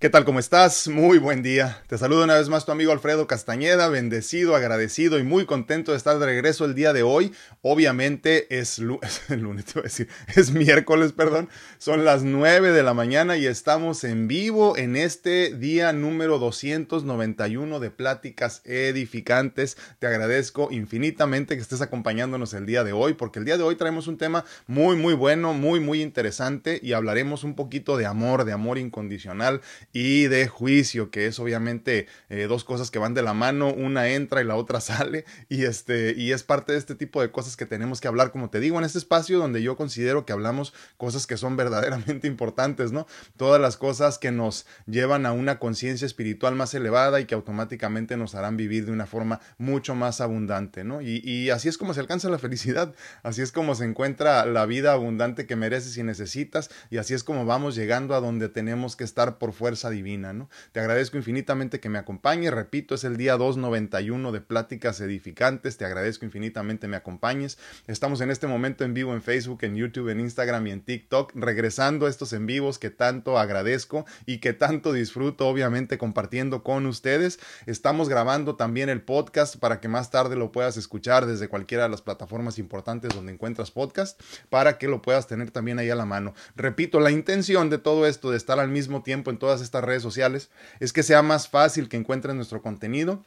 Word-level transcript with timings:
¿Qué 0.00 0.08
tal? 0.08 0.24
¿Cómo 0.24 0.38
estás? 0.38 0.88
Muy 0.88 1.18
buen 1.18 1.42
día. 1.42 1.82
Te 1.86 1.98
saludo 1.98 2.24
una 2.24 2.38
vez 2.38 2.48
más 2.48 2.64
tu 2.64 2.72
amigo 2.72 2.90
Alfredo 2.90 3.26
Castañeda, 3.26 3.90
bendecido, 3.90 4.56
agradecido 4.56 5.18
y 5.18 5.24
muy 5.24 5.44
contento 5.44 5.90
de 5.90 5.98
estar 5.98 6.18
de 6.18 6.24
regreso 6.24 6.64
el 6.64 6.74
día 6.74 6.94
de 6.94 7.02
hoy. 7.02 7.34
Obviamente 7.60 8.46
es, 8.48 8.78
es 9.02 9.30
el 9.30 9.40
lunes, 9.40 9.66
te 9.66 9.74
voy 9.74 9.80
a 9.80 9.82
decir, 9.82 10.08
es 10.34 10.52
miércoles, 10.52 11.12
perdón. 11.12 11.50
Son 11.76 12.06
las 12.06 12.22
9 12.22 12.72
de 12.72 12.82
la 12.82 12.94
mañana 12.94 13.36
y 13.36 13.44
estamos 13.44 14.02
en 14.04 14.26
vivo 14.26 14.74
en 14.78 14.96
este 14.96 15.54
día 15.54 15.92
número 15.92 16.38
291 16.38 17.78
de 17.78 17.90
Pláticas 17.90 18.62
Edificantes. 18.64 19.76
Te 19.98 20.06
agradezco 20.06 20.68
infinitamente 20.70 21.56
que 21.56 21.60
estés 21.60 21.82
acompañándonos 21.82 22.54
el 22.54 22.64
día 22.64 22.84
de 22.84 22.94
hoy 22.94 23.12
porque 23.12 23.38
el 23.38 23.44
día 23.44 23.58
de 23.58 23.64
hoy 23.64 23.76
traemos 23.76 24.06
un 24.06 24.16
tema 24.16 24.46
muy, 24.66 24.96
muy 24.96 25.12
bueno, 25.12 25.52
muy, 25.52 25.78
muy 25.78 26.00
interesante 26.00 26.80
y 26.82 26.94
hablaremos 26.94 27.44
un 27.44 27.54
poquito 27.54 27.98
de 27.98 28.06
amor, 28.06 28.46
de 28.46 28.52
amor 28.52 28.78
incondicional 28.78 29.60
y 29.92 30.28
de 30.28 30.46
juicio, 30.48 31.10
que 31.10 31.26
es 31.26 31.38
obviamente 31.38 32.06
eh, 32.28 32.46
dos 32.48 32.64
cosas 32.64 32.90
que 32.90 32.98
van 32.98 33.14
de 33.14 33.22
la 33.22 33.34
mano, 33.34 33.72
una 33.72 34.08
entra 34.08 34.40
y 34.40 34.44
la 34.44 34.56
otra 34.56 34.80
sale, 34.80 35.24
y, 35.48 35.64
este, 35.64 36.14
y 36.16 36.32
es 36.32 36.42
parte 36.42 36.72
de 36.72 36.78
este 36.78 36.94
tipo 36.94 37.20
de 37.20 37.30
cosas 37.30 37.56
que 37.56 37.66
tenemos 37.66 38.00
que 38.00 38.08
hablar, 38.08 38.30
como 38.30 38.50
te 38.50 38.60
digo, 38.60 38.78
en 38.78 38.84
este 38.84 38.98
espacio 38.98 39.38
donde 39.38 39.62
yo 39.62 39.76
considero 39.76 40.24
que 40.24 40.32
hablamos 40.32 40.72
cosas 40.96 41.26
que 41.26 41.36
son 41.36 41.56
verdaderamente 41.60 42.26
importantes, 42.26 42.92
¿no? 42.92 43.06
Todas 43.36 43.60
las 43.60 43.76
cosas 43.76 44.18
que 44.18 44.30
nos 44.30 44.66
llevan 44.86 45.26
a 45.26 45.32
una 45.32 45.58
conciencia 45.58 46.06
espiritual 46.06 46.54
más 46.54 46.74
elevada 46.74 47.20
y 47.20 47.26
que 47.26 47.34
automáticamente 47.34 48.16
nos 48.16 48.34
harán 48.34 48.56
vivir 48.56 48.86
de 48.86 48.92
una 48.92 49.06
forma 49.06 49.40
mucho 49.58 49.94
más 49.94 50.20
abundante, 50.20 50.84
¿no? 50.84 51.00
Y, 51.00 51.20
y 51.24 51.50
así 51.50 51.68
es 51.68 51.78
como 51.78 51.94
se 51.94 52.00
alcanza 52.00 52.28
la 52.28 52.38
felicidad, 52.38 52.94
así 53.22 53.42
es 53.42 53.52
como 53.52 53.74
se 53.74 53.84
encuentra 53.84 54.46
la 54.46 54.66
vida 54.66 54.92
abundante 54.92 55.46
que 55.46 55.56
mereces 55.56 55.96
y 55.96 56.02
necesitas, 56.02 56.70
y 56.90 56.98
así 56.98 57.14
es 57.14 57.24
como 57.24 57.44
vamos 57.44 57.74
llegando 57.74 58.14
a 58.14 58.20
donde 58.20 58.48
tenemos 58.48 58.96
que 58.96 59.04
estar 59.04 59.38
por 59.38 59.52
fuerza 59.52 59.79
divina, 59.88 60.34
¿no? 60.34 60.50
Te 60.72 60.80
agradezco 60.80 61.16
infinitamente 61.16 61.80
que 61.80 61.88
me 61.88 61.98
acompañes, 61.98 62.52
repito, 62.52 62.94
es 62.94 63.04
el 63.04 63.16
día 63.16 63.38
291 63.38 64.32
de 64.32 64.40
Pláticas 64.42 65.00
Edificantes, 65.00 65.78
te 65.78 65.86
agradezco 65.86 66.26
infinitamente 66.26 66.88
me 66.88 66.96
acompañes. 66.96 67.56
Estamos 67.86 68.20
en 68.20 68.30
este 68.30 68.46
momento 68.46 68.84
en 68.84 68.92
vivo 68.92 69.14
en 69.14 69.22
Facebook, 69.22 69.60
en 69.62 69.76
YouTube, 69.76 70.10
en 70.10 70.20
Instagram 70.20 70.66
y 70.66 70.72
en 70.72 70.82
TikTok, 70.82 71.32
regresando 71.34 72.06
a 72.06 72.10
estos 72.10 72.32
en 72.32 72.46
vivos 72.46 72.78
que 72.78 72.90
tanto 72.90 73.38
agradezco 73.38 74.04
y 74.26 74.38
que 74.38 74.52
tanto 74.52 74.92
disfruto, 74.92 75.48
obviamente, 75.48 75.96
compartiendo 75.96 76.62
con 76.62 76.86
ustedes. 76.86 77.38
Estamos 77.66 78.08
grabando 78.08 78.56
también 78.56 78.88
el 78.88 79.02
podcast 79.02 79.56
para 79.56 79.80
que 79.80 79.88
más 79.88 80.10
tarde 80.10 80.36
lo 80.36 80.52
puedas 80.52 80.76
escuchar 80.76 81.26
desde 81.26 81.48
cualquiera 81.48 81.84
de 81.84 81.90
las 81.90 82.02
plataformas 82.02 82.58
importantes 82.58 83.14
donde 83.14 83.32
encuentras 83.32 83.70
podcast, 83.70 84.20
para 84.48 84.78
que 84.78 84.88
lo 84.88 85.02
puedas 85.02 85.28
tener 85.28 85.50
también 85.50 85.78
ahí 85.78 85.90
a 85.90 85.94
la 85.94 86.06
mano. 86.06 86.34
Repito, 86.56 86.98
la 86.98 87.10
intención 87.10 87.70
de 87.70 87.78
todo 87.78 88.06
esto, 88.06 88.30
de 88.30 88.36
estar 88.36 88.58
al 88.58 88.68
mismo 88.68 89.02
tiempo 89.02 89.30
en 89.30 89.38
todas 89.38 89.60
estas 89.60 89.69
redes 89.70 90.02
sociales 90.02 90.50
es 90.80 90.92
que 90.92 91.02
sea 91.02 91.22
más 91.22 91.48
fácil 91.48 91.88
que 91.88 91.96
encuentren 91.96 92.36
nuestro 92.36 92.62
contenido 92.62 93.24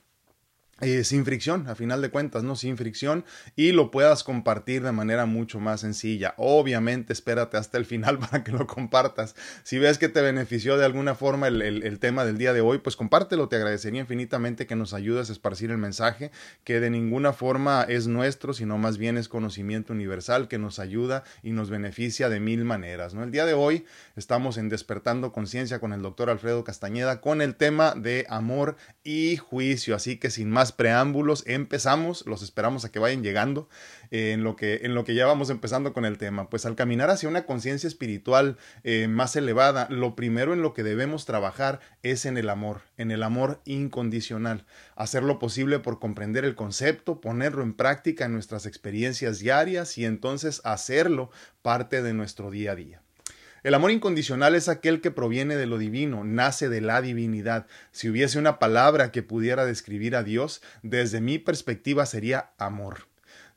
eh, 0.82 1.04
sin 1.04 1.24
fricción, 1.24 1.70
a 1.70 1.76
final 1.76 2.02
de 2.02 2.10
cuentas, 2.10 2.44
¿no? 2.44 2.56
Sin 2.56 2.78
fricción 2.78 3.26
y 3.56 3.74
lo 3.74 3.92
puedas 3.92 4.24
compartir 4.24 4.82
de 4.82 4.92
manera 4.92 5.28
mucho 5.28 5.60
más 5.60 5.82
sencilla. 5.82 6.34
Obviamente, 6.38 7.14
espérate 7.14 7.58
hasta 7.58 7.78
el 7.78 7.86
final 7.86 8.18
para 8.32 8.44
que 8.44 8.52
lo 8.52 8.66
compartas. 8.66 9.36
Si 9.64 9.78
ves 9.78 10.00
que 10.00 10.10
te 10.10 10.22
benefició 10.22 10.76
de 10.76 10.86
alguna 10.86 11.14
forma 11.14 11.48
el, 11.48 11.62
el, 11.62 12.00
tema 12.00 12.26
del 12.26 12.40
día 12.40 12.54
de 12.54 12.62
hoy, 12.62 12.80
pues 12.80 12.96
compártelo. 12.96 13.50
Te 13.50 13.58
agradecería 13.58 14.02
infinitamente 14.02 14.66
que 14.66 14.76
nos 14.76 14.96
ayudes 14.96 15.30
a 15.30 15.34
esparcir 15.34 15.70
el 15.70 15.78
mensaje, 15.78 16.32
que 16.64 16.80
de 16.80 16.90
ninguna 16.90 17.34
forma 17.34 17.84
es 17.84 18.08
nuestro, 18.08 18.54
sino 18.54 18.80
más 18.80 18.98
bien 18.98 19.18
es 19.18 19.30
conocimiento 19.30 19.94
universal 19.94 20.48
que 20.48 20.58
nos 20.58 20.80
ayuda 20.80 21.24
y 21.44 21.52
nos 21.52 21.70
beneficia 21.70 22.30
de 22.30 22.40
mil 22.40 22.66
maneras, 22.66 23.14
¿no? 23.14 23.24
El 23.24 23.32
día 23.32 23.46
de 23.46 23.54
hoy 23.54 23.86
estamos 24.16 24.58
en 24.58 24.70
Despertando 24.70 25.32
Conciencia 25.32 25.80
con 25.80 25.94
el 25.94 26.02
doctor 26.02 26.32
Alfredo 26.32 26.64
Castañeda 26.64 27.22
con 27.22 27.42
el 27.44 27.56
tema 27.56 27.94
de 27.94 28.26
amor 28.28 28.76
y 29.04 29.38
juicio. 29.38 29.96
Así 29.96 30.18
que 30.18 30.32
sin 30.32 30.50
más 30.50 30.63
preámbulos, 30.72 31.44
empezamos, 31.46 32.26
los 32.26 32.42
esperamos 32.42 32.86
a 32.86 32.92
que 32.92 33.00
vayan 33.00 33.24
llegando 33.24 33.70
eh, 34.12 34.32
en, 34.32 34.44
lo 34.44 34.56
que, 34.56 34.82
en 34.84 34.96
lo 34.96 35.04
que 35.04 35.14
ya 35.16 35.26
vamos 35.26 35.50
empezando 35.50 35.94
con 35.94 36.06
el 36.06 36.18
tema. 36.18 36.50
Pues 36.50 36.66
al 36.66 36.76
caminar 36.76 37.10
hacia 37.10 37.30
una 37.30 37.46
conciencia 37.46 37.88
espiritual 37.88 38.58
eh, 38.84 39.08
más 39.08 39.36
elevada, 39.36 39.88
lo 39.90 40.16
primero 40.16 40.54
en 40.54 40.62
lo 40.62 40.74
que 40.74 40.84
debemos 40.84 41.26
trabajar 41.26 41.80
es 42.02 42.26
en 42.26 42.38
el 42.38 42.50
amor, 42.50 42.82
en 42.98 43.12
el 43.12 43.22
amor 43.24 43.62
incondicional, 43.66 44.66
hacer 44.96 45.24
lo 45.24 45.38
posible 45.38 45.80
por 45.80 46.00
comprender 46.00 46.46
el 46.46 46.56
concepto, 46.56 47.22
ponerlo 47.22 47.62
en 47.62 47.74
práctica 47.74 48.26
en 48.26 48.34
nuestras 48.34 48.66
experiencias 48.66 49.40
diarias 49.40 49.98
y 49.98 50.06
entonces 50.06 50.62
hacerlo 50.64 51.30
parte 51.62 52.02
de 52.02 52.14
nuestro 52.14 52.50
día 52.50 52.72
a 52.72 52.76
día. 52.76 53.03
El 53.64 53.76
amor 53.76 53.92
incondicional 53.92 54.56
es 54.56 54.68
aquel 54.68 55.00
que 55.00 55.10
proviene 55.10 55.56
de 55.56 55.68
lo 55.68 55.78
divino, 55.78 56.26
nace 56.26 56.68
de 56.68 56.82
la 56.82 57.02
divinidad. 57.02 57.66
Si 57.94 58.10
hubiese 58.10 58.38
una 58.38 58.60
palabra 58.60 59.10
que 59.14 59.24
pudiera 59.24 59.66
describir 59.66 60.18
a 60.18 60.24
Dios, 60.24 60.62
desde 60.82 61.22
mi 61.22 61.40
perspectiva 61.40 62.06
sería 62.06 62.52
amor. 62.58 63.08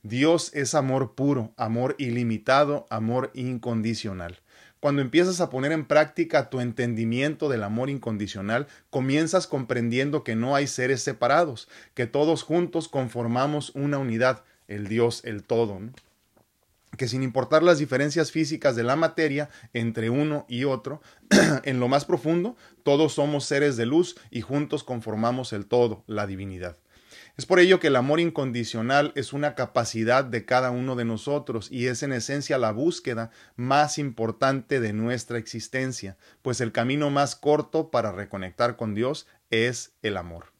Dios 0.05 0.53
es 0.55 0.77
amor 0.77 1.17
puro, 1.17 1.53
amor 1.57 1.97
ilimitado, 1.99 2.87
amor 2.89 3.33
incondicional. 3.35 4.39
Cuando 4.79 5.03
empiezas 5.03 5.41
a 5.41 5.51
poner 5.51 5.73
en 5.73 5.85
práctica 5.85 6.51
tu 6.51 6.61
entendimiento 6.61 7.49
del 7.49 7.65
amor 7.65 7.91
incondicional, 7.91 8.69
comienzas 8.91 9.49
comprendiendo 9.49 10.23
que 10.23 10.37
no 10.37 10.55
hay 10.55 10.69
seres 10.69 11.03
separados, 11.03 11.69
que 11.95 12.07
todos 12.07 12.45
juntos 12.45 12.87
conformamos 12.87 13.73
una 13.75 13.99
unidad, 13.99 14.45
el 14.69 14.87
Dios, 14.87 15.23
el 15.25 15.43
todo. 15.43 15.81
Que 16.97 17.09
sin 17.09 17.23
importar 17.23 17.63
las 17.63 17.79
diferencias 17.79 18.33
físicas 18.33 18.77
de 18.77 18.83
la 18.83 18.97
materia 18.97 19.49
entre 19.73 20.11
uno 20.11 20.47
y 20.49 20.65
otro, 20.65 21.01
en 21.65 21.81
lo 21.81 21.89
más 21.89 22.05
profundo, 22.05 22.57
todos 22.83 23.15
somos 23.15 23.45
seres 23.45 23.77
de 23.77 23.87
luz 23.87 24.17
y 24.31 24.41
juntos 24.41 24.85
conformamos 24.85 25.53
el 25.53 25.67
todo, 25.67 26.05
la 26.07 26.27
divinidad. 26.27 26.77
Es 27.37 27.45
por 27.45 27.61
ello 27.61 27.81
que 27.81 27.89
el 27.89 27.97
amor 27.97 28.19
incondicional 28.19 29.13
es 29.15 29.35
una 29.35 29.55
capacidad 29.55 30.25
de 30.25 30.47
cada 30.47 30.71
uno 30.71 30.97
de 30.97 31.05
nosotros 31.05 31.71
y 31.71 31.87
es 31.87 32.03
en 32.03 32.13
esencia 32.13 32.57
la 32.57 32.73
búsqueda 32.73 33.31
más 33.57 33.99
importante 33.99 34.81
de 34.81 34.95
nuestra 34.95 35.37
existencia, 35.37 36.17
pues 36.41 36.63
el 36.63 36.73
camino 36.73 37.11
más 37.11 37.37
corto 37.37 37.91
para 37.91 38.11
reconectar 38.11 38.77
con 38.77 38.95
Dios 38.95 39.27
es 39.51 39.93
el 40.01 40.17
amor. 40.17 40.56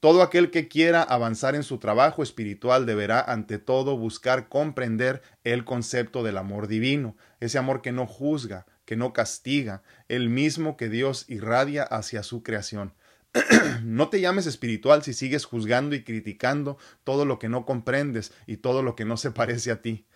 Todo 0.00 0.22
aquel 0.22 0.50
que 0.50 0.68
quiera 0.68 1.02
avanzar 1.02 1.54
en 1.54 1.62
su 1.62 1.78
trabajo 1.78 2.22
espiritual 2.22 2.84
deberá 2.84 3.20
ante 3.20 3.58
todo 3.58 3.96
buscar 3.96 4.48
comprender 4.48 5.22
el 5.42 5.64
concepto 5.64 6.22
del 6.22 6.36
amor 6.36 6.68
divino, 6.68 7.16
ese 7.40 7.58
amor 7.58 7.80
que 7.80 7.92
no 7.92 8.06
juzga, 8.06 8.66
que 8.84 8.96
no 8.96 9.12
castiga, 9.12 9.82
el 10.08 10.28
mismo 10.28 10.76
que 10.76 10.88
Dios 10.88 11.24
irradia 11.28 11.82
hacia 11.82 12.22
su 12.22 12.42
creación. 12.42 12.92
no 13.84 14.08
te 14.08 14.20
llames 14.20 14.46
espiritual 14.46 15.02
si 15.02 15.12
sigues 15.12 15.44
juzgando 15.44 15.94
y 15.94 16.04
criticando 16.04 16.78
todo 17.04 17.24
lo 17.24 17.38
que 17.38 17.48
no 17.48 17.64
comprendes 17.64 18.32
y 18.46 18.58
todo 18.58 18.82
lo 18.82 18.96
que 18.96 19.04
no 19.04 19.16
se 19.16 19.30
parece 19.30 19.70
a 19.70 19.82
ti. 19.82 20.06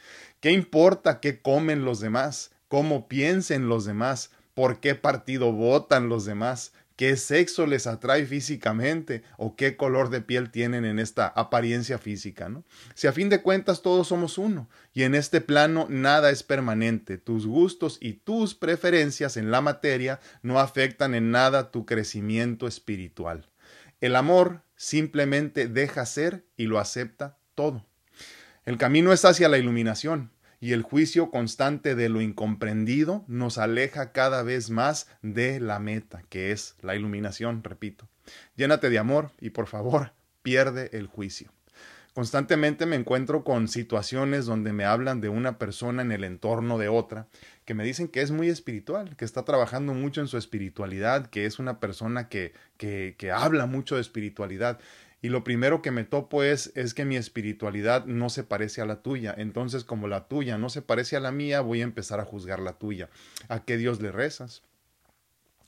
¿Qué 0.41 0.53
importa 0.53 1.21
qué 1.21 1.41
comen 1.41 1.85
los 1.85 2.01
demás? 2.01 2.53
¿Cómo 2.69 3.09
piensen 3.09 3.69
los 3.69 3.85
demás? 3.85 4.31
¿Por 4.55 4.81
qué 4.81 4.95
partido 4.95 5.53
votan 5.53 6.09
los 6.09 6.25
demás? 6.25 6.73
Qué 7.01 7.17
sexo 7.17 7.67
les 7.67 7.87
atrae 7.87 8.27
físicamente 8.27 9.23
o 9.39 9.57
qué 9.57 9.75
color 9.75 10.11
de 10.11 10.21
piel 10.21 10.51
tienen 10.51 10.85
en 10.85 10.99
esta 10.99 11.29
apariencia 11.29 11.97
física, 11.97 12.51
¿no? 12.51 12.63
Si 12.93 13.07
a 13.07 13.13
fin 13.15 13.31
de 13.31 13.41
cuentas 13.41 13.81
todos 13.81 14.09
somos 14.09 14.37
uno 14.37 14.69
y 14.93 15.05
en 15.05 15.15
este 15.15 15.41
plano 15.41 15.87
nada 15.89 16.29
es 16.29 16.43
permanente, 16.43 17.17
tus 17.17 17.47
gustos 17.47 17.97
y 18.03 18.13
tus 18.13 18.55
preferencias 18.55 19.39
en 19.39 19.51
la 19.51 19.63
materia 19.63 20.21
no 20.43 20.61
afectan 20.61 21.15
en 21.15 21.31
nada 21.31 21.71
tu 21.71 21.87
crecimiento 21.87 22.67
espiritual. 22.69 23.49
El 24.03 24.15
amor 24.15 24.61
simplemente 24.77 25.69
deja 25.69 26.05
ser 26.05 26.45
y 26.59 26.67
lo 26.67 26.79
acepta 26.79 27.39
todo. 27.55 27.87
El 28.67 28.77
camino 28.77 29.15
es 29.15 29.25
hacia 29.25 29.49
la 29.49 29.57
iluminación, 29.57 30.33
y 30.61 30.73
el 30.73 30.83
juicio 30.83 31.31
constante 31.31 31.95
de 31.95 32.11
lo 32.11 32.21
incomprendido 32.21 33.25
nos 33.27 33.57
aleja 33.57 34.13
cada 34.13 34.43
vez 34.43 34.71
más 34.71 35.09
de 35.23 35.59
la 35.59 35.79
meta, 35.79 36.23
que 36.29 36.53
es 36.53 36.77
la 36.83 36.95
iluminación, 36.95 37.65
repito. 37.65 38.09
Llénate 38.57 38.91
de 38.91 38.99
amor 38.99 39.33
y 39.41 39.51
por 39.51 39.67
favor, 39.67 40.13
pierde 40.43 40.91
el 40.93 41.07
juicio. 41.07 41.51
Constantemente 42.13 42.87
me 42.87 42.97
encuentro 42.97 43.45
con 43.45 43.69
situaciones 43.69 44.45
donde 44.45 44.73
me 44.73 44.85
hablan 44.85 45.21
de 45.21 45.29
una 45.29 45.59
persona 45.59 46.03
en 46.03 46.11
el 46.11 46.25
entorno 46.25 46.77
de 46.77 46.89
otra, 46.89 47.29
que 47.65 47.73
me 47.73 47.85
dicen 47.85 48.09
que 48.09 48.21
es 48.21 48.33
muy 48.33 48.49
espiritual, 48.49 49.17
que 49.17 49.25
está 49.25 49.45
trabajando 49.45 49.95
mucho 49.95 50.21
en 50.21 50.27
su 50.27 50.37
espiritualidad, 50.37 51.27
que 51.27 51.47
es 51.47 51.61
una 51.61 51.79
persona 51.79 52.29
que, 52.29 52.53
que, 52.77 53.15
que 53.17 53.31
habla 53.31 53.67
mucho 53.67 53.95
de 53.95 54.01
espiritualidad. 54.01 54.81
Y 55.23 55.29
lo 55.29 55.45
primero 55.45 55.83
que 55.83 55.91
me 55.91 56.05
topo 56.05 56.43
es, 56.43 56.73
es 56.75 56.95
que 56.95 57.05
mi 57.05 57.17
espiritualidad 57.17 58.07
no 58.07 58.31
se 58.31 58.43
parece 58.43 58.81
a 58.81 58.87
la 58.87 59.03
tuya. 59.03 59.35
Entonces, 59.37 59.85
como 59.85 60.09
la 60.09 60.29
tuya 60.29 60.57
no 60.57 60.71
se 60.71 60.81
parece 60.81 61.17
a 61.17 61.21
la 61.21 61.31
mía, 61.31 61.61
voy 61.61 61.81
a 61.83 61.85
empezar 61.85 62.21
a 62.21 62.25
juzgar 62.25 62.59
la 62.61 62.79
tuya. 62.79 63.11
¿A 63.49 63.65
qué 63.65 63.77
Dios 63.77 64.01
le 64.01 64.13
rezas? 64.13 64.63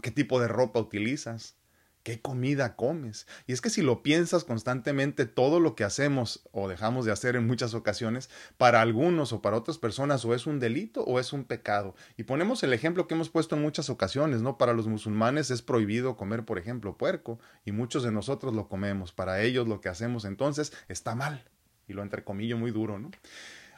¿Qué 0.00 0.10
tipo 0.10 0.40
de 0.40 0.48
ropa 0.48 0.80
utilizas? 0.80 1.56
¿Qué 2.02 2.20
comida 2.20 2.74
comes? 2.74 3.28
Y 3.46 3.52
es 3.52 3.60
que 3.60 3.70
si 3.70 3.80
lo 3.80 4.02
piensas 4.02 4.42
constantemente, 4.42 5.24
todo 5.24 5.60
lo 5.60 5.76
que 5.76 5.84
hacemos 5.84 6.42
o 6.50 6.68
dejamos 6.68 7.04
de 7.04 7.12
hacer 7.12 7.36
en 7.36 7.46
muchas 7.46 7.74
ocasiones, 7.74 8.28
para 8.56 8.80
algunos 8.80 9.32
o 9.32 9.40
para 9.40 9.56
otras 9.56 9.78
personas 9.78 10.24
o 10.24 10.34
es 10.34 10.48
un 10.48 10.58
delito 10.58 11.04
o 11.04 11.20
es 11.20 11.32
un 11.32 11.44
pecado. 11.44 11.94
Y 12.16 12.24
ponemos 12.24 12.64
el 12.64 12.72
ejemplo 12.72 13.06
que 13.06 13.14
hemos 13.14 13.28
puesto 13.28 13.54
en 13.54 13.62
muchas 13.62 13.88
ocasiones, 13.88 14.42
¿no? 14.42 14.58
Para 14.58 14.72
los 14.72 14.88
musulmanes 14.88 15.52
es 15.52 15.62
prohibido 15.62 16.16
comer, 16.16 16.44
por 16.44 16.58
ejemplo, 16.58 16.96
puerco 16.96 17.38
y 17.64 17.70
muchos 17.70 18.02
de 18.02 18.10
nosotros 18.10 18.52
lo 18.52 18.68
comemos. 18.68 19.12
Para 19.12 19.40
ellos 19.42 19.68
lo 19.68 19.80
que 19.80 19.88
hacemos 19.88 20.24
entonces 20.24 20.72
está 20.88 21.14
mal. 21.14 21.44
Y 21.86 21.92
lo 21.92 22.02
entrecomillo 22.02 22.58
muy 22.58 22.72
duro, 22.72 22.98
¿no? 22.98 23.12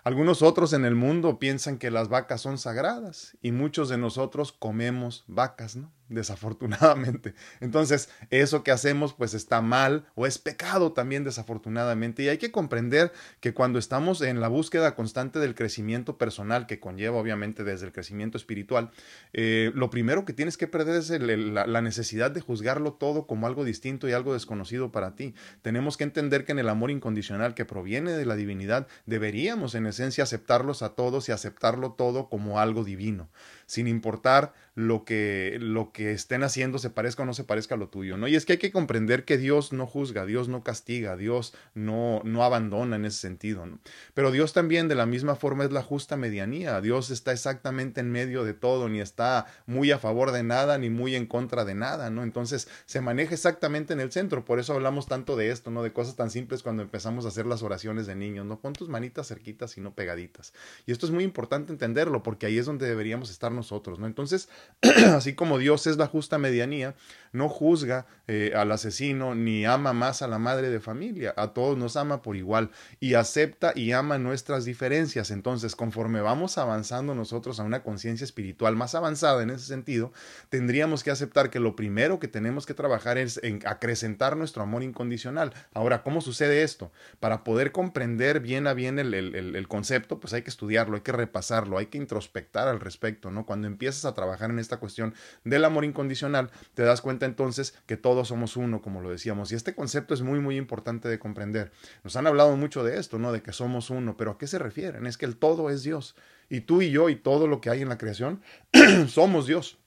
Algunos 0.04 0.42
otros 0.42 0.74
en 0.74 0.84
el 0.84 0.94
mundo 0.94 1.38
piensan 1.38 1.78
que 1.78 1.90
las 1.90 2.10
vacas 2.10 2.42
son 2.42 2.58
sagradas 2.58 3.38
y 3.40 3.52
muchos 3.52 3.88
de 3.88 3.96
nosotros 3.96 4.52
comemos 4.52 5.24
vacas, 5.28 5.76
¿no? 5.76 5.90
Desafortunadamente. 6.14 7.34
Entonces, 7.60 8.08
eso 8.30 8.62
que 8.62 8.70
hacemos 8.70 9.14
pues 9.14 9.34
está 9.34 9.60
mal 9.60 10.06
o 10.14 10.26
es 10.26 10.38
pecado 10.38 10.92
también 10.92 11.24
desafortunadamente. 11.24 12.22
Y 12.22 12.28
hay 12.28 12.38
que 12.38 12.50
comprender 12.50 13.12
que 13.40 13.54
cuando 13.54 13.78
estamos 13.78 14.22
en 14.22 14.40
la 14.40 14.48
búsqueda 14.48 14.94
constante 14.94 15.38
del 15.38 15.54
crecimiento 15.54 16.16
personal, 16.18 16.66
que 16.66 16.80
conlleva 16.80 17.18
obviamente 17.18 17.64
desde 17.64 17.86
el 17.86 17.92
crecimiento 17.92 18.38
espiritual, 18.38 18.90
eh, 19.32 19.72
lo 19.74 19.90
primero 19.90 20.24
que 20.24 20.32
tienes 20.32 20.56
que 20.56 20.66
perder 20.66 20.96
es 20.96 21.10
la, 21.10 21.66
la 21.66 21.82
necesidad 21.82 22.30
de 22.30 22.40
juzgarlo 22.40 22.94
todo 22.94 23.26
como 23.26 23.46
algo 23.46 23.64
distinto 23.64 24.08
y 24.08 24.12
algo 24.12 24.32
desconocido 24.32 24.92
para 24.92 25.14
ti. 25.14 25.34
Tenemos 25.62 25.96
que 25.96 26.04
entender 26.04 26.44
que 26.44 26.52
en 26.52 26.58
el 26.58 26.68
amor 26.68 26.90
incondicional 26.90 27.54
que 27.54 27.64
proviene 27.64 28.12
de 28.12 28.26
la 28.26 28.36
divinidad, 28.36 28.86
deberíamos 29.06 29.74
en 29.74 29.86
esencia 29.86 30.24
aceptarlos 30.24 30.82
a 30.82 30.90
todos 30.90 31.28
y 31.28 31.32
aceptarlo 31.32 31.92
todo 31.92 32.28
como 32.28 32.60
algo 32.60 32.84
divino 32.84 33.28
sin 33.66 33.88
importar 33.88 34.52
lo 34.74 35.04
que, 35.04 35.58
lo 35.60 35.92
que 35.92 36.03
estén 36.10 36.42
haciendo 36.42 36.78
se 36.78 36.90
parezca 36.90 37.22
o 37.22 37.26
no 37.26 37.34
se 37.34 37.44
parezca 37.44 37.74
a 37.74 37.78
lo 37.78 37.88
tuyo, 37.88 38.16
¿no? 38.16 38.28
Y 38.28 38.36
es 38.36 38.44
que 38.44 38.54
hay 38.54 38.58
que 38.58 38.72
comprender 38.72 39.24
que 39.24 39.38
Dios 39.38 39.72
no 39.72 39.86
juzga, 39.86 40.26
Dios 40.26 40.48
no 40.48 40.62
castiga, 40.62 41.16
Dios 41.16 41.54
no, 41.74 42.20
no 42.24 42.44
abandona 42.44 42.96
en 42.96 43.04
ese 43.04 43.18
sentido, 43.18 43.66
¿no? 43.66 43.78
Pero 44.14 44.30
Dios 44.30 44.52
también 44.52 44.88
de 44.88 44.94
la 44.94 45.06
misma 45.06 45.36
forma 45.36 45.64
es 45.64 45.72
la 45.72 45.82
justa 45.82 46.16
medianía, 46.16 46.80
Dios 46.80 47.10
está 47.10 47.32
exactamente 47.32 48.00
en 48.00 48.10
medio 48.10 48.44
de 48.44 48.54
todo, 48.54 48.88
ni 48.88 49.00
está 49.00 49.46
muy 49.66 49.90
a 49.90 49.98
favor 49.98 50.32
de 50.32 50.42
nada, 50.42 50.78
ni 50.78 50.90
muy 50.90 51.14
en 51.14 51.26
contra 51.26 51.64
de 51.64 51.74
nada, 51.74 52.10
¿no? 52.10 52.22
Entonces 52.22 52.68
se 52.86 53.00
maneja 53.00 53.34
exactamente 53.34 53.92
en 53.92 54.00
el 54.00 54.12
centro, 54.12 54.44
por 54.44 54.58
eso 54.58 54.74
hablamos 54.74 55.06
tanto 55.06 55.36
de 55.36 55.50
esto, 55.50 55.70
¿no? 55.70 55.82
De 55.82 55.92
cosas 55.92 56.16
tan 56.16 56.30
simples 56.30 56.62
cuando 56.62 56.82
empezamos 56.82 57.24
a 57.24 57.28
hacer 57.28 57.46
las 57.46 57.62
oraciones 57.62 58.06
de 58.06 58.14
niños, 58.14 58.46
¿no? 58.46 58.60
Pon 58.60 58.72
tus 58.72 58.88
manitas 58.88 59.28
cerquitas 59.28 59.76
y 59.76 59.80
no 59.80 59.94
pegaditas. 59.94 60.52
Y 60.86 60.92
esto 60.92 61.06
es 61.06 61.12
muy 61.12 61.24
importante 61.24 61.72
entenderlo, 61.72 62.22
porque 62.22 62.46
ahí 62.46 62.58
es 62.58 62.66
donde 62.66 62.86
deberíamos 62.86 63.30
estar 63.30 63.52
nosotros, 63.52 63.98
¿no? 63.98 64.06
Entonces, 64.06 64.48
así 65.14 65.34
como 65.34 65.58
Dios 65.58 65.83
es 65.86 65.96
la 65.96 66.06
justa 66.06 66.38
medianía, 66.38 66.94
no 67.34 67.48
juzga 67.48 68.06
eh, 68.26 68.52
al 68.56 68.72
asesino 68.72 69.34
ni 69.34 69.66
ama 69.66 69.92
más 69.92 70.22
a 70.22 70.28
la 70.28 70.38
madre 70.38 70.70
de 70.70 70.80
familia, 70.80 71.34
a 71.36 71.48
todos 71.48 71.76
nos 71.76 71.96
ama 71.96 72.22
por 72.22 72.36
igual 72.36 72.70
y 73.00 73.14
acepta 73.14 73.72
y 73.74 73.92
ama 73.92 74.18
nuestras 74.18 74.64
diferencias. 74.64 75.30
Entonces, 75.30 75.76
conforme 75.76 76.20
vamos 76.20 76.56
avanzando 76.56 77.14
nosotros 77.14 77.60
a 77.60 77.64
una 77.64 77.82
conciencia 77.82 78.24
espiritual 78.24 78.76
más 78.76 78.94
avanzada 78.94 79.42
en 79.42 79.50
ese 79.50 79.66
sentido, 79.66 80.12
tendríamos 80.48 81.02
que 81.02 81.10
aceptar 81.10 81.50
que 81.50 81.60
lo 81.60 81.76
primero 81.76 82.20
que 82.20 82.28
tenemos 82.28 82.66
que 82.66 82.74
trabajar 82.74 83.18
es 83.18 83.40
en 83.42 83.60
acrecentar 83.66 84.36
nuestro 84.36 84.62
amor 84.62 84.82
incondicional. 84.82 85.52
Ahora, 85.74 86.02
¿cómo 86.02 86.20
sucede 86.20 86.62
esto? 86.62 86.92
Para 87.18 87.42
poder 87.42 87.72
comprender 87.72 88.40
bien 88.40 88.66
a 88.68 88.74
bien 88.74 88.98
el, 88.98 89.12
el 89.12 89.68
concepto, 89.68 90.20
pues 90.20 90.32
hay 90.32 90.42
que 90.42 90.50
estudiarlo, 90.50 90.94
hay 90.96 91.02
que 91.02 91.12
repasarlo, 91.12 91.78
hay 91.78 91.86
que 91.86 91.98
introspectar 91.98 92.68
al 92.68 92.78
respecto, 92.78 93.32
¿no? 93.32 93.44
Cuando 93.44 93.66
empiezas 93.66 94.04
a 94.04 94.14
trabajar 94.14 94.50
en 94.50 94.60
esta 94.60 94.76
cuestión 94.76 95.14
del 95.42 95.64
amor 95.64 95.84
incondicional, 95.84 96.50
te 96.74 96.84
das 96.84 97.00
cuenta 97.00 97.23
entonces 97.24 97.74
que 97.86 97.96
todos 97.96 98.28
somos 98.28 98.56
uno, 98.56 98.82
como 98.82 99.00
lo 99.00 99.10
decíamos. 99.10 99.52
Y 99.52 99.54
este 99.54 99.74
concepto 99.74 100.14
es 100.14 100.22
muy, 100.22 100.40
muy 100.40 100.56
importante 100.56 101.08
de 101.08 101.18
comprender. 101.18 101.72
Nos 102.02 102.16
han 102.16 102.26
hablado 102.26 102.56
mucho 102.56 102.84
de 102.84 102.98
esto, 102.98 103.18
¿no? 103.18 103.32
De 103.32 103.42
que 103.42 103.52
somos 103.52 103.90
uno, 103.90 104.16
pero 104.16 104.32
¿a 104.32 104.38
qué 104.38 104.46
se 104.46 104.58
refieren? 104.58 105.06
Es 105.06 105.16
que 105.16 105.26
el 105.26 105.36
todo 105.36 105.70
es 105.70 105.82
Dios. 105.82 106.16
Y 106.48 106.62
tú 106.62 106.82
y 106.82 106.90
yo 106.90 107.08
y 107.08 107.16
todo 107.16 107.46
lo 107.46 107.60
que 107.60 107.70
hay 107.70 107.82
en 107.82 107.88
la 107.88 107.98
creación 107.98 108.42
somos 109.08 109.46
Dios. 109.46 109.78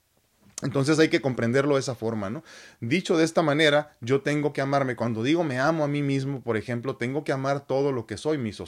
Entonces 0.62 0.98
hay 0.98 1.08
que 1.08 1.20
comprenderlo 1.20 1.74
de 1.74 1.80
esa 1.80 1.94
forma, 1.94 2.30
¿no? 2.30 2.42
Dicho 2.80 3.16
de 3.16 3.24
esta 3.24 3.42
manera, 3.42 3.92
yo 4.00 4.22
tengo 4.22 4.52
que 4.52 4.60
amarme. 4.60 4.96
Cuando 4.96 5.22
digo 5.22 5.44
me 5.44 5.60
amo 5.60 5.84
a 5.84 5.88
mí 5.88 6.02
mismo, 6.02 6.40
por 6.40 6.56
ejemplo, 6.56 6.96
tengo 6.96 7.22
que 7.22 7.30
amar 7.30 7.64
todo 7.64 7.92
lo 7.92 8.06
que 8.06 8.16
soy, 8.16 8.38
mis, 8.38 8.60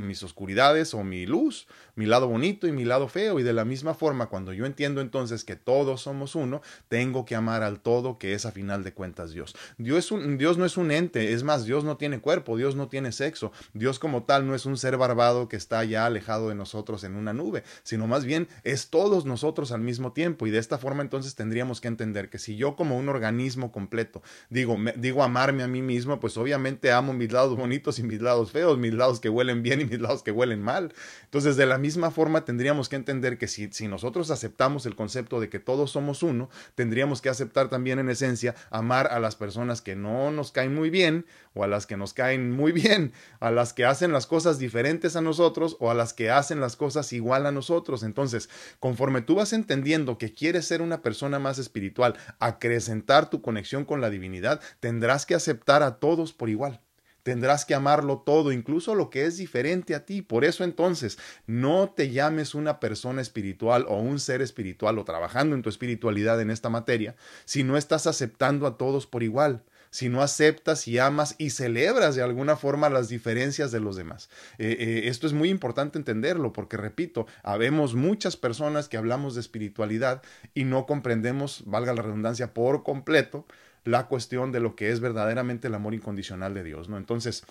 mis 0.00 0.22
oscuridades 0.24 0.92
o 0.92 1.04
mi 1.04 1.24
luz, 1.24 1.68
mi 1.94 2.06
lado 2.06 2.26
bonito 2.26 2.66
y 2.66 2.72
mi 2.72 2.84
lado 2.84 3.06
feo. 3.06 3.38
Y 3.38 3.44
de 3.44 3.52
la 3.52 3.64
misma 3.64 3.94
forma, 3.94 4.26
cuando 4.26 4.52
yo 4.52 4.66
entiendo 4.66 5.00
entonces 5.00 5.44
que 5.44 5.54
todos 5.54 6.00
somos 6.00 6.34
uno, 6.34 6.62
tengo 6.88 7.24
que 7.24 7.36
amar 7.36 7.62
al 7.62 7.78
todo 7.78 8.18
que 8.18 8.34
es 8.34 8.44
a 8.44 8.50
final 8.50 8.82
de 8.82 8.92
cuentas 8.92 9.30
Dios. 9.30 9.54
Dios, 9.78 10.10
un, 10.10 10.38
Dios 10.38 10.58
no 10.58 10.64
es 10.64 10.76
un 10.76 10.90
ente, 10.90 11.32
es 11.32 11.44
más, 11.44 11.64
Dios 11.64 11.84
no 11.84 11.96
tiene 11.96 12.20
cuerpo, 12.20 12.56
Dios 12.56 12.74
no 12.74 12.88
tiene 12.88 13.12
sexo. 13.12 13.52
Dios 13.72 14.00
como 14.00 14.24
tal 14.24 14.48
no 14.48 14.56
es 14.56 14.66
un 14.66 14.76
ser 14.76 14.96
barbado 14.96 15.48
que 15.48 15.54
está 15.54 15.84
ya 15.84 16.06
alejado 16.06 16.48
de 16.48 16.56
nosotros 16.56 17.04
en 17.04 17.14
una 17.14 17.32
nube, 17.32 17.62
sino 17.84 18.08
más 18.08 18.24
bien 18.24 18.48
es 18.64 18.90
todos 18.90 19.26
nosotros 19.26 19.70
al 19.70 19.80
mismo 19.80 20.12
tiempo. 20.12 20.48
Y 20.48 20.50
de 20.50 20.58
esta 20.58 20.78
forma 20.78 21.02
entonces 21.02 21.35
tendríamos 21.36 21.80
que 21.80 21.88
entender 21.88 22.28
que 22.28 22.38
si 22.38 22.56
yo 22.56 22.74
como 22.74 22.98
un 22.98 23.08
organismo 23.08 23.70
completo 23.70 24.22
digo, 24.50 24.76
digo 24.96 25.22
amarme 25.22 25.62
a 25.62 25.68
mí 25.68 25.82
mismo, 25.82 26.18
pues 26.18 26.36
obviamente 26.36 26.90
amo 26.90 27.12
mis 27.12 27.30
lados 27.30 27.56
bonitos 27.56 27.98
y 27.98 28.02
mis 28.02 28.20
lados 28.20 28.50
feos, 28.50 28.78
mis 28.78 28.94
lados 28.94 29.20
que 29.20 29.28
huelen 29.28 29.62
bien 29.62 29.80
y 29.80 29.84
mis 29.84 30.00
lados 30.00 30.22
que 30.22 30.32
huelen 30.32 30.62
mal. 30.62 30.92
Entonces, 31.24 31.56
de 31.56 31.66
la 31.66 31.78
misma 31.78 32.10
forma 32.10 32.44
tendríamos 32.44 32.88
que 32.88 32.96
entender 32.96 33.38
que 33.38 33.46
si, 33.46 33.68
si 33.72 33.86
nosotros 33.86 34.30
aceptamos 34.30 34.86
el 34.86 34.96
concepto 34.96 35.38
de 35.38 35.48
que 35.48 35.60
todos 35.60 35.92
somos 35.92 36.22
uno, 36.22 36.48
tendríamos 36.74 37.20
que 37.20 37.28
aceptar 37.28 37.68
también 37.68 37.98
en 37.98 38.08
esencia 38.08 38.54
amar 38.70 39.06
a 39.08 39.20
las 39.20 39.36
personas 39.36 39.82
que 39.82 39.94
no 39.94 40.30
nos 40.30 40.50
caen 40.50 40.74
muy 40.74 40.90
bien 40.90 41.26
o 41.56 41.64
a 41.64 41.66
las 41.66 41.86
que 41.86 41.96
nos 41.96 42.12
caen 42.12 42.52
muy 42.52 42.70
bien, 42.70 43.12
a 43.40 43.50
las 43.50 43.72
que 43.72 43.84
hacen 43.84 44.12
las 44.12 44.26
cosas 44.26 44.58
diferentes 44.58 45.16
a 45.16 45.22
nosotros 45.22 45.76
o 45.80 45.90
a 45.90 45.94
las 45.94 46.12
que 46.12 46.30
hacen 46.30 46.60
las 46.60 46.76
cosas 46.76 47.12
igual 47.12 47.46
a 47.46 47.52
nosotros. 47.52 48.02
Entonces, 48.02 48.48
conforme 48.78 49.22
tú 49.22 49.34
vas 49.36 49.52
entendiendo 49.52 50.18
que 50.18 50.32
quieres 50.32 50.66
ser 50.66 50.82
una 50.82 51.02
persona 51.02 51.38
más 51.38 51.58
espiritual, 51.58 52.14
acrecentar 52.38 53.30
tu 53.30 53.40
conexión 53.40 53.84
con 53.84 54.00
la 54.00 54.10
divinidad, 54.10 54.60
tendrás 54.80 55.24
que 55.24 55.34
aceptar 55.34 55.82
a 55.82 55.98
todos 55.98 56.32
por 56.32 56.50
igual. 56.50 56.80
Tendrás 57.22 57.64
que 57.64 57.74
amarlo 57.74 58.18
todo, 58.24 58.52
incluso 58.52 58.94
lo 58.94 59.10
que 59.10 59.24
es 59.24 59.36
diferente 59.36 59.96
a 59.96 60.04
ti. 60.04 60.22
Por 60.22 60.44
eso 60.44 60.62
entonces, 60.62 61.18
no 61.48 61.90
te 61.90 62.10
llames 62.10 62.54
una 62.54 62.78
persona 62.78 63.20
espiritual 63.20 63.84
o 63.88 63.96
un 63.96 64.20
ser 64.20 64.42
espiritual 64.42 64.96
o 64.98 65.04
trabajando 65.04 65.56
en 65.56 65.62
tu 65.62 65.68
espiritualidad 65.68 66.40
en 66.40 66.52
esta 66.52 66.68
materia 66.68 67.16
si 67.44 67.64
no 67.64 67.76
estás 67.76 68.06
aceptando 68.06 68.64
a 68.64 68.76
todos 68.76 69.08
por 69.08 69.24
igual 69.24 69.64
si 69.96 70.10
no 70.10 70.20
aceptas 70.20 70.86
y 70.88 70.98
amas 70.98 71.36
y 71.38 71.48
celebras 71.48 72.14
de 72.14 72.22
alguna 72.22 72.56
forma 72.56 72.90
las 72.90 73.08
diferencias 73.08 73.72
de 73.72 73.80
los 73.80 73.96
demás. 73.96 74.28
Eh, 74.58 74.76
eh, 74.78 75.08
esto 75.08 75.26
es 75.26 75.32
muy 75.32 75.48
importante 75.48 75.96
entenderlo 75.96 76.52
porque, 76.52 76.76
repito, 76.76 77.26
habemos 77.42 77.94
muchas 77.94 78.36
personas 78.36 78.90
que 78.90 78.98
hablamos 78.98 79.34
de 79.34 79.40
espiritualidad 79.40 80.20
y 80.52 80.64
no 80.64 80.84
comprendemos, 80.84 81.62
valga 81.64 81.94
la 81.94 82.02
redundancia, 82.02 82.52
por 82.52 82.82
completo 82.82 83.46
la 83.84 84.06
cuestión 84.06 84.52
de 84.52 84.60
lo 84.60 84.76
que 84.76 84.90
es 84.90 85.00
verdaderamente 85.00 85.68
el 85.68 85.74
amor 85.74 85.94
incondicional 85.94 86.52
de 86.52 86.62
Dios, 86.62 86.90
¿no? 86.90 86.98
Entonces, 86.98 87.46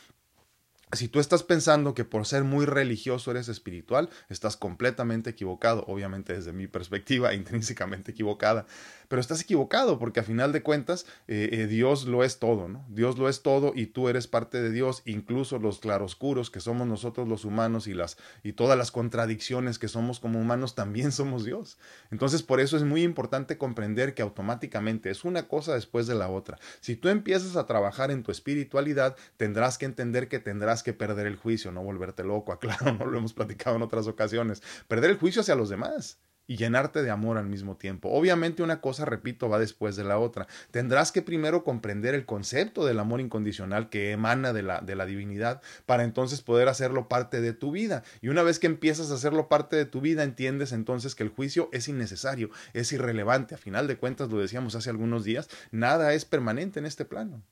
si 0.92 1.08
tú 1.08 1.20
estás 1.20 1.44
pensando 1.44 1.94
que 1.94 2.06
por 2.06 2.26
ser 2.26 2.44
muy 2.44 2.66
religioso 2.66 3.32
eres 3.32 3.50
espiritual, 3.50 4.10
estás 4.30 4.56
completamente 4.56 5.32
equivocado, 5.32 5.84
obviamente 5.88 6.34
desde 6.34 6.54
mi 6.54 6.68
perspectiva, 6.68 7.34
intrínsecamente 7.34 8.12
equivocada, 8.12 8.66
pero 9.08 9.20
estás 9.20 9.42
equivocado 9.42 10.00
porque 10.00 10.20
a 10.20 10.24
final 10.24 10.52
de 10.52 10.64
cuentas 10.64 11.06
eh, 11.28 11.50
eh, 11.52 11.68
Dios 11.68 12.06
lo 12.06 12.24
es 12.24 12.40
todo, 12.40 12.68
¿no? 12.68 12.86
Dios 12.90 13.18
lo 13.18 13.30
es 13.30 13.42
todo 13.42 13.74
y 13.76 13.88
tú 13.88 14.10
eres 14.10 14.28
parte 14.28 14.62
de 14.62 14.72
Dios, 14.72 15.02
incluso 15.06 15.60
los 15.60 15.80
claroscuros 15.80 16.50
que 16.50 16.60
somos 16.60 16.88
nosotros 16.88 17.28
los 17.28 17.46
humanos 17.46 17.88
y 17.88 17.94
las 17.94 18.18
y 18.44 18.54
todas 18.54 18.78
las 18.78 18.92
contradicciones 18.92 19.80
que 19.80 19.88
somos 19.88 20.20
como 20.20 20.40
humanos 20.40 20.76
también 20.76 21.12
somos 21.12 21.46
Dios. 21.46 21.78
Entonces 22.12 22.44
por 22.44 22.60
eso 22.60 22.78
es 22.78 22.84
muy 22.84 23.04
importante 23.04 23.58
comprender 23.58 24.14
que 24.14 24.22
automáticamente 24.22 25.10
es 25.10 25.24
una 25.24 25.48
cosa 25.48 25.74
después 25.74 26.08
de 26.08 26.16
la 26.16 26.30
otra. 26.30 26.58
Si 26.82 26.96
tú 26.96 27.10
empiezas 27.10 27.56
a 27.56 27.66
trabajar 27.66 28.12
en 28.12 28.24
tu 28.24 28.32
espiritualidad, 28.32 29.16
tendrás 29.38 29.78
que 29.78 29.86
entender 29.86 30.28
que 30.28 30.40
tendrás 30.40 30.84
que 30.84 30.94
perder 30.94 31.28
el 31.28 31.36
juicio, 31.36 31.72
no 31.72 31.84
volverte 31.84 32.24
loco, 32.24 32.52
aclaro, 32.54 32.94
no 32.94 33.06
lo 33.06 33.18
hemos 33.18 33.34
platicado 33.34 33.76
en 33.76 33.82
otras 33.82 34.08
ocasiones, 34.08 34.62
perder 34.88 35.12
el 35.12 35.18
juicio 35.18 35.42
hacia 35.42 35.56
los 35.56 35.70
demás 35.70 36.20
y 36.48 36.58
llenarte 36.58 37.04
de 37.04 37.12
amor 37.12 37.38
al 37.38 37.48
mismo 37.48 37.76
tiempo. 37.78 38.10
Obviamente 38.10 38.64
una 38.64 38.82
cosa, 38.82 39.06
repito, 39.06 39.50
va 39.50 39.60
después 39.60 39.96
de 39.96 40.04
la 40.04 40.20
otra. 40.20 40.48
Tendrás 40.72 41.12
que 41.12 41.22
primero 41.22 41.64
comprender 41.64 42.16
el 42.16 42.26
concepto 42.26 42.86
del 42.86 43.00
amor 43.00 43.22
incondicional 43.22 43.90
que 43.90 44.12
emana 44.12 44.54
de 44.54 44.64
la, 44.64 44.82
de 44.82 44.96
la 44.96 45.06
divinidad 45.06 45.62
para 45.86 46.04
entonces 46.04 46.42
poder 46.42 46.68
hacerlo 46.68 47.08
parte 47.08 47.42
de 47.42 47.54
tu 47.54 47.72
vida. 47.72 48.04
Y 48.22 48.30
una 48.30 48.44
vez 48.44 48.60
que 48.60 48.68
empiezas 48.68 49.12
a 49.12 49.16
hacerlo 49.16 49.48
parte 49.48 49.76
de 49.76 49.86
tu 49.86 50.02
vida, 50.02 50.24
entiendes 50.24 50.72
entonces 50.72 51.16
que 51.16 51.24
el 51.24 51.30
juicio 51.30 51.70
es 51.72 51.88
innecesario, 51.88 52.50
es 52.74 52.92
irrelevante. 52.92 53.56
A 53.56 53.58
final 53.58 53.88
de 53.88 53.98
cuentas, 53.98 54.30
lo 54.30 54.40
decíamos 54.40 54.76
hace 54.76 54.90
algunos 54.90 55.24
días, 55.24 55.50
nada 55.72 56.14
es 56.14 56.26
permanente 56.26 56.80
en 56.80 56.86
este 56.86 57.06
plano. 57.06 57.44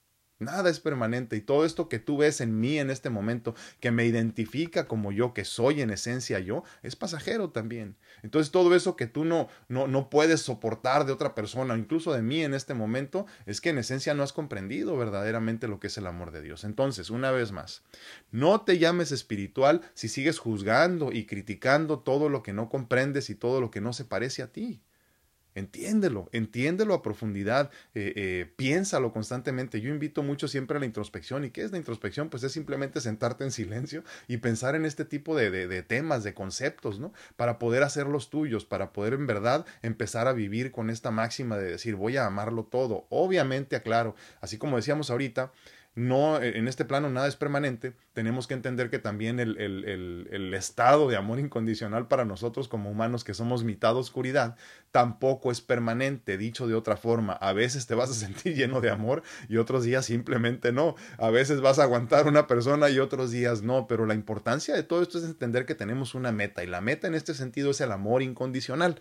Nada 0.44 0.70
es 0.70 0.80
permanente 0.80 1.36
y 1.36 1.42
todo 1.42 1.66
esto 1.66 1.90
que 1.90 2.00
tú 2.00 2.18
ves 2.18 2.42
en 2.42 2.60
mí 2.60 2.80
en 2.80 2.90
este 2.90 3.10
momento, 3.10 3.56
que 3.80 3.92
me 3.92 4.06
identifica 4.06 4.88
como 4.88 5.12
yo, 5.12 5.34
que 5.34 5.46
soy 5.46 5.82
en 5.82 5.90
esencia 5.90 6.40
yo, 6.40 6.64
es 6.82 6.96
pasajero 6.96 7.50
también. 7.50 7.96
Entonces 8.22 8.52
todo 8.52 8.76
eso 8.76 8.96
que 8.96 9.08
tú 9.08 9.26
no, 9.26 9.48
no, 9.68 9.88
no 9.88 10.10
puedes 10.10 10.42
soportar 10.42 11.06
de 11.06 11.12
otra 11.12 11.36
persona, 11.36 11.78
incluso 11.78 12.14
de 12.14 12.22
mí 12.22 12.44
en 12.44 12.54
este 12.54 12.74
momento, 12.74 13.26
es 13.46 13.62
que 13.62 13.70
en 13.70 13.78
esencia 13.78 14.14
no 14.14 14.24
has 14.24 14.34
comprendido 14.34 14.98
verdaderamente 14.98 15.68
lo 15.68 15.80
que 15.80 15.88
es 15.88 15.98
el 15.98 16.08
amor 16.08 16.32
de 16.32 16.42
Dios. 16.42 16.64
Entonces, 16.64 17.10
una 17.10 17.32
vez 17.32 17.52
más, 17.52 17.84
no 18.32 18.62
te 18.62 18.78
llames 18.78 19.12
espiritual 19.12 19.82
si 19.94 20.08
sigues 20.08 20.40
juzgando 20.40 21.12
y 21.12 21.26
criticando 21.26 22.00
todo 22.00 22.30
lo 22.30 22.44
que 22.44 22.54
no 22.54 22.70
comprendes 22.70 23.30
y 23.30 23.36
todo 23.36 23.62
lo 23.62 23.72
que 23.72 23.82
no 23.82 23.94
se 23.94 24.06
parece 24.06 24.42
a 24.42 24.52
ti. 24.52 24.82
Entiéndelo, 25.56 26.30
entiéndelo 26.32 26.94
a 26.94 27.02
profundidad, 27.02 27.72
eh, 27.94 28.14
eh, 28.16 28.54
piénsalo 28.56 29.14
constantemente. 29.14 29.82
Yo 29.82 29.90
invito 29.90 30.24
mucho 30.24 30.48
siempre 30.48 30.78
a 30.78 30.80
la 30.80 30.86
introspección. 30.86 31.44
¿Y 31.44 31.52
qué 31.52 31.64
es 31.64 31.72
la 31.72 31.78
introspección? 31.78 32.30
Pues 32.30 32.44
es 32.44 32.52
simplemente 32.52 33.02
sentarte 33.02 33.44
en 33.44 33.52
silencio 33.52 34.04
y 34.28 34.38
pensar 34.38 34.76
en 34.76 34.86
este 34.86 35.06
tipo 35.06 35.36
de, 35.36 35.52
de, 35.52 35.84
temas, 35.84 36.24
de 36.24 36.34
conceptos, 36.34 37.00
¿no? 37.00 37.14
Para 37.36 37.60
poder 37.60 37.84
hacerlos 37.84 38.30
tuyos, 38.30 38.66
para 38.66 38.94
poder 38.94 39.14
en 39.14 39.28
verdad 39.28 39.66
empezar 39.82 40.28
a 40.28 40.34
vivir 40.34 40.72
con 40.72 40.90
esta 40.90 41.12
máxima 41.12 41.58
de 41.58 41.72
decir, 41.72 41.96
voy 41.96 42.18
a 42.18 42.26
amarlo 42.26 42.64
todo. 42.64 43.06
Obviamente, 43.10 43.76
aclaro, 43.76 44.16
así 44.42 44.58
como 44.58 44.78
decíamos 44.78 45.10
ahorita, 45.10 45.52
no, 45.96 46.42
e, 46.42 46.58
en 46.58 46.68
este 46.68 46.86
plano 46.86 47.10
nada 47.10 47.28
es 47.28 47.36
permanente, 47.36 47.94
tenemos 48.14 48.48
que 48.48 48.56
entender 48.56 48.90
que 48.90 49.00
también 49.00 49.40
el, 49.40 49.58
el, 49.60 50.28
el, 50.32 50.54
estado 50.54 51.08
de 51.08 51.16
amor 51.16 51.40
incondicional 51.40 52.08
para 52.08 52.26
nosotros 52.26 52.68
como 52.68 52.90
humanos 52.90 53.24
que 53.24 53.34
somos 53.34 53.64
mitad 53.64 53.96
oscuridad, 53.96 54.56
tampoco 54.92 55.52
es 55.52 55.62
permanente, 55.62 56.38
dicho 56.38 56.68
de 56.68 56.74
otra 56.74 56.98
forma, 56.98 57.34
a 57.34 57.54
veces 57.54 57.86
te 57.86 57.96
vas 57.96 58.10
a 58.10 58.14
sentir 58.26 58.56
lleno 58.56 58.82
de 58.82 58.90
amor 58.90 59.22
y 59.50 59.58
otros 59.58 59.84
días 59.84 60.06
simplemente 60.06 60.72
no, 60.72 60.96
a 61.18 61.30
veces 61.30 61.62
vas 61.62 61.78
a 61.78 61.84
aguantar 61.84 62.28
una 62.28 62.48
persona 62.48 62.90
y 62.90 63.00
otros 63.00 63.32
días 63.32 63.62
no, 63.62 63.88
pero 63.88 64.06
la 64.06 64.16
importancia 64.16 64.74
de 64.76 64.84
todo 64.84 65.02
esto 65.04 65.20
es 65.20 65.26
entender 65.26 65.66
que 65.66 65.76
tenemos 65.76 66.16
una 66.16 66.32
meta 66.32 66.64
y 66.64 66.68
la 66.68 66.82
meta 66.82 67.08
en 67.08 67.14
este 67.14 67.34
sentido 67.34 67.72
es 67.72 67.82
el 67.82 67.92
amor 67.92 68.24
incondicional. 68.24 69.00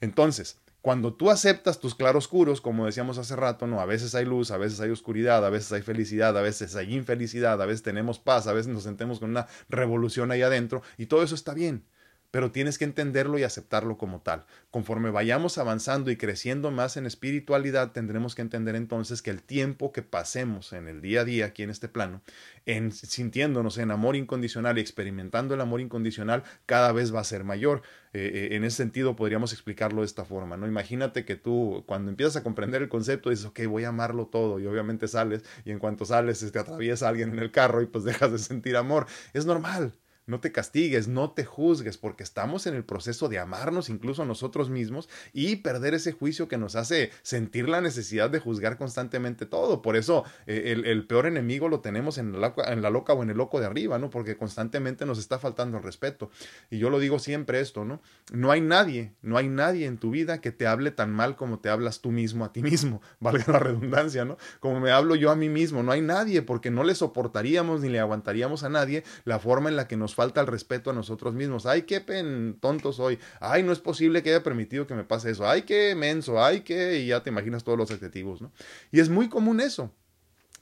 Entonces, 0.00 0.58
cuando 0.82 1.14
tú 1.14 1.30
aceptas 1.30 1.78
tus 1.78 1.94
claroscuros, 1.94 2.60
como 2.60 2.86
decíamos 2.86 3.16
hace 3.16 3.36
rato, 3.36 3.68
no, 3.68 3.80
a 3.80 3.86
veces 3.86 4.16
hay 4.16 4.24
luz, 4.24 4.50
a 4.50 4.58
veces 4.58 4.80
hay 4.80 4.90
oscuridad, 4.90 5.46
a 5.46 5.48
veces 5.48 5.72
hay 5.72 5.82
felicidad, 5.82 6.36
a 6.36 6.42
veces 6.42 6.74
hay 6.74 6.92
infelicidad, 6.92 7.62
a 7.62 7.66
veces 7.66 7.84
tenemos 7.84 8.18
paz, 8.18 8.48
a 8.48 8.52
veces 8.52 8.72
nos 8.72 8.82
sentemos 8.82 9.20
con 9.20 9.30
una 9.30 9.46
revolución 9.68 10.32
ahí 10.32 10.42
adentro 10.42 10.82
y 10.98 11.06
todo 11.06 11.22
eso 11.22 11.36
está 11.36 11.54
bien 11.54 11.84
pero 12.32 12.50
tienes 12.50 12.78
que 12.78 12.84
entenderlo 12.84 13.38
y 13.38 13.44
aceptarlo 13.44 13.98
como 13.98 14.20
tal. 14.22 14.46
Conforme 14.70 15.10
vayamos 15.10 15.58
avanzando 15.58 16.10
y 16.10 16.16
creciendo 16.16 16.70
más 16.70 16.96
en 16.96 17.06
espiritualidad, 17.06 17.92
tendremos 17.92 18.34
que 18.34 18.42
entender 18.42 18.74
entonces 18.74 19.20
que 19.20 19.30
el 19.30 19.42
tiempo 19.42 19.92
que 19.92 20.02
pasemos 20.02 20.72
en 20.72 20.88
el 20.88 21.02
día 21.02 21.20
a 21.20 21.24
día 21.24 21.44
aquí 21.46 21.62
en 21.62 21.68
este 21.70 21.88
plano, 21.88 22.22
en 22.64 22.90
sintiéndonos 22.90 23.76
en 23.76 23.90
amor 23.90 24.16
incondicional 24.16 24.78
y 24.78 24.80
experimentando 24.80 25.54
el 25.54 25.60
amor 25.60 25.82
incondicional, 25.82 26.42
cada 26.64 26.90
vez 26.92 27.14
va 27.14 27.20
a 27.20 27.24
ser 27.24 27.44
mayor. 27.44 27.82
Eh, 28.14 28.48
eh, 28.52 28.56
en 28.56 28.64
ese 28.64 28.78
sentido 28.78 29.14
podríamos 29.14 29.52
explicarlo 29.52 30.00
de 30.00 30.06
esta 30.06 30.24
forma, 30.24 30.56
¿no? 30.56 30.66
Imagínate 30.66 31.26
que 31.26 31.36
tú 31.36 31.84
cuando 31.86 32.10
empiezas 32.10 32.36
a 32.36 32.42
comprender 32.42 32.80
el 32.80 32.88
concepto 32.88 33.28
dices, 33.28 33.44
ok, 33.44 33.60
voy 33.66 33.84
a 33.84 33.88
amarlo 33.88 34.26
todo 34.26 34.58
y 34.58 34.66
obviamente 34.66 35.06
sales 35.06 35.44
y 35.66 35.70
en 35.70 35.78
cuanto 35.78 36.06
sales 36.06 36.40
te 36.40 36.46
este, 36.46 36.58
atraviesa 36.58 37.08
alguien 37.08 37.30
en 37.32 37.38
el 37.40 37.50
carro 37.50 37.82
y 37.82 37.86
pues 37.86 38.04
dejas 38.04 38.32
de 38.32 38.38
sentir 38.38 38.76
amor. 38.76 39.06
Es 39.34 39.44
normal, 39.44 39.92
no 40.26 40.40
te 40.40 40.52
castigues, 40.52 41.08
no 41.08 41.32
te 41.32 41.44
juzgues, 41.44 41.98
porque 41.98 42.22
estamos 42.22 42.66
en 42.66 42.74
el 42.74 42.84
proceso 42.84 43.28
de 43.28 43.38
amarnos 43.38 43.88
incluso 43.88 44.22
a 44.22 44.26
nosotros 44.26 44.70
mismos 44.70 45.08
y 45.32 45.56
perder 45.56 45.94
ese 45.94 46.12
juicio 46.12 46.48
que 46.48 46.58
nos 46.58 46.76
hace 46.76 47.10
sentir 47.22 47.68
la 47.68 47.80
necesidad 47.80 48.30
de 48.30 48.38
juzgar 48.38 48.78
constantemente 48.78 49.46
todo. 49.46 49.82
Por 49.82 49.96
eso 49.96 50.24
eh, 50.46 50.74
el, 50.84 51.06
peor 51.06 51.26
enemigo 51.26 51.68
lo 51.68 51.80
tenemos 51.80 52.18
en 52.18 52.40
la, 52.40 52.54
en 52.66 52.82
la 52.82 52.90
loca 52.90 53.12
o 53.12 53.22
en 53.22 53.30
el 53.30 53.36
loco 53.36 53.60
de 53.60 53.66
arriba, 53.66 53.98
¿no? 53.98 54.10
Porque 54.10 54.36
constantemente 54.36 55.06
nos 55.06 55.18
está 55.18 55.38
faltando 55.38 55.78
el 55.78 55.82
respeto. 55.82 56.30
Y 56.70 56.78
yo 56.78 56.90
lo 56.90 56.98
digo 56.98 57.18
siempre 57.18 57.60
esto, 57.60 57.84
¿no? 57.84 58.00
No 58.32 58.50
hay 58.50 58.60
nadie, 58.60 59.14
no 59.22 59.36
hay 59.36 59.48
nadie 59.48 59.86
en 59.86 59.98
tu 59.98 60.10
vida 60.10 60.40
que 60.40 60.52
te 60.52 60.66
hable 60.66 60.90
tan 60.90 61.10
mal 61.12 61.36
como 61.36 61.58
te 61.58 61.68
hablas 61.68 62.00
tú 62.00 62.12
mismo 62.12 62.44
a 62.44 62.52
ti 62.52 62.62
mismo, 62.62 63.02
valga 63.20 63.44
la 63.52 63.58
redundancia, 63.58 64.24
¿no? 64.24 64.36
Como 64.60 64.80
me 64.80 64.90
hablo 64.90 65.16
yo 65.16 65.30
a 65.30 65.36
mí 65.36 65.48
mismo, 65.48 65.82
no 65.82 65.92
hay 65.92 66.00
nadie 66.00 66.42
porque 66.42 66.70
no 66.70 66.84
le 66.84 66.94
soportaríamos 66.94 67.80
ni 67.80 67.88
le 67.88 68.00
aguantaríamos 68.00 68.62
a 68.62 68.68
nadie 68.68 69.04
la 69.24 69.38
forma 69.38 69.68
en 69.68 69.76
la 69.76 69.88
que 69.88 69.96
nos 69.96 70.11
falta 70.14 70.40
el 70.40 70.46
respeto 70.46 70.90
a 70.90 70.92
nosotros 70.92 71.34
mismos. 71.34 71.66
Ay, 71.66 71.82
qué 71.82 72.00
pen 72.00 72.58
tonto 72.60 72.92
soy. 72.92 73.18
Ay, 73.40 73.62
no 73.62 73.72
es 73.72 73.78
posible 73.78 74.22
que 74.22 74.30
haya 74.30 74.42
permitido 74.42 74.86
que 74.86 74.94
me 74.94 75.04
pase 75.04 75.30
eso. 75.30 75.48
Ay, 75.48 75.62
qué 75.62 75.94
menso. 75.94 76.42
Ay, 76.42 76.60
qué. 76.60 77.00
Y 77.00 77.08
ya 77.08 77.22
te 77.22 77.30
imaginas 77.30 77.64
todos 77.64 77.78
los 77.78 77.90
adjetivos, 77.90 78.42
¿no? 78.42 78.52
Y 78.90 79.00
es 79.00 79.08
muy 79.08 79.28
común 79.28 79.60
eso. 79.60 79.92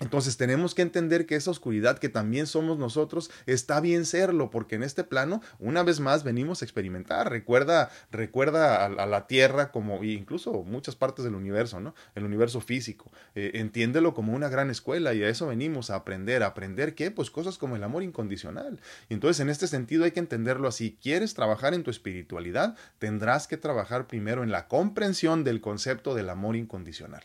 Entonces 0.00 0.38
tenemos 0.38 0.74
que 0.74 0.80
entender 0.80 1.26
que 1.26 1.36
esa 1.36 1.50
oscuridad 1.50 1.98
que 1.98 2.08
también 2.08 2.46
somos 2.46 2.78
nosotros 2.78 3.30
está 3.44 3.80
bien 3.80 4.06
serlo, 4.06 4.50
porque 4.50 4.76
en 4.76 4.82
este 4.82 5.04
plano, 5.04 5.42
una 5.58 5.82
vez 5.82 6.00
más, 6.00 6.24
venimos 6.24 6.62
a 6.62 6.64
experimentar. 6.64 7.30
Recuerda, 7.30 7.90
recuerda 8.10 8.86
a, 8.86 9.06
la 9.06 9.26
Tierra 9.26 9.70
como, 9.70 10.02
incluso 10.02 10.62
muchas 10.62 10.96
partes 10.96 11.24
del 11.24 11.34
universo, 11.34 11.80
¿no? 11.80 11.94
El 12.14 12.24
universo 12.24 12.62
físico. 12.62 13.12
Eh, 13.34 13.52
entiéndelo 13.54 14.14
como 14.14 14.32
una 14.32 14.48
gran 14.48 14.70
escuela 14.70 15.12
y 15.12 15.22
a 15.22 15.28
eso 15.28 15.48
venimos 15.48 15.90
a 15.90 15.96
aprender. 15.96 16.42
¿A 16.42 16.46
aprender 16.46 16.94
qué? 16.94 17.10
Pues 17.10 17.30
cosas 17.30 17.58
como 17.58 17.76
el 17.76 17.84
amor 17.84 18.02
incondicional. 18.02 18.80
Entonces, 19.10 19.40
en 19.40 19.50
este 19.50 19.66
sentido, 19.66 20.04
hay 20.04 20.12
que 20.12 20.20
entenderlo 20.20 20.66
así. 20.66 20.96
¿Quieres 21.02 21.34
trabajar 21.34 21.74
en 21.74 21.82
tu 21.82 21.90
espiritualidad? 21.90 22.74
Tendrás 22.98 23.46
que 23.46 23.58
trabajar 23.58 24.06
primero 24.06 24.42
en 24.42 24.50
la 24.50 24.66
comprensión 24.66 25.44
del 25.44 25.60
concepto 25.60 26.14
del 26.14 26.30
amor 26.30 26.56
incondicional. 26.56 27.22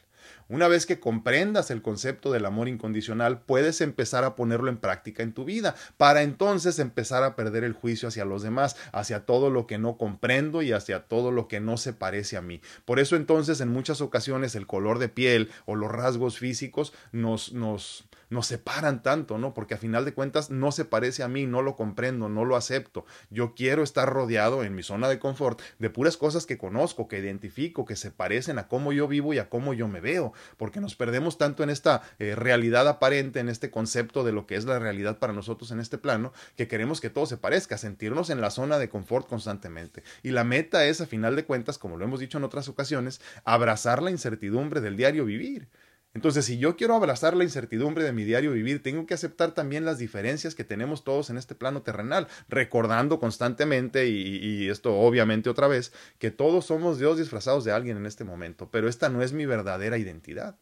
Una 0.48 0.68
vez 0.68 0.86
que 0.86 1.00
comprendas 1.00 1.72
el 1.72 1.82
concepto 1.82 2.32
del 2.32 2.46
amor 2.46 2.68
incondicional, 2.68 3.42
puedes 3.42 3.82
empezar 3.82 4.24
a 4.24 4.36
ponerlo 4.36 4.70
en 4.70 4.78
práctica 4.78 5.24
en 5.24 5.34
tu 5.34 5.46
vida, 5.46 5.76
para 5.98 6.24
entonces 6.24 6.80
empezar 6.80 7.24
a 7.24 7.36
perder 7.36 7.64
el 7.64 7.74
juicio 7.74 8.10
hacia 8.10 8.26
los 8.26 8.44
demás, 8.44 8.76
hacia 8.92 9.26
todo 9.26 9.50
lo 9.50 9.68
que 9.68 9.78
no 9.78 9.98
comprendo 9.98 10.62
y 10.62 10.72
hacia 10.72 11.08
todo 11.08 11.32
lo 11.32 11.48
que 11.48 11.60
no 11.60 11.78
se 11.78 11.94
parece 11.94 12.38
a 12.38 12.42
mí. 12.42 12.62
Por 12.86 13.00
eso 13.00 13.16
entonces 13.16 13.62
en 13.62 13.70
muchas 13.70 14.02
ocasiones 14.02 14.56
el 14.56 14.68
color 14.68 15.00
de 15.00 15.10
piel 15.10 15.50
o 15.66 15.76
los 15.76 15.92
rasgos 15.92 16.38
físicos 16.38 16.94
nos, 17.12 17.54
nos, 17.54 18.06
nos 18.36 18.48
separan 18.48 19.02
tanto, 19.02 19.40
¿no? 19.40 19.56
Porque 19.56 19.74
a 19.74 19.78
final 19.78 20.06
de 20.06 20.14
cuentas 20.14 20.52
no 20.52 20.72
se 20.72 20.86
parece 20.86 21.24
a 21.24 21.28
mí, 21.28 21.48
no 21.48 21.64
lo 21.64 21.76
comprendo, 21.76 22.30
no 22.30 22.46
lo 22.46 22.56
acepto. 22.56 23.06
Yo 23.32 23.56
quiero 23.56 23.82
estar 23.82 24.08
rodeado 24.08 24.64
en 24.64 24.76
mi 24.76 24.84
zona 24.84 25.10
de 25.10 25.18
confort 25.18 25.60
de 25.80 25.90
puras 25.90 26.18
cosas 26.18 26.46
que 26.46 26.58
conozco, 26.58 27.08
que 27.08 27.18
identifico, 27.18 27.86
que 27.86 27.96
se 27.96 28.12
parecen 28.12 28.60
a 28.60 28.68
cómo 28.68 28.94
yo 28.94 29.08
vivo 29.08 29.34
y 29.34 29.40
a 29.40 29.50
cómo 29.50 29.74
yo 29.74 29.88
me 29.88 30.02
veo, 30.02 30.34
porque 30.58 30.82
nos 30.82 30.96
perdemos 30.96 31.38
tanto 31.38 31.64
en 31.64 31.70
esta 31.70 32.04
eh, 32.20 32.36
realidad 32.36 32.88
aparente, 32.88 33.40
en 33.40 33.50
este 33.50 33.72
concepto 33.72 34.24
de 34.24 34.32
lo 34.32 34.46
que 34.46 34.56
es 34.56 34.66
la 34.66 34.78
realidad 34.78 35.18
para 35.18 35.34
nosotros 35.34 35.72
en 35.72 35.80
este 35.80 35.98
plano, 35.98 36.34
que 36.56 36.68
queremos 36.68 37.02
que 37.02 37.10
todo 37.10 37.26
se 37.26 37.38
parezca, 37.38 37.78
sentirnos 37.78 38.30
en 38.30 38.42
la 38.42 38.52
zona 38.52 38.78
de 38.78 38.90
confort 38.90 39.28
constantemente. 39.28 40.04
Y 40.22 40.32
la 40.32 40.44
meta 40.44 40.86
es, 40.86 41.02
a 41.02 41.08
final 41.08 41.36
de 41.36 41.46
cuentas, 41.46 41.78
como 41.78 41.98
lo 41.98 42.06
hemos 42.06 42.20
dicho 42.20 42.38
en 42.38 42.44
otras 42.44 42.68
ocasiones, 42.68 43.22
abrazar 43.46 44.04
la 44.04 44.12
incertidumbre 44.12 44.82
del 44.82 44.98
diario 44.98 45.26
vivir. 45.26 45.70
Entonces, 46.16 46.46
si 46.46 46.58
yo 46.58 46.78
quiero 46.78 46.96
abrazar 46.96 47.36
la 47.36 47.44
incertidumbre 47.44 48.06
de 48.06 48.14
mi 48.14 48.24
diario 48.24 48.54
vivir, 48.54 48.82
tengo 48.82 49.06
que 49.06 49.14
aceptar 49.14 49.52
también 49.52 49.84
las 49.84 49.98
diferencias 49.98 50.56
que 50.56 50.64
tenemos 50.64 51.04
todos 51.04 51.30
en 51.30 51.38
este 51.38 51.56
plano 51.56 51.82
terrenal, 51.82 52.30
recordando 52.48 53.20
constantemente, 53.20 54.08
y, 54.08 54.70
esto 54.70 54.98
obviamente 54.98 55.50
otra 55.50 55.68
vez, 55.68 55.92
que 56.18 56.32
todos 56.32 56.66
somos 56.66 57.00
Dios 57.00 57.18
disfrazados 57.18 57.66
de 57.66 57.74
alguien 57.74 57.98
en 57.98 58.06
este 58.06 58.24
momento, 58.24 58.70
pero 58.72 58.88
esta 58.88 59.10
no 59.10 59.22
es 59.22 59.34
mi 59.34 59.46
verdadera 59.46 59.98
identidad. 59.98 60.56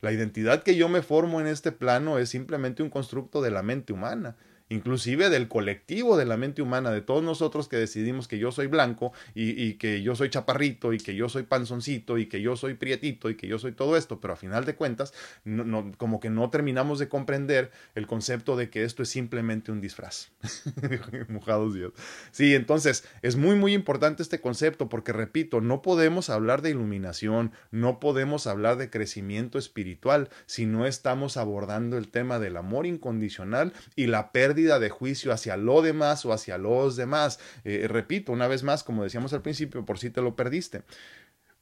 La 0.00 0.10
identidad 0.10 0.62
que 0.62 0.74
yo 0.74 0.88
me 0.88 1.02
formo 1.02 1.42
en 1.42 1.48
este 1.48 1.70
plano 1.70 2.18
es 2.18 2.30
simplemente 2.30 2.82
un 2.82 2.88
constructo 2.88 3.42
de 3.42 3.50
la 3.50 3.62
mente 3.62 3.92
humana 3.92 4.36
inclusive 4.72 5.28
del 5.28 5.48
colectivo 5.48 6.16
de 6.16 6.24
la 6.24 6.36
mente 6.36 6.62
humana, 6.62 6.90
de 6.90 7.02
todos 7.02 7.22
nosotros 7.22 7.68
que 7.68 7.76
decidimos 7.76 8.26
que 8.26 8.38
yo 8.38 8.50
soy 8.52 8.66
blanco 8.66 9.12
y, 9.34 9.74
que 9.74 10.02
yo 10.02 10.14
soy 10.14 10.30
chaparrito 10.30 10.92
y 10.92 10.98
que 10.98 11.14
yo 11.14 11.28
soy 11.28 11.42
panzoncito 11.42 12.18
y 12.18 12.26
que 12.26 12.40
yo 12.40 12.56
soy 12.56 12.74
prietito 12.74 13.30
y 13.30 13.36
que 13.36 13.46
yo 13.46 13.58
soy 13.58 13.72
todo 13.72 13.96
esto, 13.96 14.20
pero 14.20 14.34
a 14.34 14.36
final 14.36 14.64
de 14.64 14.74
cuentas, 14.74 15.12
como 15.98 16.20
que 16.20 16.30
no 16.30 16.50
terminamos 16.50 16.98
de 16.98 17.08
comprender 17.08 17.70
el 17.94 18.06
concepto 18.06 18.56
de 18.56 18.70
que 18.70 18.84
esto 18.84 19.02
es 19.02 19.08
simplemente 19.08 19.72
un 19.72 19.80
disfraz. 19.80 20.30
Mojados 21.28 21.74
Dios. 21.74 21.92
Sí, 22.30 22.54
entonces 22.54 23.04
es 23.20 23.36
muy, 23.36 23.56
muy 23.56 23.74
importante 23.74 24.22
este 24.22 24.40
concepto 24.40 24.88
porque, 24.88 25.12
repito, 25.12 25.60
no 25.60 25.82
podemos 25.82 26.30
hablar 26.30 26.62
de 26.62 26.70
iluminación, 26.70 27.52
no 27.70 28.00
podemos 28.00 28.46
hablar 28.46 28.76
de 28.76 28.90
crecimiento 28.90 29.58
espiritual 29.58 30.30
si 30.46 30.66
no 30.66 30.86
estamos 30.86 31.36
abordando 31.36 31.98
el 31.98 32.08
tema 32.08 32.38
del 32.38 32.56
amor 32.56 32.86
incondicional 32.86 33.72
y 33.96 34.06
la 34.06 34.32
pérdida 34.32 34.61
de 34.62 34.90
juicio 34.90 35.32
hacia 35.32 35.56
lo 35.56 35.82
demás 35.82 36.24
o 36.24 36.32
hacia 36.32 36.58
los 36.58 36.96
demás. 36.96 37.38
Eh, 37.64 37.86
repito, 37.88 38.32
una 38.32 38.48
vez 38.48 38.62
más, 38.62 38.84
como 38.84 39.02
decíamos 39.02 39.32
al 39.32 39.42
principio, 39.42 39.84
por 39.84 39.98
si 39.98 40.10
te 40.10 40.22
lo 40.22 40.36
perdiste. 40.36 40.82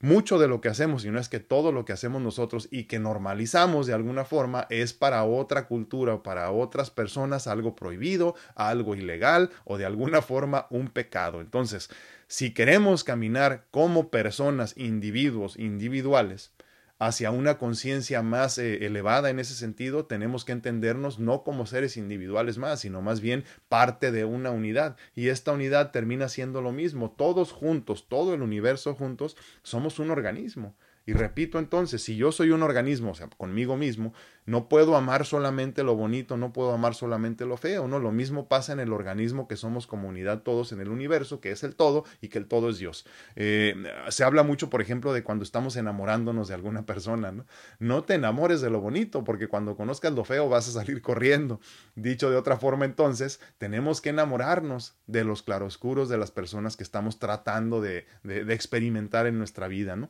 Mucho 0.02 0.38
de 0.38 0.48
lo 0.48 0.62
que 0.62 0.70
hacemos, 0.70 1.04
y 1.04 1.10
no 1.10 1.18
es 1.18 1.28
que 1.28 1.40
todo 1.40 1.72
lo 1.72 1.84
que 1.84 1.92
hacemos 1.92 2.22
nosotros 2.22 2.68
y 2.70 2.84
que 2.84 2.98
normalizamos 2.98 3.86
de 3.86 3.92
alguna 3.92 4.24
forma, 4.24 4.66
es 4.70 4.94
para 4.94 5.24
otra 5.24 5.66
cultura 5.66 6.14
o 6.14 6.22
para 6.22 6.50
otras 6.52 6.90
personas 6.90 7.46
algo 7.46 7.76
prohibido, 7.76 8.34
algo 8.54 8.94
ilegal 8.94 9.50
o 9.64 9.76
de 9.76 9.84
alguna 9.84 10.22
forma 10.22 10.66
un 10.70 10.88
pecado. 10.88 11.42
Entonces, 11.42 11.90
si 12.28 12.54
queremos 12.54 13.04
caminar 13.04 13.66
como 13.70 14.08
personas, 14.08 14.74
individuos, 14.78 15.58
individuales, 15.58 16.52
hacia 17.00 17.30
una 17.30 17.56
conciencia 17.56 18.22
más 18.22 18.58
eh, 18.58 18.84
elevada 18.84 19.30
en 19.30 19.38
ese 19.38 19.54
sentido, 19.54 20.04
tenemos 20.04 20.44
que 20.44 20.52
entendernos 20.52 21.18
no 21.18 21.42
como 21.42 21.64
seres 21.64 21.96
individuales 21.96 22.58
más, 22.58 22.80
sino 22.80 23.00
más 23.00 23.22
bien 23.22 23.44
parte 23.70 24.12
de 24.12 24.26
una 24.26 24.50
unidad. 24.50 24.96
Y 25.14 25.28
esta 25.28 25.52
unidad 25.52 25.92
termina 25.92 26.28
siendo 26.28 26.60
lo 26.60 26.72
mismo. 26.72 27.10
Todos 27.10 27.52
juntos, 27.52 28.06
todo 28.06 28.34
el 28.34 28.42
universo 28.42 28.94
juntos, 28.94 29.38
somos 29.62 29.98
un 29.98 30.10
organismo. 30.10 30.76
Y 31.10 31.12
repito 31.12 31.58
entonces, 31.58 32.04
si 32.04 32.14
yo 32.14 32.30
soy 32.30 32.52
un 32.52 32.62
organismo, 32.62 33.10
o 33.10 33.14
sea, 33.16 33.28
conmigo 33.36 33.76
mismo, 33.76 34.14
no 34.46 34.68
puedo 34.68 34.94
amar 34.94 35.26
solamente 35.26 35.82
lo 35.82 35.96
bonito, 35.96 36.36
no 36.36 36.52
puedo 36.52 36.72
amar 36.72 36.94
solamente 36.94 37.46
lo 37.46 37.56
feo, 37.56 37.88
¿no? 37.88 37.98
Lo 37.98 38.12
mismo 38.12 38.46
pasa 38.46 38.72
en 38.72 38.78
el 38.78 38.92
organismo 38.92 39.48
que 39.48 39.56
somos 39.56 39.88
comunidad 39.88 40.44
todos 40.44 40.70
en 40.70 40.80
el 40.80 40.88
universo, 40.88 41.40
que 41.40 41.50
es 41.50 41.64
el 41.64 41.74
todo 41.74 42.04
y 42.20 42.28
que 42.28 42.38
el 42.38 42.46
todo 42.46 42.70
es 42.70 42.78
Dios. 42.78 43.06
Eh, 43.34 43.74
se 44.10 44.22
habla 44.22 44.44
mucho, 44.44 44.70
por 44.70 44.80
ejemplo, 44.80 45.12
de 45.12 45.24
cuando 45.24 45.42
estamos 45.42 45.74
enamorándonos 45.74 46.46
de 46.46 46.54
alguna 46.54 46.86
persona, 46.86 47.32
¿no? 47.32 47.44
No 47.80 48.04
te 48.04 48.14
enamores 48.14 48.60
de 48.60 48.70
lo 48.70 48.80
bonito, 48.80 49.24
porque 49.24 49.48
cuando 49.48 49.74
conozcas 49.74 50.12
lo 50.12 50.22
feo 50.22 50.48
vas 50.48 50.68
a 50.68 50.72
salir 50.80 51.02
corriendo. 51.02 51.58
Dicho 51.96 52.30
de 52.30 52.36
otra 52.36 52.56
forma, 52.56 52.84
entonces, 52.84 53.40
tenemos 53.58 54.00
que 54.00 54.10
enamorarnos 54.10 54.94
de 55.08 55.24
los 55.24 55.42
claroscuros 55.42 56.08
de 56.08 56.18
las 56.18 56.30
personas 56.30 56.76
que 56.76 56.84
estamos 56.84 57.18
tratando 57.18 57.80
de, 57.80 58.06
de, 58.22 58.44
de 58.44 58.54
experimentar 58.54 59.26
en 59.26 59.38
nuestra 59.38 59.66
vida, 59.66 59.96
¿no? 59.96 60.08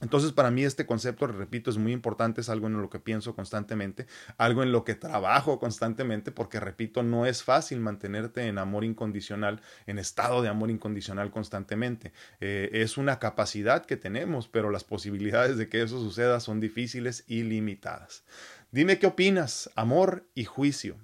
Entonces, 0.00 0.32
para 0.32 0.50
mí 0.50 0.62
este 0.64 0.84
concepto, 0.84 1.26
repito, 1.26 1.70
es 1.70 1.78
muy 1.78 1.92
importante, 1.92 2.42
es 2.42 2.48
algo 2.48 2.66
en 2.66 2.80
lo 2.80 2.90
que 2.90 2.98
pienso 2.98 3.34
constantemente, 3.34 4.06
algo 4.36 4.62
en 4.62 4.72
lo 4.72 4.84
que 4.84 4.94
trabajo 4.94 5.58
constantemente, 5.58 6.32
porque, 6.32 6.60
repito, 6.60 7.02
no 7.02 7.26
es 7.26 7.42
fácil 7.42 7.80
mantenerte 7.80 8.46
en 8.46 8.58
amor 8.58 8.84
incondicional, 8.84 9.62
en 9.86 9.98
estado 9.98 10.42
de 10.42 10.48
amor 10.48 10.70
incondicional 10.70 11.30
constantemente. 11.30 12.12
Eh, 12.40 12.70
es 12.72 12.98
una 12.98 13.18
capacidad 13.18 13.86
que 13.86 13.96
tenemos, 13.96 14.48
pero 14.48 14.70
las 14.70 14.84
posibilidades 14.84 15.56
de 15.56 15.68
que 15.68 15.82
eso 15.82 15.98
suceda 15.98 16.40
son 16.40 16.60
difíciles 16.60 17.24
y 17.26 17.42
limitadas. 17.42 18.24
Dime 18.70 18.98
qué 18.98 19.06
opinas, 19.06 19.70
amor 19.76 20.28
y 20.34 20.44
juicio. 20.44 20.96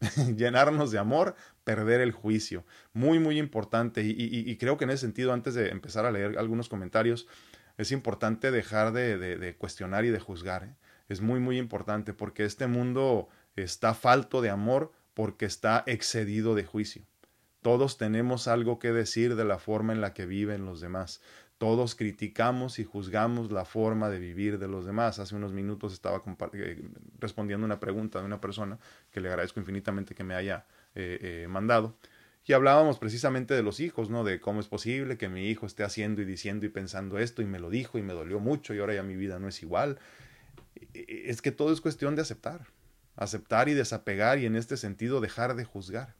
Llenarnos 0.36 0.90
de 0.90 0.98
amor, 0.98 1.34
perder 1.64 2.00
el 2.00 2.12
juicio. 2.12 2.64
Muy, 2.94 3.18
muy 3.18 3.38
importante. 3.38 4.02
y 4.02 4.56
creo 4.56 4.78
que 4.78 4.84
en 4.84 4.90
ese 4.90 5.02
sentido, 5.02 5.32
antes 5.32 5.54
de 5.54 5.68
empezar 5.68 6.06
a 6.06 6.12
leer 6.12 6.38
algunos 6.38 6.68
comentarios, 6.68 7.26
es 7.78 7.92
importante 7.92 8.50
dejar 8.50 8.92
de, 8.92 9.54
cuestionar 9.56 10.04
y 10.04 10.10
de 10.10 10.18
juzgar. 10.18 10.64
¿eh? 10.64 10.74
Es 11.08 11.22
muy, 11.22 11.40
muy 11.40 11.58
importante 11.58 12.12
porque 12.12 12.44
este 12.44 12.66
mundo 12.66 13.28
está 13.56 13.94
falto 13.94 14.42
de 14.42 14.50
amor 14.50 14.92
porque 15.14 15.46
está 15.46 15.84
excedido 15.86 16.54
de 16.54 16.64
juicio. 16.64 17.02
Todos 17.62 17.96
tenemos 17.96 18.48
algo 18.48 18.78
que 18.78 18.92
decir 18.92 19.36
de 19.36 19.44
la 19.44 19.58
forma 19.58 19.92
en 19.92 20.00
la 20.00 20.12
que 20.12 20.26
viven 20.26 20.64
los 20.64 20.80
demás. 20.80 21.22
Todos 21.56 21.94
criticamos 21.94 22.78
y 22.78 22.84
juzgamos 22.84 23.50
la 23.50 23.64
forma 23.64 24.10
de 24.10 24.18
vivir 24.18 24.58
de 24.58 24.68
los 24.68 24.84
demás. 24.84 25.18
Hace 25.18 25.34
unos 25.34 25.52
minutos 25.52 25.92
estaba 25.92 26.22
eh, 26.52 26.88
respondiendo 27.18 27.64
una 27.64 27.80
pregunta 27.80 28.20
de 28.20 28.26
una 28.26 28.40
persona 28.40 28.78
que 29.10 29.20
le 29.20 29.28
agradezco 29.28 29.60
infinitamente 29.60 30.14
que 30.14 30.24
me 30.24 30.34
haya 30.34 30.66
eh, 30.94 31.46
mandado 31.48 31.96
y 32.48 32.54
hablábamos 32.54 32.98
precisamente 32.98 33.52
de 33.52 33.62
los 33.62 33.78
hijos, 33.78 34.08
¿no? 34.08 34.24
De 34.24 34.40
cómo 34.40 34.60
es 34.60 34.68
posible 34.68 35.18
que 35.18 35.28
mi 35.28 35.48
hijo 35.48 35.66
esté 35.66 35.84
haciendo 35.84 36.22
y 36.22 36.24
diciendo 36.24 36.64
y 36.64 36.70
pensando 36.70 37.18
esto 37.18 37.42
y 37.42 37.44
me 37.44 37.58
lo 37.58 37.68
dijo 37.68 37.98
y 37.98 38.02
me 38.02 38.14
dolió 38.14 38.40
mucho 38.40 38.74
y 38.74 38.78
ahora 38.78 38.94
ya 38.94 39.02
mi 39.02 39.16
vida 39.16 39.38
no 39.38 39.48
es 39.48 39.62
igual. 39.62 39.98
E, 40.74 40.88
e, 40.94 41.30
es 41.30 41.42
que 41.42 41.52
todo 41.52 41.74
es 41.74 41.82
cuestión 41.82 42.16
de 42.16 42.22
aceptar. 42.22 42.66
Aceptar 43.16 43.68
y 43.68 43.74
desapegar 43.74 44.38
y 44.38 44.46
en 44.46 44.56
este 44.56 44.78
sentido 44.78 45.20
dejar 45.20 45.56
de 45.56 45.66
juzgar 45.66 46.14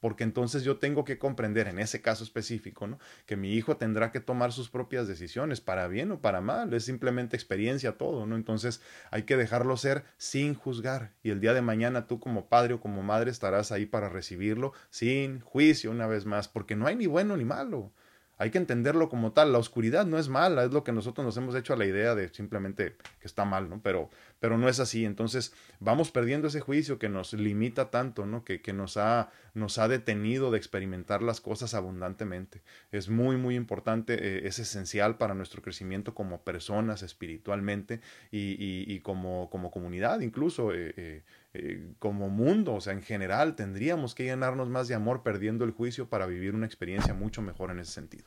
porque 0.00 0.24
entonces 0.24 0.64
yo 0.64 0.78
tengo 0.78 1.04
que 1.04 1.18
comprender 1.18 1.68
en 1.68 1.78
ese 1.78 2.00
caso 2.00 2.24
específico, 2.24 2.86
¿no? 2.86 2.98
Que 3.26 3.36
mi 3.36 3.54
hijo 3.54 3.76
tendrá 3.76 4.10
que 4.10 4.20
tomar 4.20 4.52
sus 4.52 4.70
propias 4.70 5.06
decisiones, 5.06 5.60
para 5.60 5.86
bien 5.88 6.10
o 6.12 6.20
para 6.20 6.40
mal, 6.40 6.72
es 6.74 6.84
simplemente 6.84 7.36
experiencia 7.36 7.92
todo, 7.92 8.26
¿no? 8.26 8.36
Entonces 8.36 8.80
hay 9.10 9.24
que 9.24 9.36
dejarlo 9.36 9.76
ser 9.76 10.04
sin 10.16 10.54
juzgar 10.54 11.12
y 11.22 11.30
el 11.30 11.40
día 11.40 11.54
de 11.54 11.62
mañana 11.62 12.06
tú 12.06 12.18
como 12.18 12.48
padre 12.48 12.74
o 12.74 12.80
como 12.80 13.02
madre 13.02 13.30
estarás 13.30 13.72
ahí 13.72 13.86
para 13.86 14.08
recibirlo 14.08 14.72
sin 14.90 15.40
juicio 15.40 15.90
una 15.90 16.06
vez 16.06 16.24
más, 16.26 16.48
porque 16.48 16.76
no 16.76 16.86
hay 16.86 16.96
ni 16.96 17.06
bueno 17.06 17.36
ni 17.36 17.44
malo. 17.44 17.92
Hay 18.40 18.50
que 18.50 18.56
entenderlo 18.56 19.10
como 19.10 19.32
tal. 19.32 19.52
La 19.52 19.58
oscuridad 19.58 20.06
no 20.06 20.18
es 20.18 20.30
mala, 20.30 20.64
es 20.64 20.72
lo 20.72 20.82
que 20.82 20.92
nosotros 20.92 21.26
nos 21.26 21.36
hemos 21.36 21.54
hecho 21.54 21.74
a 21.74 21.76
la 21.76 21.84
idea 21.84 22.14
de 22.14 22.30
simplemente 22.30 22.96
que 23.20 23.26
está 23.26 23.44
mal, 23.44 23.68
¿no? 23.68 23.82
Pero 23.82 24.08
pero 24.40 24.56
no 24.56 24.68
es 24.68 24.80
así. 24.80 25.04
Entonces 25.04 25.52
vamos 25.78 26.10
perdiendo 26.10 26.48
ese 26.48 26.60
juicio 26.60 26.98
que 26.98 27.08
nos 27.08 27.32
limita 27.34 27.90
tanto, 27.90 28.26
¿no? 28.26 28.42
que, 28.42 28.60
que 28.60 28.72
nos, 28.72 28.96
ha, 28.96 29.30
nos 29.54 29.78
ha 29.78 29.86
detenido 29.86 30.50
de 30.50 30.58
experimentar 30.58 31.22
las 31.22 31.40
cosas 31.40 31.74
abundantemente. 31.74 32.62
Es 32.90 33.08
muy, 33.08 33.36
muy 33.36 33.54
importante, 33.54 34.14
eh, 34.14 34.48
es 34.48 34.58
esencial 34.58 35.18
para 35.18 35.34
nuestro 35.34 35.62
crecimiento 35.62 36.14
como 36.14 36.42
personas 36.42 37.02
espiritualmente 37.02 38.00
y, 38.32 38.56
y, 38.92 39.00
como, 39.00 39.50
como 39.50 39.70
comunidad, 39.70 40.20
incluso 40.20 40.72
eh, 40.72 40.94
eh, 40.96 41.22
como 41.98 42.28
mundo, 42.28 42.74
o 42.74 42.80
sea, 42.80 42.92
en 42.92 43.02
general 43.02 43.56
tendríamos 43.56 44.14
que 44.14 44.24
llenarnos 44.24 44.68
más 44.68 44.86
de 44.88 44.94
amor 44.94 45.22
perdiendo 45.22 45.64
el 45.64 45.72
juicio 45.72 46.08
para 46.08 46.26
vivir 46.26 46.54
una 46.54 46.66
experiencia 46.66 47.12
mucho 47.12 47.42
mejor 47.42 47.70
en 47.70 47.80
ese 47.80 47.92
sentido. 47.92 48.24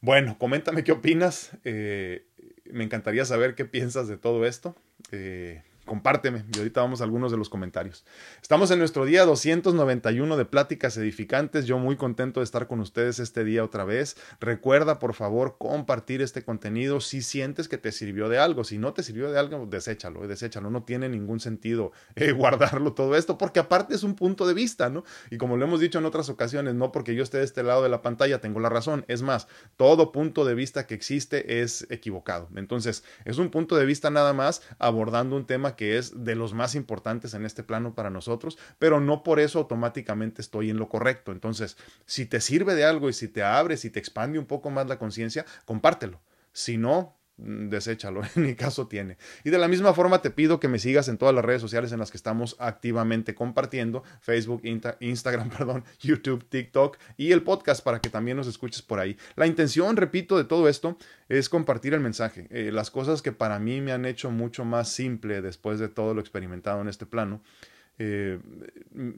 Bueno, 0.00 0.36
coméntame 0.38 0.84
qué 0.84 0.92
opinas. 0.92 1.52
me 1.64 2.84
encantaría 2.84 3.24
saber 3.24 3.54
qué 3.54 3.64
piensas 3.64 4.08
de 4.08 4.16
todo 4.16 4.46
esto. 4.46 4.76
Eh, 5.12 5.62
compárteme 5.84 6.44
y 6.52 6.58
ahorita 6.58 6.80
vamos 6.80 7.00
a 7.00 7.04
algunos 7.04 7.30
de 7.30 7.38
los 7.38 7.48
comentarios. 7.48 8.04
Estamos 8.42 8.70
en 8.70 8.78
nuestro 8.78 9.04
día 9.04 9.24
291 9.24 10.36
de 10.36 10.44
pláticas 10.44 10.96
edificantes. 10.96 11.66
Yo 11.66 11.78
muy 11.78 11.96
contento 11.96 12.40
de 12.40 12.44
estar 12.44 12.66
con 12.66 12.80
ustedes 12.80 13.18
este 13.18 13.44
día 13.44 13.64
otra 13.64 13.84
vez. 13.84 14.16
Recuerda 14.40 14.98
por 14.98 15.14
favor 15.14 15.56
compartir 15.58 16.22
este 16.22 16.42
contenido 16.42 17.00
si 17.00 17.22
sientes 17.22 17.68
que 17.68 17.78
te 17.78 17.92
sirvió 17.92 18.28
de 18.28 18.38
algo. 18.38 18.64
Si 18.64 18.78
no 18.78 18.92
te 18.92 19.02
sirvió 19.02 19.30
de 19.30 19.38
algo, 19.38 19.66
deséchalo, 19.66 20.26
deséchalo. 20.26 20.70
No 20.70 20.84
tiene 20.84 21.08
ningún 21.08 21.40
sentido 21.40 21.92
eh, 22.14 22.32
guardarlo 22.44 22.94
todo 22.94 23.16
esto 23.16 23.38
porque 23.38 23.60
aparte 23.60 23.94
es 23.94 24.02
un 24.02 24.14
punto 24.14 24.46
de 24.46 24.54
vista, 24.54 24.88
¿no? 24.88 25.04
Y 25.30 25.38
como 25.38 25.56
lo 25.56 25.64
hemos 25.64 25.80
dicho 25.80 25.98
en 25.98 26.06
otras 26.06 26.28
ocasiones, 26.28 26.74
no 26.74 26.92
porque 26.92 27.14
yo 27.14 27.22
esté 27.22 27.38
de 27.38 27.44
este 27.44 27.62
lado 27.62 27.82
de 27.82 27.88
la 27.88 28.02
pantalla 28.02 28.40
tengo 28.40 28.60
la 28.60 28.68
razón. 28.68 29.04
Es 29.08 29.22
más, 29.22 29.48
todo 29.76 30.12
punto 30.12 30.44
de 30.44 30.54
vista 30.54 30.86
que 30.86 30.94
existe 30.94 31.62
es 31.62 31.86
equivocado. 31.90 32.48
Entonces, 32.56 33.04
es 33.24 33.38
un 33.38 33.50
punto 33.50 33.76
de 33.76 33.86
vista 33.86 34.10
nada 34.10 34.32
más 34.32 34.62
abordando 34.78 35.36
un 35.36 35.46
tema 35.46 35.73
que 35.76 35.98
es 35.98 36.24
de 36.24 36.34
los 36.34 36.54
más 36.54 36.74
importantes 36.74 37.34
en 37.34 37.44
este 37.44 37.62
plano 37.62 37.94
para 37.94 38.10
nosotros, 38.10 38.58
pero 38.78 39.00
no 39.00 39.22
por 39.22 39.40
eso 39.40 39.58
automáticamente 39.58 40.42
estoy 40.42 40.70
en 40.70 40.76
lo 40.76 40.88
correcto. 40.88 41.32
Entonces, 41.32 41.76
si 42.06 42.26
te 42.26 42.40
sirve 42.40 42.74
de 42.74 42.84
algo 42.84 43.08
y 43.08 43.12
si 43.12 43.28
te 43.28 43.42
abre, 43.42 43.76
si 43.76 43.90
te 43.90 43.98
expande 43.98 44.38
un 44.38 44.46
poco 44.46 44.70
más 44.70 44.86
la 44.86 44.98
conciencia, 44.98 45.44
compártelo. 45.64 46.20
Si 46.52 46.76
no, 46.76 47.16
deséchalo, 47.36 48.22
en 48.36 48.42
mi 48.42 48.54
caso 48.54 48.86
tiene. 48.86 49.16
Y 49.44 49.50
de 49.50 49.58
la 49.58 49.68
misma 49.68 49.92
forma 49.94 50.22
te 50.22 50.30
pido 50.30 50.60
que 50.60 50.68
me 50.68 50.78
sigas 50.78 51.08
en 51.08 51.18
todas 51.18 51.34
las 51.34 51.44
redes 51.44 51.60
sociales 51.60 51.92
en 51.92 51.98
las 51.98 52.10
que 52.10 52.16
estamos 52.16 52.56
activamente 52.58 53.34
compartiendo, 53.34 54.02
Facebook, 54.20 54.62
Instagram, 55.00 55.50
perdón, 55.56 55.84
YouTube, 56.00 56.44
TikTok 56.48 56.98
y 57.16 57.32
el 57.32 57.42
podcast 57.42 57.82
para 57.84 58.00
que 58.00 58.10
también 58.10 58.36
nos 58.36 58.46
escuches 58.46 58.82
por 58.82 59.00
ahí. 59.00 59.16
La 59.36 59.46
intención, 59.46 59.96
repito, 59.96 60.36
de 60.36 60.44
todo 60.44 60.68
esto 60.68 60.96
es 61.28 61.48
compartir 61.48 61.94
el 61.94 62.00
mensaje, 62.00 62.46
eh, 62.50 62.70
las 62.72 62.90
cosas 62.90 63.22
que 63.22 63.32
para 63.32 63.58
mí 63.58 63.80
me 63.80 63.92
han 63.92 64.04
hecho 64.04 64.30
mucho 64.30 64.64
más 64.64 64.88
simple 64.88 65.42
después 65.42 65.78
de 65.78 65.88
todo 65.88 66.14
lo 66.14 66.20
experimentado 66.20 66.80
en 66.80 66.88
este 66.88 67.06
plano. 67.06 67.42
Eh, 67.98 68.40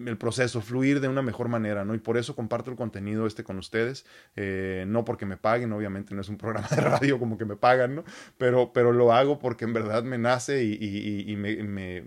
el 0.07 0.19
proceso, 0.19 0.61
fluir 0.61 1.01
de 1.01 1.09
una 1.09 1.23
mejor 1.23 1.49
manera, 1.49 1.87
¿no? 1.87 1.95
Y 1.95 1.99
por 1.99 2.19
eso 2.19 2.37
comparto 2.37 2.71
el 2.71 2.77
contenido 2.77 3.27
este 3.27 3.43
con 3.43 3.59
ustedes, 3.59 4.05
eh, 4.37 4.85
no 4.87 5.05
porque 5.07 5.25
me 5.25 5.39
paguen, 5.39 5.73
obviamente 5.73 6.15
no 6.15 6.21
es 6.21 6.29
un 6.29 6.37
programa 6.39 6.69
de 6.69 6.83
radio 6.83 7.19
como 7.19 7.39
que 7.39 7.47
me 7.47 7.57
pagan, 7.57 7.97
¿no? 7.97 8.05
Pero, 8.37 8.73
pero 8.75 8.93
lo 8.93 9.15
hago 9.15 9.39
porque 9.39 9.65
en 9.65 9.73
verdad 9.73 10.03
me 10.03 10.19
nace 10.19 10.62
y, 10.65 11.35
me, 11.37 12.05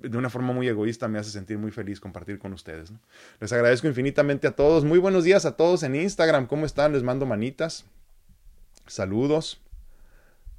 de 0.00 0.18
una 0.18 0.28
forma 0.28 0.52
muy 0.52 0.66
egoísta 0.66 1.06
me 1.06 1.18
hace 1.18 1.30
sentir 1.30 1.58
muy 1.58 1.70
feliz 1.70 2.00
compartir 2.00 2.38
con 2.38 2.52
ustedes. 2.52 2.90
¿no? 2.90 2.98
Les 3.40 3.52
agradezco 3.52 3.86
infinitamente 3.86 4.48
a 4.48 4.52
todos. 4.52 4.84
Muy 4.84 4.98
buenos 4.98 5.24
días 5.24 5.46
a 5.46 5.56
todos 5.56 5.82
en 5.84 5.94
Instagram. 5.94 6.46
¿Cómo 6.46 6.66
están? 6.66 6.92
Les 6.92 7.02
mando 7.02 7.26
manitas. 7.26 7.84
Saludos. 8.86 9.60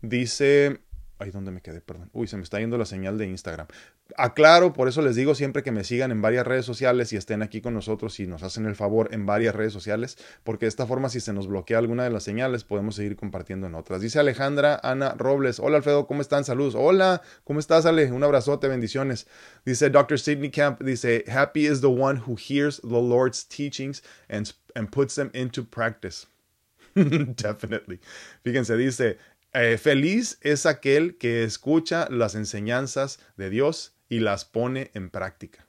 Dice 0.01 0.79
Ay, 1.21 1.31
¿dónde 1.31 1.51
me 1.51 1.61
quedé? 1.61 1.81
Perdón. 1.81 2.09
Uy, 2.13 2.27
se 2.27 2.37
me 2.37 2.43
está 2.43 2.59
yendo 2.59 2.77
la 2.77 2.85
señal 2.85 3.17
de 3.17 3.27
Instagram. 3.27 3.67
Aclaro, 4.15 4.71
por 4.71 4.87
eso 4.87 5.01
les 5.01 5.17
digo 5.17 5.35
siempre 5.35 5.63
que 5.63 5.71
me 5.73 5.83
sigan 5.83 6.11
en 6.11 6.21
varias 6.21 6.47
redes 6.47 6.65
sociales 6.65 7.11
y 7.11 7.17
estén 7.17 7.41
aquí 7.41 7.59
con 7.59 7.73
nosotros 7.73 8.17
y 8.21 8.25
nos 8.25 8.41
hacen 8.41 8.65
el 8.65 8.75
favor 8.75 9.09
en 9.13 9.25
varias 9.25 9.53
redes 9.53 9.73
sociales, 9.73 10.17
porque 10.45 10.65
de 10.65 10.69
esta 10.69 10.87
forma 10.87 11.09
si 11.09 11.19
se 11.19 11.33
nos 11.33 11.47
bloquea 11.47 11.77
alguna 11.77 12.05
de 12.05 12.09
las 12.09 12.23
señales 12.23 12.63
podemos 12.63 12.95
seguir 12.95 13.17
compartiendo 13.17 13.67
en 13.67 13.75
otras. 13.75 13.99
Dice 13.99 14.17
Alejandra 14.17 14.79
Ana 14.81 15.13
Robles. 15.17 15.59
Hola 15.59 15.77
Alfredo, 15.77 16.07
¿cómo 16.07 16.21
están? 16.21 16.45
Saludos. 16.45 16.73
Hola, 16.75 17.21
¿cómo 17.43 17.59
estás 17.59 17.85
Ale? 17.85 18.09
Un 18.13 18.23
abrazote, 18.23 18.69
bendiciones. 18.69 19.27
Dice 19.65 19.89
Dr. 19.89 20.19
Sidney 20.19 20.51
Camp, 20.51 20.81
dice, 20.81 21.25
Happy 21.27 21.67
is 21.67 21.81
the 21.81 21.87
one 21.87 22.21
who 22.25 22.37
hears 22.37 22.79
the 22.79 23.01
Lord's 23.01 23.45
teachings 23.45 24.01
and, 24.29 24.53
and 24.73 24.89
puts 24.89 25.15
them 25.15 25.31
into 25.33 25.65
practice. 25.65 26.27
Definitely. 26.95 27.99
Fíjense, 28.43 28.77
dice, 28.77 29.17
eh, 29.53 29.77
feliz 29.77 30.37
es 30.41 30.65
aquel 30.65 31.17
que 31.17 31.43
escucha 31.43 32.07
las 32.09 32.35
enseñanzas 32.35 33.19
de 33.35 33.49
Dios 33.49 33.95
y 34.07 34.19
las 34.19 34.45
pone 34.45 34.91
en 34.93 35.09
práctica. 35.09 35.65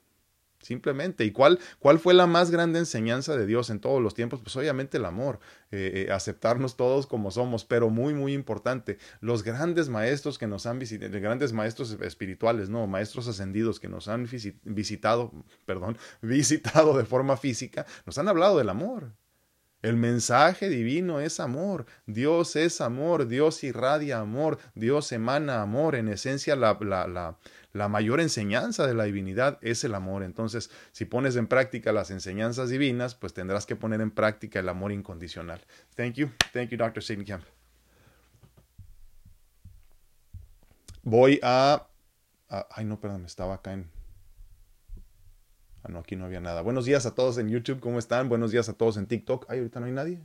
simplemente. 0.61 1.25
¿Y 1.25 1.31
cuál, 1.31 1.59
cuál 1.79 1.97
fue 1.97 2.13
la 2.13 2.27
más 2.27 2.51
grande 2.51 2.77
enseñanza 2.77 3.35
de 3.35 3.47
Dios 3.47 3.71
en 3.71 3.79
todos 3.79 3.99
los 3.99 4.13
tiempos? 4.13 4.41
Pues 4.41 4.55
obviamente 4.55 4.97
el 4.97 5.05
amor, 5.05 5.39
eh, 5.71 6.05
eh, 6.07 6.11
aceptarnos 6.11 6.77
todos 6.77 7.07
como 7.07 7.31
somos, 7.31 7.65
pero 7.65 7.89
muy, 7.89 8.13
muy 8.13 8.33
importante, 8.33 8.99
los 9.21 9.41
grandes 9.41 9.89
maestros 9.89 10.37
que 10.37 10.45
nos 10.45 10.67
han 10.67 10.77
visitado, 10.77 11.19
grandes 11.19 11.51
maestros 11.51 11.97
espirituales, 12.01 12.69
no, 12.69 12.85
maestros 12.85 13.27
ascendidos 13.27 13.79
que 13.79 13.89
nos 13.89 14.07
han 14.07 14.29
visitado, 14.63 15.31
perdón, 15.65 15.97
visitado 16.21 16.95
de 16.95 17.05
forma 17.05 17.37
física, 17.37 17.87
nos 18.05 18.19
han 18.19 18.27
hablado 18.27 18.59
del 18.59 18.69
amor. 18.69 19.13
El 19.81 19.97
mensaje 19.97 20.69
divino 20.69 21.19
es 21.19 21.39
amor, 21.39 21.85
Dios 22.05 22.55
es 22.55 22.81
amor, 22.81 23.27
Dios 23.27 23.63
irradia 23.63 24.19
amor, 24.19 24.59
Dios 24.75 25.11
emana 25.11 25.61
amor, 25.61 25.95
en 25.95 26.07
esencia 26.07 26.55
la, 26.55 26.77
la, 26.81 27.07
la 27.07 27.37
la 27.73 27.87
mayor 27.87 28.19
enseñanza 28.19 28.85
de 28.85 28.93
la 28.93 29.05
divinidad 29.05 29.57
es 29.61 29.83
el 29.83 29.95
amor. 29.95 30.23
Entonces, 30.23 30.69
si 30.91 31.05
pones 31.05 31.35
en 31.35 31.47
práctica 31.47 31.91
las 31.93 32.11
enseñanzas 32.11 32.69
divinas, 32.69 33.15
pues 33.15 33.33
tendrás 33.33 33.65
que 33.65 33.75
poner 33.75 34.01
en 34.01 34.11
práctica 34.11 34.59
el 34.59 34.69
amor 34.69 34.91
incondicional. 34.91 35.61
Thank 35.95 36.15
you. 36.15 36.29
Thank 36.53 36.69
you, 36.69 36.77
Dr. 36.77 37.01
Sidney 37.01 37.25
Camp. 37.25 37.43
Voy 41.03 41.39
a, 41.41 41.87
Ay, 42.69 42.85
no, 42.85 42.99
perdón, 42.99 43.25
estaba 43.25 43.55
acá 43.55 43.73
en... 43.73 43.89
Ah, 45.83 45.89
no, 45.89 45.99
aquí 45.99 46.15
no 46.15 46.25
había 46.25 46.39
nada. 46.39 46.61
Buenos 46.61 46.85
días 46.85 47.05
a 47.05 47.15
todos 47.15 47.37
en 47.39 47.49
YouTube, 47.49 47.79
¿cómo 47.79 47.97
están? 47.97 48.29
Buenos 48.29 48.51
días 48.51 48.69
a 48.69 48.73
todos 48.73 48.97
en 48.97 49.07
TikTok. 49.07 49.45
Ay, 49.49 49.59
ahorita 49.59 49.79
no 49.79 49.87
hay 49.87 49.91
nadie. 49.91 50.21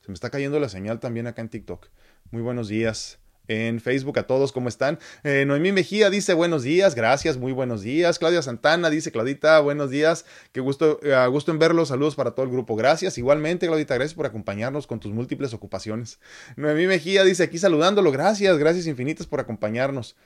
Se 0.00 0.08
me 0.08 0.14
está 0.14 0.30
cayendo 0.30 0.58
la 0.58 0.68
señal 0.68 0.98
también 0.98 1.28
acá 1.28 1.40
en 1.40 1.48
TikTok. 1.48 1.86
Muy 2.32 2.42
buenos 2.42 2.66
días 2.66 3.20
en 3.48 3.80
Facebook 3.80 4.18
a 4.18 4.24
todos, 4.24 4.50
¿cómo 4.52 4.68
están? 4.68 4.98
Eh, 5.24 5.44
Noemí 5.46 5.72
Mejía 5.72 6.10
dice 6.10 6.34
buenos 6.34 6.62
días, 6.62 6.94
gracias, 6.94 7.36
muy 7.36 7.52
buenos 7.52 7.82
días. 7.82 8.18
Claudia 8.18 8.42
Santana 8.42 8.90
dice, 8.90 9.12
Claudita, 9.12 9.60
buenos 9.60 9.90
días, 9.90 10.24
qué 10.52 10.60
gusto, 10.60 10.98
eh, 11.02 11.26
gusto 11.28 11.52
en 11.52 11.58
verlos, 11.58 11.88
saludos 11.88 12.14
para 12.14 12.32
todo 12.32 12.44
el 12.46 12.52
grupo, 12.52 12.76
gracias. 12.76 13.18
Igualmente, 13.18 13.66
Claudita, 13.66 13.94
gracias 13.94 14.14
por 14.14 14.26
acompañarnos 14.26 14.86
con 14.86 15.00
tus 15.00 15.12
múltiples 15.12 15.54
ocupaciones. 15.54 16.18
Noemí 16.56 16.86
Mejía 16.86 17.24
dice, 17.24 17.44
aquí 17.44 17.58
saludándolo, 17.58 18.10
gracias, 18.10 18.58
gracias 18.58 18.86
infinitas 18.86 19.26
por 19.26 19.40
acompañarnos. 19.40 20.16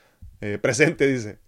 Eh, 0.40 0.58
presente, 0.60 1.06
dice. 1.06 1.38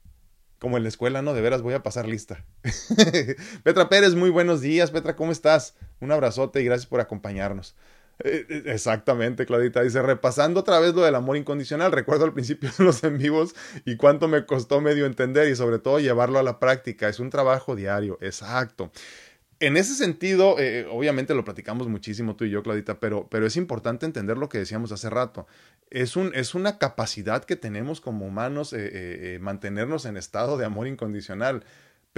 Como 0.58 0.76
en 0.76 0.82
la 0.82 0.88
escuela, 0.88 1.22
¿no? 1.22 1.34
De 1.34 1.40
veras 1.40 1.62
voy 1.62 1.74
a 1.74 1.82
pasar 1.82 2.08
lista. 2.08 2.44
Petra 3.62 3.88
Pérez, 3.88 4.14
muy 4.14 4.30
buenos 4.30 4.60
días. 4.60 4.90
Petra, 4.90 5.14
¿cómo 5.14 5.30
estás? 5.30 5.74
Un 6.00 6.10
abrazote 6.10 6.60
y 6.60 6.64
gracias 6.64 6.86
por 6.86 7.00
acompañarnos. 7.00 7.76
Eh, 8.24 8.46
eh, 8.48 8.62
exactamente, 8.66 9.46
Claudita. 9.46 9.82
Dice, 9.82 10.02
repasando 10.02 10.60
otra 10.60 10.80
vez 10.80 10.94
lo 10.94 11.02
del 11.02 11.14
amor 11.14 11.36
incondicional, 11.36 11.92
recuerdo 11.92 12.24
al 12.24 12.32
principio 12.32 12.70
de 12.76 12.84
los 12.84 13.04
en 13.04 13.18
vivos 13.18 13.54
y 13.84 13.96
cuánto 13.96 14.26
me 14.26 14.44
costó 14.44 14.80
medio 14.80 15.06
entender 15.06 15.48
y 15.48 15.56
sobre 15.56 15.78
todo 15.78 16.00
llevarlo 16.00 16.38
a 16.38 16.42
la 16.42 16.58
práctica. 16.58 17.08
Es 17.08 17.20
un 17.20 17.30
trabajo 17.30 17.76
diario, 17.76 18.18
exacto. 18.20 18.90
En 19.60 19.76
ese 19.76 19.94
sentido, 19.94 20.58
eh, 20.58 20.86
obviamente 20.90 21.34
lo 21.34 21.44
platicamos 21.44 21.88
muchísimo 21.88 22.36
tú 22.36 22.44
y 22.44 22.50
yo, 22.50 22.62
Claudita, 22.62 23.00
pero, 23.00 23.28
pero 23.28 23.46
es 23.46 23.56
importante 23.56 24.06
entender 24.06 24.38
lo 24.38 24.48
que 24.48 24.58
decíamos 24.58 24.92
hace 24.92 25.10
rato. 25.10 25.46
Es, 25.90 26.16
un, 26.16 26.32
es 26.34 26.54
una 26.54 26.78
capacidad 26.78 27.44
que 27.44 27.56
tenemos 27.56 28.00
como 28.00 28.26
humanos 28.26 28.74
mantenernos 29.40 30.04
en 30.04 30.16
estado 30.16 30.58
de 30.58 30.64
amor 30.64 30.86
incondicional 30.86 31.64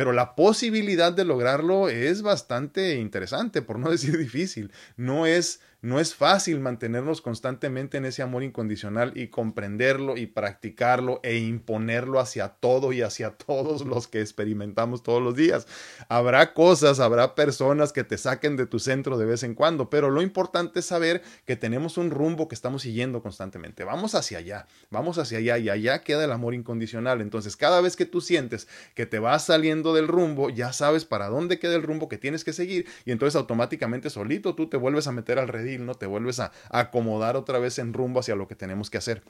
pero 0.01 0.13
la 0.13 0.35
posibilidad 0.35 1.13
de 1.13 1.27
lograrlo 1.27 1.91
es 1.91 2.23
bastante 2.23 2.95
interesante, 2.95 3.61
por 3.61 3.79
no 3.79 3.91
decir 3.91 4.17
difícil. 4.17 4.73
No 4.97 5.27
es 5.27 5.61
no 5.83 5.99
es 5.99 6.15
fácil 6.15 6.61
mantenernos 6.61 7.23
constantemente 7.23 7.97
en 7.97 8.05
ese 8.05 8.23
amor 8.23 8.43
incondicional 8.43 9.13
y 9.17 9.29
comprenderlo 9.29 10.17
y 10.17 10.27
practicarlo 10.27 11.21
e 11.23 11.39
imponerlo 11.39 12.21
hacia 12.21 12.49
todo 12.49 12.93
y 12.93 13.03
hacia 13.03 13.31
todos 13.37 13.87
los 13.87 14.07
que 14.07 14.21
experimentamos 14.21 15.03
todos 15.03 15.23
los 15.23 15.35
días. 15.35 15.67
Habrá 16.09 16.53
cosas, 16.53 17.01
habrá 17.01 17.35
personas 17.35 17.93
que 17.93 18.05
te 18.05 18.19
saquen 18.19 18.57
de 18.57 18.67
tu 18.67 18.79
centro 18.79 19.17
de 19.17 19.25
vez 19.25 19.43
en 19.43 19.55
cuando, 19.55 19.89
pero 19.89 20.11
lo 20.11 20.23
importante 20.23 20.81
es 20.81 20.87
saber 20.87 21.23
que 21.47 21.57
tenemos 21.57 21.97
un 21.97 22.11
rumbo 22.11 22.49
que 22.49 22.55
estamos 22.55 22.83
siguiendo 22.83 23.23
constantemente. 23.23 23.85
Vamos 23.85 24.15
hacia 24.15 24.39
allá, 24.39 24.67
vamos 24.91 25.19
hacia 25.19 25.39
allá 25.39 25.59
y 25.59 25.71
allá 25.71 26.03
queda 26.03 26.25
el 26.25 26.33
amor 26.33 26.55
incondicional. 26.55 27.21
Entonces, 27.21 27.57
cada 27.57 27.81
vez 27.81 27.97
que 27.97 28.07
tú 28.07 28.21
sientes 28.21 28.69
que 28.95 29.07
te 29.07 29.19
vas 29.19 29.47
saliendo 29.47 29.95
del 29.95 30.09
rumbo, 30.09 30.51
ya 30.51 30.73
sabes 30.73 31.05
para 31.05 31.29
dónde 31.29 31.59
queda 31.59 31.75
el 31.75 31.83
rumbo 31.83 32.09
que 32.09 32.19
tienes 32.19 32.45
que 32.45 32.53
seguir 32.53 32.87
y 33.05 33.13
entonces 33.13 33.37
automáticamente 33.37 34.11
solito 34.11 34.55
tú 34.55 34.69
te 34.69 34.77
vuelves 34.77 35.07
a 35.07 35.13
meter 35.13 35.39
al 35.39 35.49
¿no? 35.79 35.95
Te 35.95 36.07
vuelves 36.07 36.41
a, 36.41 36.53
acomodar 36.71 37.37
otra 37.37 37.59
vez 37.59 37.79
en 37.79 37.93
rumbo 37.93 38.21
hacia 38.21 38.37
lo 38.37 38.49
que 38.49 38.57
tenemos 38.57 38.91
que 38.91 38.99
hacer. 38.99 39.23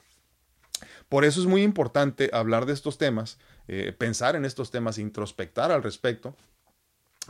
Por 1.09 1.25
eso 1.25 1.41
es 1.41 1.47
muy 1.47 1.63
importante 1.63 2.29
hablar 2.33 2.65
de 2.65 2.73
estos 2.73 2.97
temas, 2.97 3.37
eh, 3.67 3.93
pensar 3.97 4.35
en 4.35 4.45
estos 4.45 4.71
temas, 4.71 4.97
introspectar 4.97 5.71
al 5.71 5.83
respecto, 5.83 6.35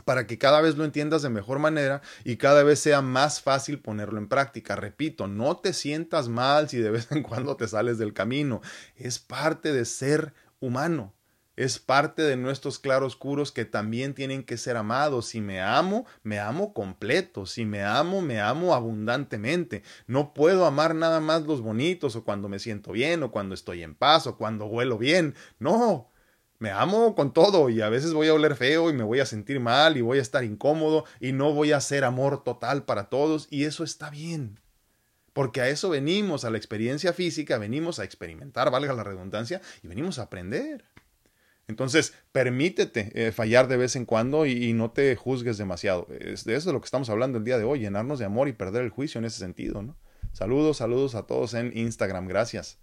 para 0.04 0.26
que 0.26 0.38
cada 0.38 0.60
vez 0.60 0.76
lo 0.76 0.84
entiendas 0.84 1.22
de 1.22 1.28
mejor 1.28 1.58
manera 1.58 2.00
y 2.24 2.36
cada 2.36 2.62
vez 2.62 2.78
sea 2.78 3.02
más 3.02 3.42
fácil 3.42 3.80
ponerlo 3.80 4.18
en 4.18 4.28
práctica. 4.28 4.76
Repito, 4.76 5.26
no 5.26 5.56
te 5.58 5.72
sientas 5.72 6.28
mal 6.28 6.68
si 6.68 6.78
de 6.78 6.90
vez 6.90 7.10
en 7.10 7.22
cuando 7.22 7.56
te 7.56 7.68
sales 7.68 7.98
del 7.98 8.14
camino. 8.14 8.62
Es 8.96 9.18
parte 9.18 9.72
de 9.72 9.84
ser 9.84 10.32
humano 10.60 11.12
es 11.56 11.78
parte 11.78 12.22
de 12.22 12.36
nuestros 12.36 12.78
claroscuros 12.78 13.52
que 13.52 13.64
también 13.64 14.14
tienen 14.14 14.42
que 14.42 14.56
ser 14.56 14.76
amados. 14.76 15.26
Si 15.26 15.40
me 15.40 15.60
amo, 15.60 16.06
me 16.22 16.38
amo 16.38 16.72
completo. 16.72 17.44
Si 17.44 17.64
me 17.66 17.82
amo, 17.82 18.22
me 18.22 18.40
amo 18.40 18.74
abundantemente. 18.74 19.82
No 20.06 20.32
puedo 20.32 20.64
amar 20.64 20.94
nada 20.94 21.20
más 21.20 21.42
los 21.42 21.60
bonitos 21.60 22.16
o 22.16 22.24
cuando 22.24 22.48
me 22.48 22.58
siento 22.58 22.92
bien 22.92 23.22
o 23.22 23.30
cuando 23.30 23.54
estoy 23.54 23.82
en 23.82 23.94
paz 23.94 24.26
o 24.26 24.38
cuando 24.38 24.66
huelo 24.66 24.96
bien. 24.96 25.34
No. 25.58 26.10
Me 26.58 26.70
amo 26.70 27.14
con 27.14 27.32
todo 27.32 27.68
y 27.68 27.80
a 27.82 27.88
veces 27.88 28.14
voy 28.14 28.28
a 28.28 28.34
oler 28.34 28.54
feo 28.54 28.88
y 28.88 28.92
me 28.92 29.02
voy 29.02 29.20
a 29.20 29.26
sentir 29.26 29.58
mal 29.58 29.96
y 29.96 30.00
voy 30.00 30.18
a 30.18 30.22
estar 30.22 30.44
incómodo 30.44 31.04
y 31.20 31.32
no 31.32 31.52
voy 31.52 31.72
a 31.72 31.80
ser 31.80 32.04
amor 32.04 32.44
total 32.44 32.84
para 32.84 33.10
todos 33.10 33.48
y 33.50 33.64
eso 33.64 33.84
está 33.84 34.10
bien. 34.10 34.60
Porque 35.32 35.60
a 35.60 35.68
eso 35.68 35.90
venimos, 35.90 36.44
a 36.44 36.50
la 36.50 36.58
experiencia 36.58 37.12
física, 37.12 37.58
venimos 37.58 37.98
a 37.98 38.04
experimentar, 38.04 38.70
valga 38.70 38.92
la 38.92 39.02
redundancia, 39.02 39.62
y 39.82 39.88
venimos 39.88 40.18
a 40.18 40.24
aprender. 40.24 40.84
Entonces, 41.68 42.14
permítete 42.32 43.10
eh, 43.14 43.32
fallar 43.32 43.68
de 43.68 43.76
vez 43.76 43.96
en 43.96 44.04
cuando 44.04 44.46
y, 44.46 44.72
no 44.72 44.90
te 44.90 45.14
juzgues 45.16 45.58
demasiado. 45.58 46.06
Es 46.10 46.44
de 46.44 46.54
eso 46.54 46.70
es 46.70 46.74
lo 46.74 46.80
que 46.80 46.86
estamos 46.86 47.08
hablando 47.10 47.38
el 47.38 47.44
día 47.44 47.58
de 47.58 47.64
hoy, 47.64 47.80
llenarnos 47.80 48.18
de 48.18 48.24
amor 48.24 48.48
y 48.48 48.52
perder 48.52 48.82
el 48.82 48.90
juicio 48.90 49.18
en 49.18 49.24
ese 49.24 49.38
sentido, 49.38 49.82
¿no? 49.82 49.96
Saludos, 50.32 50.78
saludos 50.78 51.14
a 51.14 51.22
todos 51.26 51.54
en 51.54 51.76
Instagram, 51.76 52.26
gracias. 52.26 52.78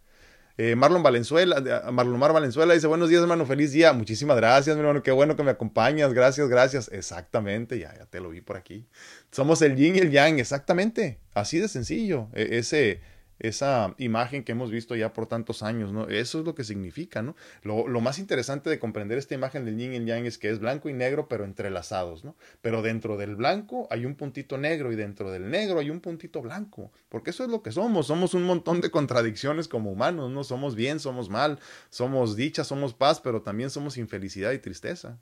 Eh, 0.62 0.76
Marlon 0.76 1.02
Valenzuela, 1.02 1.90
Marlon 1.90 2.20
Mar 2.20 2.34
Valenzuela 2.34 2.74
dice, 2.74 2.86
buenos 2.86 3.08
días, 3.10 3.22
hermano, 3.22 3.46
feliz 3.46 3.72
día. 3.72 3.94
Muchísimas 3.94 4.36
gracias, 4.36 4.76
mi 4.76 4.82
hermano, 4.82 5.02
qué 5.02 5.12
bueno 5.12 5.36
que 5.36 5.44
me 5.44 5.52
acompañas, 5.52 6.14
gracias, 6.14 6.50
gracias. 6.50 6.90
Exactamente, 6.92 7.80
ya, 7.80 7.98
ya 7.98 8.06
te 8.06 8.20
lo 8.20 8.30
vi 8.30 8.42
por 8.42 8.58
aquí. 8.58 8.86
Somos 9.32 9.62
el 9.62 9.78
yin 9.78 9.96
y 9.96 10.00
el 10.00 10.12
yang, 10.12 10.38
exactamente, 10.38 11.20
así 11.34 11.60
de 11.60 11.70
sencillo. 11.70 12.28
E, 12.34 12.58
ese 12.58 13.00
esa 13.40 13.96
imagen 13.98 14.44
que 14.44 14.52
hemos 14.52 14.70
visto 14.70 14.96
ya 14.96 15.14
por 15.14 15.26
tantos 15.26 15.64
años, 15.64 15.92
¿no? 15.92 16.08
Eso 16.08 16.40
es 16.40 16.46
lo 16.46 16.56
que 16.56 16.64
significa, 16.64 17.22
¿no? 17.22 17.36
Lo, 17.64 17.88
más 18.02 18.20
interesante 18.20 18.70
de 18.70 18.80
comprender 18.80 19.18
esta 19.18 19.34
imagen 19.34 19.66
del 19.66 19.78
yin 19.78 19.94
y 19.94 20.06
yang 20.06 20.26
es 20.26 20.38
que 20.38 20.50
es 20.50 20.60
blanco 20.60 20.90
y 20.90 20.94
negro, 20.94 21.28
pero 21.28 21.46
entrelazados, 21.46 22.24
¿no? 22.24 22.36
Pero 22.62 22.82
dentro 22.82 23.18
del 23.18 23.36
blanco 23.36 23.88
hay 23.92 24.06
un 24.06 24.16
puntito 24.16 24.58
negro 24.58 24.92
y 24.92 24.96
dentro 24.96 25.32
del 25.32 25.50
negro 25.50 25.80
hay 25.80 25.90
un 25.90 26.02
puntito 26.02 26.42
blanco, 26.42 26.92
porque 27.08 27.30
eso 27.32 27.44
es 27.44 27.50
lo 27.50 27.64
que 27.64 27.72
somos, 27.72 28.08
somos 28.08 28.34
un 28.34 28.44
montón 28.44 28.82
de 28.82 28.92
contradicciones 28.92 29.68
como 29.68 29.92
humanos, 29.92 30.30
¿no? 30.32 30.44
Somos 30.44 30.76
bien, 30.76 31.00
somos 31.00 31.30
mal, 31.30 31.60
somos 31.90 32.36
dicha, 32.36 32.64
somos 32.64 32.94
paz, 32.94 33.22
pero 33.22 33.42
también 33.42 33.70
somos 33.70 33.98
infelicidad 33.98 34.52
y 34.52 34.60
tristeza. 34.60 35.20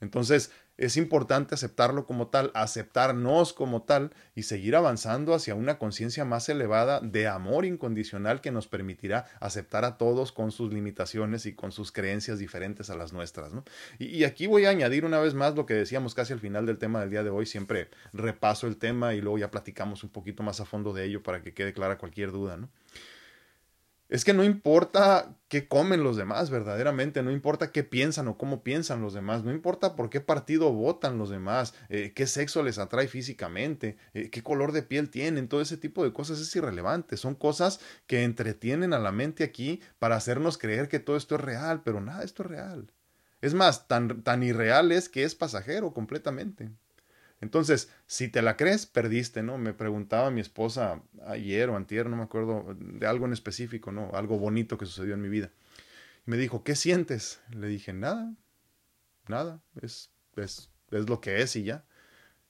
Entonces, 0.00 0.50
es 0.78 0.96
importante 0.96 1.54
aceptarlo 1.54 2.04
como 2.06 2.28
tal, 2.28 2.50
aceptarnos 2.54 3.52
como 3.52 3.82
tal 3.82 4.12
y 4.34 4.42
seguir 4.42 4.76
avanzando 4.76 5.34
hacia 5.34 5.54
una 5.54 5.78
conciencia 5.78 6.24
más 6.24 6.48
elevada 6.48 7.00
de 7.00 7.26
amor 7.28 7.64
incondicional 7.64 8.40
que 8.40 8.50
nos 8.50 8.68
permitirá 8.68 9.26
aceptar 9.40 9.84
a 9.84 9.96
todos 9.96 10.32
con 10.32 10.52
sus 10.52 10.72
limitaciones 10.72 11.46
y 11.46 11.54
con 11.54 11.72
sus 11.72 11.92
creencias 11.92 12.38
diferentes 12.38 12.90
a 12.90 12.96
las 12.96 13.12
nuestras. 13.12 13.52
Y, 13.98 14.24
aquí 14.24 14.46
voy 14.46 14.66
a 14.66 14.70
añadir 14.70 15.04
una 15.04 15.18
vez 15.20 15.34
más 15.34 15.54
lo 15.54 15.66
que 15.66 15.74
decíamos 15.74 16.14
casi 16.14 16.32
al 16.32 16.40
final 16.40 16.66
del 16.66 16.78
tema 16.78 17.00
del 17.00 17.10
día 17.10 17.22
de 17.22 17.30
hoy. 17.30 17.46
Siempre 17.46 17.88
repaso 18.12 18.66
el 18.66 18.76
tema 18.76 19.14
y 19.14 19.20
luego 19.20 19.38
ya 19.38 19.50
platicamos 19.50 20.04
un 20.04 20.10
poquito 20.10 20.42
más 20.42 20.60
a 20.60 20.64
fondo 20.64 20.92
de 20.92 21.04
ello 21.04 21.22
para 21.22 21.42
que 21.42 21.54
quede 21.54 21.72
clara 21.72 21.98
cualquier 21.98 22.32
duda. 22.32 22.56
¿no? 22.56 22.68
Es 24.08 24.24
que 24.24 24.32
no 24.32 24.44
importa 24.44 25.36
qué 25.48 25.66
comen 25.66 26.04
los 26.04 26.16
demás, 26.16 26.48
verdaderamente, 26.50 27.24
no 27.24 27.32
importa 27.32 27.72
qué 27.72 27.82
piensan 27.82 28.28
o 28.28 28.38
cómo 28.38 28.62
piensan 28.62 29.02
los 29.02 29.14
demás, 29.14 29.42
no 29.42 29.50
importa 29.50 29.96
por 29.96 30.10
qué 30.10 30.20
partido 30.20 30.72
votan 30.72 31.18
los 31.18 31.28
demás, 31.28 31.74
eh, 31.88 32.12
qué 32.14 32.28
sexo 32.28 32.62
les 32.62 32.78
atrae 32.78 33.08
físicamente, 33.08 33.96
eh, 34.14 34.30
qué 34.30 34.44
color 34.44 34.70
de 34.70 34.82
piel 34.82 35.10
tienen, 35.10 35.48
todo 35.48 35.60
ese 35.60 35.76
tipo 35.76 36.04
de 36.04 36.12
cosas 36.12 36.38
es 36.38 36.54
irrelevante, 36.54 37.16
son 37.16 37.34
cosas 37.34 37.80
que 38.06 38.22
entretienen 38.22 38.92
a 38.92 39.00
la 39.00 39.10
mente 39.10 39.42
aquí 39.42 39.80
para 39.98 40.14
hacernos 40.14 40.56
creer 40.56 40.88
que 40.88 41.00
todo 41.00 41.16
esto 41.16 41.34
es 41.34 41.40
real, 41.40 41.82
pero 41.84 42.00
nada, 42.00 42.22
esto 42.22 42.44
es 42.44 42.50
real. 42.50 42.92
Es 43.40 43.54
más, 43.54 43.88
tan, 43.88 44.22
tan 44.22 44.42
irreal 44.44 44.92
es 44.92 45.08
que 45.08 45.24
es 45.24 45.34
pasajero 45.34 45.92
completamente. 45.92 46.70
Entonces, 47.40 47.90
si 48.06 48.28
te 48.28 48.42
la 48.42 48.56
crees, 48.56 48.86
perdiste, 48.86 49.42
¿no? 49.42 49.58
Me 49.58 49.74
preguntaba 49.74 50.30
mi 50.30 50.40
esposa 50.40 51.02
ayer 51.26 51.68
o 51.68 51.76
antier, 51.76 52.08
no 52.08 52.16
me 52.16 52.22
acuerdo 52.22 52.74
de 52.78 53.06
algo 53.06 53.26
en 53.26 53.32
específico, 53.32 53.92
¿no? 53.92 54.10
Algo 54.14 54.38
bonito 54.38 54.78
que 54.78 54.86
sucedió 54.86 55.14
en 55.14 55.20
mi 55.20 55.28
vida. 55.28 55.50
Me 56.24 56.36
dijo, 56.36 56.64
¿qué 56.64 56.74
sientes? 56.74 57.40
Le 57.50 57.68
dije, 57.68 57.92
nada, 57.92 58.34
nada, 59.28 59.60
es 59.82 60.10
es, 60.36 60.70
es 60.90 61.08
lo 61.08 61.20
que 61.20 61.40
es 61.42 61.56
y 61.56 61.64
ya. 61.64 61.84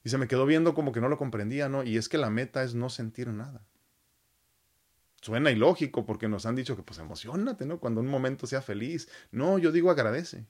Y 0.03 0.09
se 0.09 0.17
me 0.17 0.27
quedó 0.27 0.45
viendo 0.45 0.73
como 0.73 0.91
que 0.91 1.01
no 1.01 1.09
lo 1.09 1.17
comprendía, 1.17 1.69
¿no? 1.69 1.83
Y 1.83 1.97
es 1.97 2.09
que 2.09 2.17
la 2.17 2.29
meta 2.29 2.63
es 2.63 2.75
no 2.75 2.89
sentir 2.89 3.27
nada. 3.29 3.65
Suena 5.21 5.51
ilógico 5.51 6.05
porque 6.05 6.27
nos 6.27 6.45
han 6.45 6.55
dicho 6.55 6.75
que 6.75 6.83
pues 6.83 6.99
emocionate, 6.99 7.65
¿no? 7.65 7.79
Cuando 7.79 8.01
un 8.01 8.07
momento 8.07 8.47
sea 8.47 8.61
feliz. 8.61 9.09
No, 9.31 9.57
yo 9.57 9.71
digo 9.71 9.91
agradece. 9.91 10.45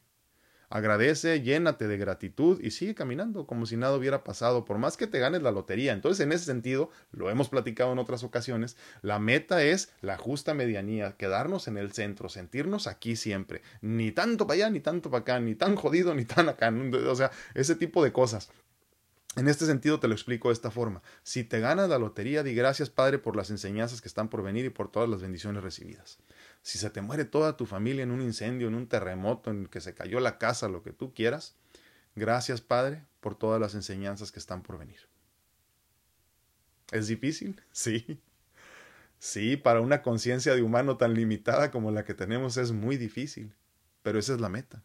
Agradece, 0.69 1.41
llénate 1.41 1.87
de 1.87 1.97
gratitud 1.97 2.59
y 2.61 2.71
sigue 2.71 2.93
caminando 2.93 3.47
como 3.47 3.65
si 3.65 3.77
nada 3.77 3.95
hubiera 3.95 4.25
pasado, 4.25 4.65
por 4.65 4.77
más 4.77 4.97
que 4.97 5.07
te 5.07 5.19
ganes 5.19 5.41
la 5.41 5.51
lotería. 5.51 5.93
Entonces, 5.93 6.25
en 6.25 6.33
ese 6.33 6.43
sentido, 6.43 6.89
lo 7.11 7.29
hemos 7.29 7.47
platicado 7.47 7.93
en 7.93 7.99
otras 7.99 8.23
ocasiones, 8.23 8.75
la 9.01 9.17
meta 9.17 9.63
es 9.63 9.93
la 10.01 10.17
justa 10.17 10.53
medianía, 10.53 11.15
quedarnos 11.15 11.69
en 11.69 11.77
el 11.77 11.93
centro, 11.93 12.27
sentirnos 12.27 12.87
aquí 12.87 13.15
siempre, 13.15 13.61
ni 13.81 14.11
tanto 14.11 14.45
para 14.45 14.55
allá, 14.55 14.69
ni 14.69 14.81
tanto 14.81 15.09
para 15.09 15.21
acá, 15.21 15.39
ni 15.39 15.55
tan 15.55 15.77
jodido, 15.77 16.13
ni 16.13 16.25
tan 16.25 16.49
acá, 16.49 16.73
o 17.07 17.15
sea, 17.15 17.31
ese 17.53 17.75
tipo 17.75 18.03
de 18.03 18.11
cosas. 18.11 18.49
En 19.37 19.47
este 19.47 19.67
sentido 19.67 19.99
te 19.99 20.07
lo 20.07 20.15
explico 20.15 20.49
de 20.49 20.53
esta 20.53 20.71
forma. 20.71 21.03
Si 21.21 21.43
te 21.43 21.59
ganas 21.59 21.87
la 21.89 21.99
lotería, 21.99 22.41
di 22.41 22.55
gracias 22.55 22.89
Padre 22.89 23.19
por 23.19 23.35
las 23.35 23.51
enseñanzas 23.51 24.01
que 24.01 24.07
están 24.07 24.29
por 24.29 24.41
venir 24.41 24.65
y 24.65 24.71
por 24.71 24.89
todas 24.89 25.07
las 25.07 25.21
bendiciones 25.21 25.63
recibidas. 25.63 26.17
Si 26.67 26.77
se 26.77 26.89
te 26.89 26.99
muere 26.99 27.23
toda 27.23 27.55
tu 27.55 27.65
familia 27.65 28.03
en 28.03 28.11
un 28.11 28.21
incendio, 28.21 28.67
en 28.67 28.75
un 28.75 28.89
terremoto, 28.89 29.51
en 29.51 29.67
que 29.67 29.79
se 29.79 29.93
cayó 29.93 30.19
la 30.19 30.37
casa, 30.37 30.67
lo 30.67 30.83
que 30.83 30.91
tú 30.91 31.13
quieras, 31.13 31.55
gracias 32.13 32.59
Padre 32.59 33.05
por 33.21 33.35
todas 33.37 33.61
las 33.61 33.73
enseñanzas 33.73 34.33
que 34.33 34.39
están 34.39 34.63
por 34.63 34.77
venir. 34.77 34.99
¿Es 36.91 37.07
difícil? 37.07 37.61
Sí. 37.71 38.19
Sí, 39.17 39.55
para 39.55 39.79
una 39.79 40.01
conciencia 40.01 40.55
de 40.55 40.61
humano 40.61 40.97
tan 40.97 41.13
limitada 41.13 41.71
como 41.71 41.89
la 41.89 42.03
que 42.03 42.13
tenemos 42.13 42.57
es 42.57 42.73
muy 42.73 42.97
difícil, 42.97 43.55
pero 44.03 44.19
esa 44.19 44.33
es 44.33 44.41
la 44.41 44.49
meta. 44.49 44.83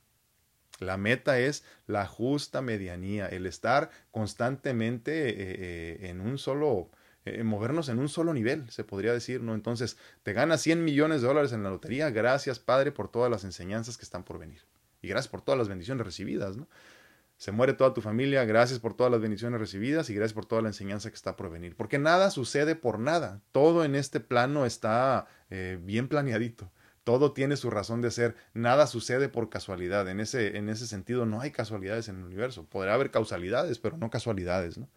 La 0.79 0.97
meta 0.97 1.41
es 1.41 1.65
la 1.89 2.07
justa 2.07 2.63
medianía, 2.63 3.27
el 3.27 3.45
estar 3.45 3.91
constantemente 4.13 5.31
eh, 5.31 5.35
eh, 5.39 6.11
en 6.11 6.21
un 6.21 6.39
solo, 6.39 6.93
eh, 7.25 7.43
movernos 7.45 7.89
en 7.89 7.99
un 7.99 8.09
solo 8.09 8.35
nivel, 8.35 8.69
se 8.71 8.85
podría 8.85 9.13
decir, 9.13 9.43
¿no? 9.43 9.55
Entonces, 9.55 9.97
te 10.23 10.33
ganas 10.33 10.61
100 10.63 10.85
millones 10.85 11.23
de 11.23 11.29
dólares 11.29 11.53
en 11.53 11.63
la 11.63 11.71
lotería, 11.71 12.11
gracias 12.11 12.59
Padre 12.59 12.93
por 12.93 13.09
todas 13.09 13.31
las 13.31 13.45
enseñanzas 13.45 13.97
que 13.97 14.05
están 14.05 14.25
por 14.25 14.39
venir. 14.39 14.63
Y 15.01 15.09
gracias 15.09 15.29
por 15.29 15.43
todas 15.43 15.59
las 15.59 15.69
bendiciones 15.69 16.07
recibidas, 16.07 16.57
¿no? 16.57 16.69
Se 17.37 17.51
muere 17.51 17.73
toda 17.73 17.93
tu 17.93 18.01
familia, 18.01 18.45
gracias 18.45 18.79
por 18.79 18.95
todas 18.95 19.11
las 19.11 19.21
bendiciones 19.21 19.59
recibidas 19.59 20.09
y 20.11 20.15
gracias 20.15 20.33
por 20.33 20.47
toda 20.47 20.63
la 20.63 20.69
enseñanza 20.69 21.11
que 21.11 21.17
está 21.17 21.35
por 21.35 21.51
venir. 21.51 21.75
Porque 21.75 21.99
nada 21.99 22.31
sucede 22.31 22.77
por 22.77 23.01
nada. 23.01 23.41
Todo 23.51 23.85
en 23.85 23.97
este 23.97 24.21
plano 24.21 24.65
está 24.65 25.27
bien 25.81 26.07
planeadito 26.07 26.71
todo 27.05 27.33
tiene 27.33 27.57
su 27.57 27.71
razón 27.71 28.01
de 28.01 28.11
ser, 28.11 28.37
nada 28.55 28.87
sucede 28.87 29.29
por 29.29 29.49
casualidad. 29.51 30.09
En 30.09 30.21
ese, 30.21 30.57
en 30.57 30.69
ese 30.69 30.87
sentido, 30.87 31.27
no 31.27 31.41
hay 31.41 31.51
casualidades 31.51 32.09
en 32.09 32.19
el 32.19 32.25
universo. 32.25 32.65
Podrá 32.65 32.95
haber 32.95 33.11
causalidades, 33.11 33.79
pero 33.79 33.97
no 33.97 34.11
casualidades. 34.11 34.79
¿no? 34.79 34.89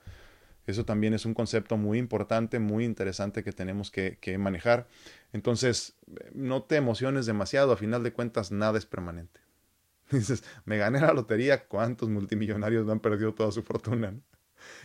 Eso 0.66 0.86
también 0.86 1.14
es 1.14 1.26
un 1.26 1.34
concepto 1.34 1.78
muy 1.78 2.00
importante, 2.00 2.60
muy 2.60 2.86
interesante 2.86 3.44
que 3.44 3.52
tenemos 3.52 3.92
que, 3.92 4.38
manejar. 4.40 4.88
Entonces, 5.32 5.96
no 6.34 6.64
te 6.64 6.76
emociones 6.76 7.26
demasiado, 7.26 7.72
a 7.72 7.78
final 7.78 8.04
de 8.04 8.14
cuentas, 8.14 8.52
nada 8.52 8.78
es 8.78 8.86
permanente. 8.86 9.40
Dices, 10.12 10.44
me 10.66 10.78
gané 10.78 11.02
la 11.02 11.14
lotería, 11.14 11.68
¿cuántos 11.68 12.10
multimillonarios 12.10 12.86
no 12.86 12.92
han 12.92 13.00
perdido 13.00 13.34
toda 13.34 13.52
su 13.52 13.64
fortuna? 13.64 14.14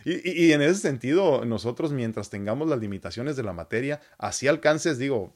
Y, 0.05 0.51
en 0.51 0.61
ese 0.61 0.75
sentido, 0.75 1.43
nosotros 1.43 1.91
mientras 1.91 2.29
tengamos 2.29 2.69
las 2.69 2.79
limitaciones 2.79 3.35
de 3.35 3.41
la 3.41 3.53
materia, 3.53 3.99
así 4.19 4.47
alcances, 4.47 4.99
digo, 4.99 5.33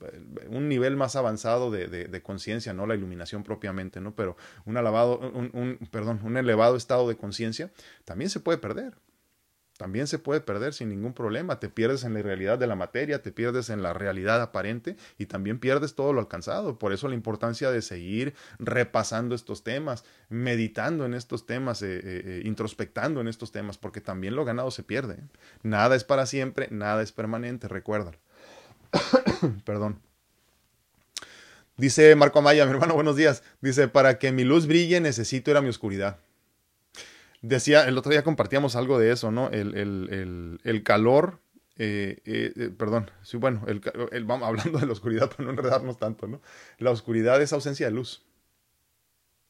un 0.49 0.69
nivel 0.69 0.95
más 0.95 1.15
avanzado 1.15 1.71
de, 1.71 2.21
conciencia, 2.21 2.71
no 2.73 2.85
la 2.85 2.93
iluminación 2.93 3.43
propiamente, 3.43 4.01
¿no? 4.01 4.13
Pero 4.13 4.37
un, 4.65 4.77
un, 4.77 5.49
un, 5.53 5.79
perdón, 5.89 6.21
un 6.23 6.37
elevado 6.37 6.75
estado 6.75 7.07
de 7.07 7.15
conciencia 7.15 7.71
también 8.03 8.29
se 8.29 8.39
puede 8.39 8.59
perder 8.59 8.93
también 9.77 10.07
se 10.07 10.19
puede 10.19 10.39
perder 10.39 10.73
sin 10.73 10.89
ningún 10.89 11.13
problema. 11.13 11.59
Te 11.59 11.67
pierdes 11.67 12.05
en 12.05 12.13
la 12.13 12.21
realidad 12.21 12.57
de 12.57 12.67
la 12.67 12.75
materia, 12.75 13.21
te 13.21 13.31
pierdes 13.31 13.69
en 13.69 13.83
la 13.83 13.93
realidad 13.93 14.41
aparente 14.41 14.95
y 15.17 15.25
también 15.25 15.59
pierdes 15.59 15.95
todo 15.95 16.13
lo 16.13 16.21
alcanzado. 16.21 16.79
Por 16.79 16.93
eso 16.93 17.09
la 17.09 17.15
importancia 17.15 17.69
de 17.71 17.81
seguir 17.81 18.33
repasando 18.57 19.35
estos 19.35 19.63
temas, 19.63 20.05
meditando 20.29 21.05
en 21.05 21.13
estos 21.13 21.45
temas, 21.45 21.81
eh, 21.81 21.97
eh, 21.97 22.01
eh, 22.03 22.41
introspectando 22.45 23.19
en 23.19 23.27
estos 23.27 23.51
temas, 23.51 23.77
porque 23.77 23.99
también 23.99 24.35
lo 24.35 24.45
ganado 24.45 24.71
se 24.71 24.83
pierde. 24.83 25.17
Nada 25.61 25.95
es 25.95 26.05
para 26.05 26.25
siempre, 26.25 26.69
nada 26.71 27.03
es 27.03 27.11
permanente, 27.11 27.67
recuérdalo. 27.67 28.17
Perdón. 29.65 29.99
Dice 31.75 32.15
Marco 32.15 32.39
Amaya, 32.39 32.65
mi 32.65 32.71
hermano, 32.71 32.93
buenos 32.93 33.17
días. 33.17 33.43
Dice, 33.59 33.89
para 33.89 34.19
que 34.19 34.31
mi 34.31 34.45
luz 34.45 34.67
brille 34.67 35.01
necesito 35.01 35.51
ir 35.51 35.57
a 35.57 35.61
mi 35.61 35.67
oscuridad 35.67 36.17
decía, 37.47 37.87
el 37.87 37.97
otro 37.97 38.11
día 38.11 38.23
compartíamos 38.23 38.75
algo 38.75 38.99
de 38.99 39.11
eso, 39.11 39.31
¿no? 39.31 39.49
El, 39.49 39.75
el, 39.75 40.59
el, 40.63 40.83
calor, 40.83 41.39
eh, 41.77 42.21
eh, 42.25 42.53
eh, 42.55 42.69
perdón, 42.69 43.11
sí, 43.23 43.37
bueno, 43.37 43.65
el, 43.67 44.25
vamos 44.25 44.47
hablando 44.47 44.79
de 44.79 44.85
la 44.85 44.93
oscuridad 44.93 45.29
para 45.29 45.43
no 45.45 45.51
enredarnos 45.51 45.97
tanto, 45.97 46.27
¿no? 46.27 46.41
La 46.77 46.91
oscuridad 46.91 47.41
es 47.41 47.53
ausencia 47.53 47.87
de 47.87 47.91
luz. 47.91 48.25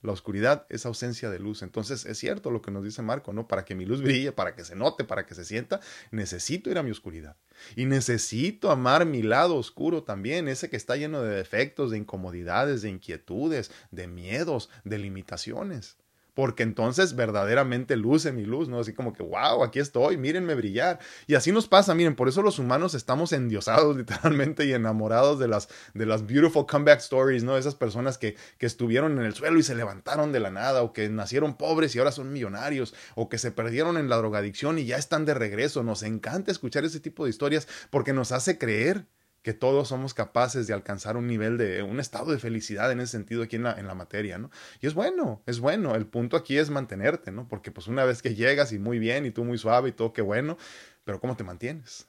La 0.02 0.12
oscuridad 0.12 0.68
es 0.70 0.86
ausencia 0.86 1.32
de 1.32 1.40
luz. 1.40 1.64
Entonces 1.64 2.06
es 2.06 2.20
cierto 2.20 2.52
lo 2.52 2.62
que 2.62 2.70
nos 2.70 2.84
dice 2.84 3.02
Marco, 3.02 3.34
¿no? 3.34 3.48
Para 3.48 3.66
que 3.66 3.74
mi 3.74 3.86
luz 3.86 4.04
brille, 4.04 4.32
para 4.32 4.54
que 4.54 4.64
se 4.64 4.76
note, 4.76 5.04
para 5.04 5.26
que 5.26 5.34
se 5.34 5.46
sienta, 5.46 5.80
necesito 6.12 6.70
ir 6.70 6.78
a 6.78 6.84
mi 6.84 6.92
oscuridad. 6.92 7.38
Y 7.76 7.86
necesito 7.86 8.70
amar 8.70 9.08
mi 9.08 9.24
lado 9.24 9.56
oscuro 9.56 10.04
también, 10.04 10.48
ese 10.48 10.70
que 10.70 10.78
está 10.78 10.96
lleno 10.96 11.24
de 11.24 11.36
defectos, 11.36 11.90
de 11.90 11.98
incomodidades, 11.98 12.84
de 12.84 12.90
inquietudes, 12.90 13.72
de 13.90 14.06
miedos, 14.06 14.70
de 14.84 15.00
limitaciones 15.00 15.98
porque 16.36 16.64
entonces 16.64 17.16
verdaderamente 17.16 17.96
luce 17.96 18.34
mi 18.34 18.46
luz, 18.46 18.68
¿no? 18.68 18.82
Así 18.82 18.94
como 18.94 19.14
que, 19.14 19.24
wow, 19.24 19.64
aquí 19.64 19.80
estoy, 19.80 20.18
mírenme 20.18 20.54
brillar. 20.54 21.00
Y 21.28 21.36
así 21.36 21.54
nos 21.54 21.68
pasa, 21.68 21.96
miren, 21.96 22.16
por 22.16 22.28
eso 22.28 22.42
los 22.42 22.60
humanos 22.60 22.94
estamos 22.94 23.32
endiosados 23.32 23.96
literalmente 23.98 24.66
y 24.66 24.74
enamorados 24.74 25.40
de 25.40 25.48
las, 25.48 25.70
de 25.94 26.06
las 26.06 26.28
beautiful 26.28 26.66
comeback 26.68 27.00
stories, 27.00 27.44
¿no? 27.44 27.58
Esas 27.58 27.74
personas 27.74 28.18
que, 28.18 28.36
que 28.58 28.66
estuvieron 28.66 29.18
en 29.18 29.26
el 29.26 29.34
suelo 29.34 29.58
y 29.58 29.64
se 29.64 29.76
levantaron 29.76 30.34
de 30.34 30.42
la 30.42 30.52
nada, 30.52 30.84
o 30.84 30.92
que 30.92 31.08
nacieron 31.08 31.56
pobres 31.56 31.96
y 31.96 32.00
ahora 32.00 32.12
son 32.12 32.34
millonarios, 32.34 32.94
o 33.16 33.30
que 33.30 33.38
se 33.38 33.52
perdieron 33.52 33.98
en 33.98 34.10
la 34.10 34.18
drogadicción 34.18 34.78
y 34.78 34.86
ya 34.86 34.98
están 34.98 35.24
de 35.24 35.34
regreso. 35.34 35.84
Nos 35.84 36.04
encanta 36.04 36.52
escuchar 36.52 36.84
ese 36.84 37.00
tipo 37.00 37.24
de 37.24 37.30
historias 37.30 37.68
porque 37.90 38.12
nos 38.12 38.34
hace 38.34 38.58
creer 38.58 39.06
que 39.46 39.54
todos 39.54 39.90
somos 39.90 40.16
capaces 40.16 40.66
de 40.66 40.74
alcanzar 40.74 41.18
un 41.18 41.28
nivel 41.28 41.60
de, 41.60 41.84
un 41.84 42.00
estado 42.00 42.32
de 42.32 42.40
felicidad 42.40 42.92
en 42.92 43.00
ese 43.00 43.12
sentido 43.12 43.44
aquí 43.44 43.58
en 43.58 43.62
la, 43.62 43.74
en 43.80 43.86
la 43.86 43.94
materia, 43.94 44.40
¿no? 44.40 44.50
Y 44.82 44.88
es 44.88 44.96
bueno, 44.96 45.44
es 45.46 45.60
bueno, 45.60 45.94
el 45.94 46.08
punto 46.08 46.36
aquí 46.36 46.58
es 46.58 46.72
mantenerte, 46.72 47.32
¿no? 47.32 47.48
Porque 47.48 47.70
pues 47.70 47.86
una 47.86 48.06
vez 48.06 48.24
que 48.24 48.34
llegas 48.34 48.72
y 48.72 48.80
muy 48.80 48.98
bien 48.98 49.24
y 49.28 49.30
tú 49.30 49.46
muy 49.46 49.60
suave 49.60 49.90
y 49.90 49.92
todo 49.92 50.14
qué 50.14 50.24
bueno, 50.24 50.58
pero 51.04 51.20
¿cómo 51.20 51.38
te 51.38 51.44
mantienes? 51.44 52.08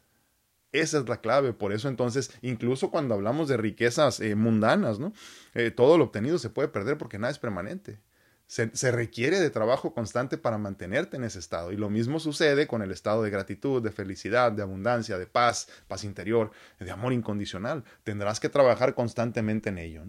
Esa 0.72 0.99
es 0.99 1.07
la 1.11 1.20
clave. 1.20 1.53
Por 1.53 1.75
eso 1.75 1.90
entonces, 1.90 2.33
incluso 2.40 2.90
cuando 2.90 3.14
hablamos 3.14 3.49
de 3.49 3.59
riquezas 3.59 4.18
eh, 4.20 4.35
mundanas, 4.35 4.99
¿no? 4.99 5.12
Eh, 5.53 5.70
todo 5.70 5.99
lo 5.99 6.05
obtenido 6.05 6.38
se 6.38 6.49
puede 6.49 6.68
perder 6.68 6.96
porque 6.96 7.18
nada 7.18 7.33
es 7.33 7.38
permanente. 7.38 8.01
Se, 8.47 8.93
requiere 8.93 9.41
de 9.41 9.51
trabajo 9.51 9.93
constante 9.93 10.39
para 10.39 10.57
mantenerte 10.57 11.17
en 11.17 11.25
ese 11.25 11.41
estado. 11.41 11.73
Y 11.73 11.77
lo 11.77 11.91
mismo 11.91 12.21
sucede 12.21 12.69
con 12.69 12.81
el 12.81 12.93
estado 12.93 13.23
de 13.25 13.31
gratitud, 13.31 13.83
de 13.83 13.91
felicidad, 13.91 14.53
de 14.53 14.63
abundancia, 14.63 15.19
de 15.19 15.27
paz, 15.27 15.69
paz 15.89 16.05
interior, 16.05 16.53
de 16.79 16.91
amor 16.91 17.13
incondicional. 17.13 17.83
Tendrás 18.05 18.39
que 18.39 18.49
trabajar 18.49 18.95
constantemente 18.95 19.71
en 19.71 19.79
ello. 19.79 20.03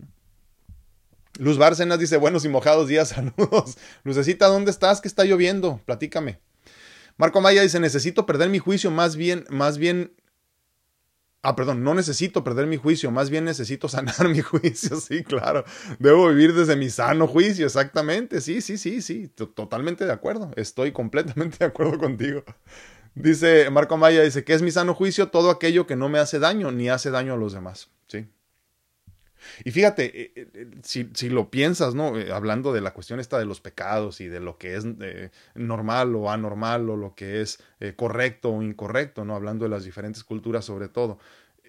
Luz 1.40 1.58
Bárcenas 1.58 2.00
dice, 2.00 2.18
buenos 2.18 2.46
y 2.46 2.50
mojados 2.50 2.88
días, 2.88 3.10
saludos. 3.10 3.78
Lucecita, 4.04 4.48
¿dónde 4.48 4.72
estás? 4.72 5.02
¿Qué 5.02 5.08
está 5.08 5.24
lloviendo? 5.24 5.82
Platícame. 5.86 6.40
Marco 7.18 7.42
Maya 7.42 7.64
dice, 7.64 7.80
necesito 7.80 8.28
perder 8.28 8.50
mi 8.50 8.60
juicio, 8.60 8.92
más 8.92 9.16
bien, 9.16 9.46
más 9.50 9.80
bien 9.80 10.14
Ah, 11.50 11.56
perdón, 11.56 11.82
no 11.82 11.94
necesito 11.94 12.44
perder 12.44 12.68
mi 12.68 12.76
juicio, 12.76 13.10
más 13.10 13.30
bien 13.30 13.46
necesito 13.46 13.88
sanar 13.88 14.28
mi 14.28 14.42
juicio, 14.42 15.00
sí, 15.00 15.24
claro. 15.24 15.64
Debo 15.98 16.28
vivir 16.28 16.54
desde 16.54 16.76
mi 16.76 16.90
sano 16.90 17.26
juicio, 17.26 17.66
exactamente, 17.66 18.42
sí, 18.42 18.60
sí, 18.60 18.78
sí, 18.78 19.02
sí, 19.02 19.30
totalmente 19.30 20.06
de 20.06 20.12
acuerdo, 20.12 20.52
estoy 20.58 20.92
completamente 20.92 21.58
de 21.60 21.66
acuerdo 21.66 22.00
contigo. 22.00 22.44
Dice 23.16 23.70
Marco 23.70 23.96
Maya, 23.96 24.24
dice, 24.24 24.44
¿qué 24.44 24.56
es 24.56 24.62
mi 24.62 24.72
sano 24.72 24.94
juicio? 24.94 25.30
Todo 25.30 25.50
aquello 25.50 25.88
que 25.88 25.96
no 25.96 26.10
me 26.10 26.20
hace 26.20 26.38
daño 26.38 26.74
ni 26.74 26.90
hace 26.90 27.12
daño 27.12 27.36
a 27.36 27.38
los 27.38 27.54
demás, 27.54 27.92
sí. 28.08 28.28
Y 29.64 29.72
fíjate, 29.72 30.06
eh, 30.06 30.32
eh, 30.36 30.48
eh, 30.54 30.72
si, 30.84 31.10
si, 31.14 31.30
lo 31.30 31.50
piensas, 31.50 31.96
¿no? 31.96 32.14
hablando 32.34 32.74
de 32.74 32.82
la 32.82 32.94
cuestión 32.94 33.20
esta 33.20 33.40
de 33.40 33.46
los 33.46 33.62
pecados 33.62 34.22
y 34.22 34.28
de 34.28 34.40
lo 34.40 34.58
que 34.58 34.76
es 34.76 34.86
normal 35.56 36.16
o 36.16 36.32
anormal 36.32 36.90
o 36.90 36.98
lo 36.98 37.16
que 37.16 37.42
es 37.42 37.60
correcto 37.96 38.52
o 38.52 38.62
incorrecto, 38.62 39.26
¿no? 39.26 39.36
Hablando 39.36 39.66
de 39.66 39.70
las 39.70 39.84
diferentes 39.84 40.24
culturas 40.24 40.66
sobre 40.66 40.88
todo. 40.88 41.20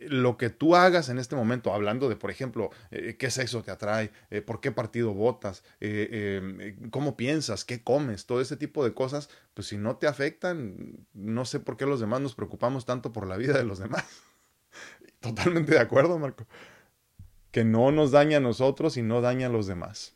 Lo 0.07 0.37
que 0.37 0.49
tú 0.49 0.77
hagas 0.77 1.09
en 1.09 1.19
este 1.19 1.35
momento, 1.35 1.75
hablando 1.75 2.09
de, 2.09 2.15
por 2.15 2.31
ejemplo, 2.31 2.71
qué 2.91 3.31
sexo 3.31 3.65
te 3.65 3.73
atrae, 3.73 4.13
por 4.47 4.61
qué 4.61 4.71
partido 4.71 5.13
votas, 5.13 5.65
em, 5.81 6.89
cómo 6.91 7.17
piensas, 7.17 7.65
qué 7.65 7.83
comes, 7.83 8.25
todo 8.25 8.41
ese 8.41 8.57
tipo 8.57 8.85
de 8.85 8.95
cosas, 8.95 9.29
pues 9.55 9.67
si 9.67 9.77
no 9.77 9.97
te 9.97 10.07
afectan, 10.07 11.07
no 11.15 11.45
sé 11.45 11.59
por 11.59 11.77
qué 11.77 11.85
los 11.85 11.99
demás 11.99 12.21
nos 12.21 12.37
preocupamos 12.37 12.87
tanto 12.87 13.13
por 13.13 13.27
la 13.27 13.37
vida 13.37 13.55
de 13.55 13.65
los 13.65 13.81
demás. 13.81 14.05
Totalmente 15.21 15.73
de 15.73 15.81
acuerdo, 15.81 16.17
Marco 16.19 16.47
que 17.51 17.65
no 17.65 17.91
nos 17.93 18.11
daña 18.11 18.39
a 18.39 18.41
nosotros 18.41 18.97
y 18.97 19.03
no 19.03 19.21
daña 19.21 19.47
a 19.47 19.51
los 19.51 19.67
demás. 19.67 20.15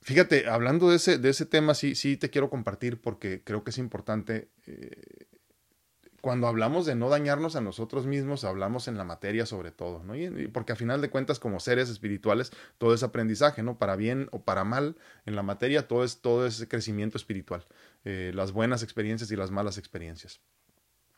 Fíjate, 0.00 0.48
hablando 0.48 0.90
de 0.90 0.96
ese, 0.96 1.16
de 1.16 1.30
ese 1.30 1.46
tema, 1.46 1.74
sí, 1.74 1.94
sí 1.94 2.18
te 2.18 2.28
quiero 2.28 2.50
compartir 2.50 3.00
porque 3.00 3.42
creo 3.42 3.64
que 3.64 3.70
es 3.70 3.78
importante. 3.78 4.50
Eh, 4.66 5.26
cuando 6.20 6.46
hablamos 6.46 6.86
de 6.86 6.94
no 6.94 7.08
dañarnos 7.08 7.56
a 7.56 7.62
nosotros 7.62 8.06
mismos, 8.06 8.44
hablamos 8.44 8.88
en 8.88 8.98
la 8.98 9.04
materia 9.04 9.46
sobre 9.46 9.70
todo, 9.70 10.02
¿no? 10.04 10.14
Y, 10.14 10.48
porque 10.48 10.72
a 10.72 10.76
final 10.76 11.00
de 11.00 11.10
cuentas, 11.10 11.38
como 11.38 11.60
seres 11.60 11.88
espirituales, 11.88 12.52
todo 12.76 12.94
es 12.94 13.02
aprendizaje, 13.02 13.62
¿no? 13.62 13.78
Para 13.78 13.96
bien 13.96 14.28
o 14.30 14.42
para 14.42 14.64
mal, 14.64 14.96
en 15.24 15.36
la 15.36 15.42
materia 15.42 15.88
todo 15.88 16.04
es, 16.04 16.20
todo 16.20 16.46
es 16.46 16.66
crecimiento 16.68 17.16
espiritual. 17.16 17.66
Eh, 18.04 18.32
las 18.34 18.52
buenas 18.52 18.82
experiencias 18.82 19.30
y 19.30 19.36
las 19.36 19.50
malas 19.50 19.78
experiencias. 19.78 20.40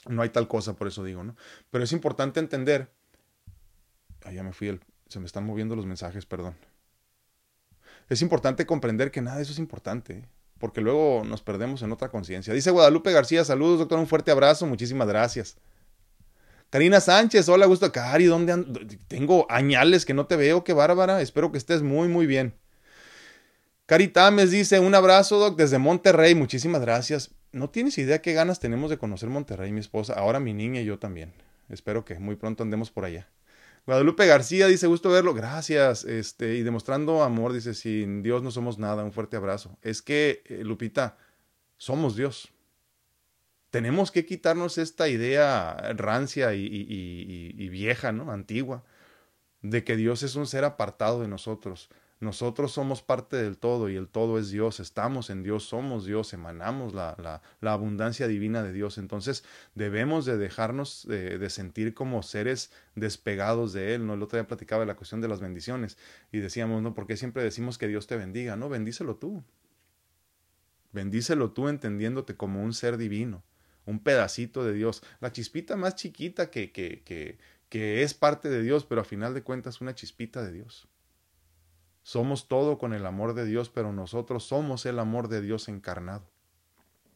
No 0.08 0.22
hay 0.22 0.30
tal 0.30 0.46
cosa, 0.46 0.74
por 0.74 0.86
eso 0.86 1.02
digo, 1.02 1.24
¿no? 1.24 1.36
Pero 1.70 1.82
es 1.82 1.92
importante 1.92 2.38
entender. 2.38 2.88
Ah, 4.24 4.32
ya 4.32 4.44
me 4.44 4.52
fui, 4.52 4.68
el, 4.68 4.80
se 5.08 5.20
me 5.20 5.26
están 5.26 5.44
moviendo 5.44 5.76
los 5.76 5.86
mensajes, 5.86 6.26
perdón. 6.26 6.56
Es 8.08 8.22
importante 8.22 8.66
comprender 8.66 9.10
que 9.10 9.20
nada 9.20 9.36
de 9.36 9.42
eso 9.42 9.52
es 9.52 9.58
importante. 9.58 10.12
¿eh? 10.14 10.28
porque 10.58 10.80
luego 10.80 11.22
nos 11.24 11.42
perdemos 11.42 11.82
en 11.82 11.92
otra 11.92 12.08
conciencia. 12.08 12.54
Dice 12.54 12.70
Guadalupe 12.70 13.12
García, 13.12 13.44
saludos 13.44 13.78
doctor, 13.78 13.98
un 13.98 14.06
fuerte 14.06 14.30
abrazo, 14.30 14.66
muchísimas 14.66 15.08
gracias. 15.08 15.56
Karina 16.70 17.00
Sánchez, 17.00 17.48
hola, 17.48 17.66
gusto. 17.66 17.92
Cari, 17.92 18.24
¿dónde 18.24 18.52
ando? 18.52 18.80
Tengo 19.08 19.46
añales 19.50 20.04
que 20.04 20.14
no 20.14 20.26
te 20.26 20.36
veo, 20.36 20.64
qué 20.64 20.72
bárbara, 20.72 21.20
espero 21.20 21.52
que 21.52 21.58
estés 21.58 21.82
muy, 21.82 22.08
muy 22.08 22.26
bien. 22.26 22.54
Cari 23.86 24.08
Tames 24.08 24.50
dice, 24.50 24.80
un 24.80 24.94
abrazo, 24.94 25.38
doc, 25.38 25.56
desde 25.56 25.78
Monterrey, 25.78 26.34
muchísimas 26.34 26.80
gracias. 26.80 27.30
No 27.52 27.70
tienes 27.70 27.98
idea 27.98 28.20
qué 28.20 28.32
ganas 28.32 28.58
tenemos 28.58 28.90
de 28.90 28.98
conocer 28.98 29.28
Monterrey, 29.28 29.70
mi 29.70 29.80
esposa, 29.80 30.14
ahora 30.14 30.40
mi 30.40 30.54
niña 30.54 30.80
y 30.80 30.86
yo 30.86 30.98
también. 30.98 31.32
Espero 31.68 32.04
que 32.04 32.18
muy 32.18 32.34
pronto 32.34 32.64
andemos 32.64 32.90
por 32.90 33.04
allá. 33.04 33.28
Guadalupe 33.86 34.26
García 34.26 34.66
dice, 34.66 34.88
gusto 34.88 35.10
verlo, 35.10 35.32
gracias. 35.32 36.04
Este, 36.04 36.56
y 36.56 36.62
demostrando 36.62 37.22
amor, 37.22 37.52
dice, 37.52 37.72
sin 37.72 38.22
Dios 38.22 38.42
no 38.42 38.50
somos 38.50 38.78
nada, 38.78 39.04
un 39.04 39.12
fuerte 39.12 39.36
abrazo. 39.36 39.78
Es 39.80 40.02
que, 40.02 40.42
eh, 40.46 40.64
Lupita, 40.64 41.16
somos 41.76 42.16
Dios. 42.16 42.52
Tenemos 43.70 44.10
que 44.10 44.26
quitarnos 44.26 44.78
esta 44.78 45.08
idea 45.08 45.76
rancia 45.96 46.54
y, 46.54 46.66
y 46.66 47.68
vieja, 47.68 48.10
¿no? 48.10 48.32
Antigua, 48.32 48.84
de 49.62 49.84
que 49.84 49.96
Dios 49.96 50.22
es 50.22 50.34
un 50.34 50.46
ser 50.46 50.64
apartado 50.64 51.20
de 51.20 51.28
nosotros. 51.28 51.90
Nosotros 52.18 52.72
somos 52.72 53.02
parte 53.02 53.36
del 53.36 53.58
todo 53.58 53.90
y 53.90 53.96
el 53.96 54.08
todo 54.08 54.38
es 54.38 54.48
Dios, 54.48 54.80
estamos 54.80 55.28
en 55.28 55.42
Dios, 55.42 55.64
somos 55.64 56.06
Dios, 56.06 56.32
emanamos 56.32 56.94
la, 56.94 57.42
la, 57.60 57.72
abundancia 57.72 58.26
divina 58.26 58.62
de 58.62 58.72
Dios. 58.72 58.96
Entonces 58.96 59.44
debemos 59.74 60.24
de 60.24 60.38
dejarnos 60.38 61.06
de, 61.06 61.50
sentir 61.50 61.92
como 61.92 62.22
seres 62.22 62.72
despegados 62.94 63.74
de 63.74 63.94
Él. 63.94 64.06
¿no? 64.06 64.14
El 64.14 64.22
otro 64.22 64.38
día 64.38 64.46
platicaba 64.46 64.80
de 64.80 64.86
la 64.86 64.96
cuestión 64.96 65.20
de 65.20 65.28
las 65.28 65.40
bendiciones 65.40 65.98
y 66.32 66.38
decíamos, 66.38 66.82
¿no? 66.82 66.94
¿Por 66.94 67.06
qué 67.06 67.18
siempre 67.18 67.42
decimos 67.42 67.76
que 67.76 67.86
Dios 67.86 68.06
te 68.06 68.16
bendiga? 68.16 68.56
No, 68.56 68.70
bendícelo 68.70 69.16
tú. 69.16 69.44
Bendícelo 70.92 71.52
tú 71.52 71.68
entendiéndote 71.68 72.34
como 72.34 72.62
un 72.62 72.72
ser 72.72 72.96
divino, 72.96 73.44
un 73.84 74.02
pedacito 74.02 74.64
de 74.64 74.72
Dios, 74.72 75.02
la 75.20 75.32
chispita 75.32 75.76
más 75.76 75.96
chiquita 75.96 76.50
que, 76.50 76.72
que, 76.72 77.02
que, 77.02 77.36
que 77.68 78.02
es 78.02 78.14
parte 78.14 78.48
de 78.48 78.62
Dios, 78.62 78.86
pero 78.86 79.02
a 79.02 79.04
final 79.04 79.34
de 79.34 79.42
cuentas 79.42 79.82
una 79.82 79.94
chispita 79.94 80.42
de 80.42 80.52
Dios. 80.52 80.88
Somos 82.06 82.46
todo 82.46 82.78
con 82.78 82.92
el 82.92 83.04
amor 83.04 83.34
de 83.34 83.44
Dios, 83.44 83.68
pero 83.68 83.92
nosotros 83.92 84.44
somos 84.44 84.86
el 84.86 85.00
amor 85.00 85.26
de 85.26 85.40
Dios 85.40 85.66
encarnado. 85.66 86.30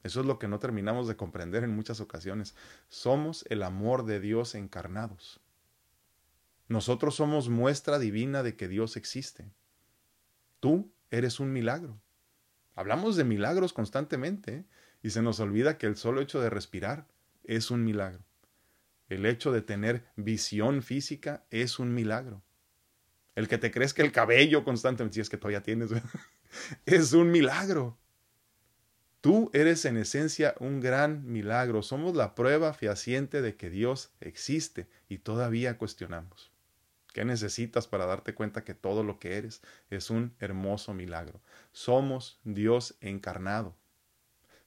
Eso 0.03 0.18
es 0.18 0.26
lo 0.26 0.40
que 0.40 0.48
no 0.48 0.59
terminamos 0.59 1.07
de 1.07 1.14
comprender 1.14 1.62
en 1.62 1.76
muchas 1.76 2.00
ocasiones. 2.00 2.57
Somos 2.88 3.44
el 3.50 3.62
amor 3.62 4.05
de 4.05 4.18
Dios 4.18 4.57
encarnados. 4.57 5.38
Nosotros 6.66 7.14
somos 7.14 7.48
muestra 7.48 8.00
divina 8.00 8.42
de 8.42 8.57
que 8.57 8.66
Dios 8.66 8.96
existe. 8.96 9.53
Tú 10.59 10.90
eres 11.12 11.38
un 11.38 11.53
milagro. 11.53 12.00
Hablamos 12.74 13.14
de 13.14 13.22
milagros 13.22 13.72
constantemente 13.72 14.55
¿eh? 14.57 14.64
y 15.05 15.11
se 15.11 15.22
nos 15.22 15.38
olvida 15.38 15.79
que 15.79 15.87
el 15.87 15.94
solo 15.94 16.20
hecho 16.20 16.40
de 16.40 16.50
respirar 16.50 17.07
es 17.44 17.70
un 17.70 17.85
milagro. 17.85 18.24
El 19.09 19.24
hecho 19.24 19.53
de 19.53 19.62
tener 19.62 20.11
visión 20.16 20.83
física 20.83 21.44
es 21.50 21.79
un 21.79 21.94
milagro. 21.94 22.42
El 23.40 23.48
que 23.48 23.57
te 23.57 23.70
que 23.70 24.03
el 24.03 24.12
cabello 24.12 24.64
constantemente, 24.64 25.14
si 25.14 25.20
es 25.22 25.31
que 25.31 25.38
todavía 25.38 25.62
tienes, 25.62 25.88
es 26.85 27.14
un 27.14 27.31
milagro. 27.31 27.96
Tú 29.22 29.50
eres 29.55 29.87
en 29.87 29.96
esencia 29.96 30.55
un 30.61 30.81
gran 30.81 31.24
milagro. 31.24 31.81
Somos 31.81 32.14
la 32.14 32.35
prueba 32.35 32.74
fehaciente 32.74 33.40
de 33.40 33.57
que 33.57 33.70
Dios 33.70 34.12
existe 34.20 34.90
y 35.09 35.16
todavía 35.16 35.79
cuestionamos. 35.79 36.53
¿Qué 37.14 37.24
necesitas 37.24 37.87
para 37.87 38.05
darte 38.05 38.35
cuenta 38.35 38.62
que 38.62 38.74
todo 38.74 39.05
lo 39.05 39.18
que 39.18 39.38
eres 39.38 39.62
es 39.88 40.11
un 40.11 40.35
hermoso 40.38 40.92
milagro? 40.92 41.40
Somos 41.72 42.40
Dios 42.44 42.98
encarnado. 43.00 43.74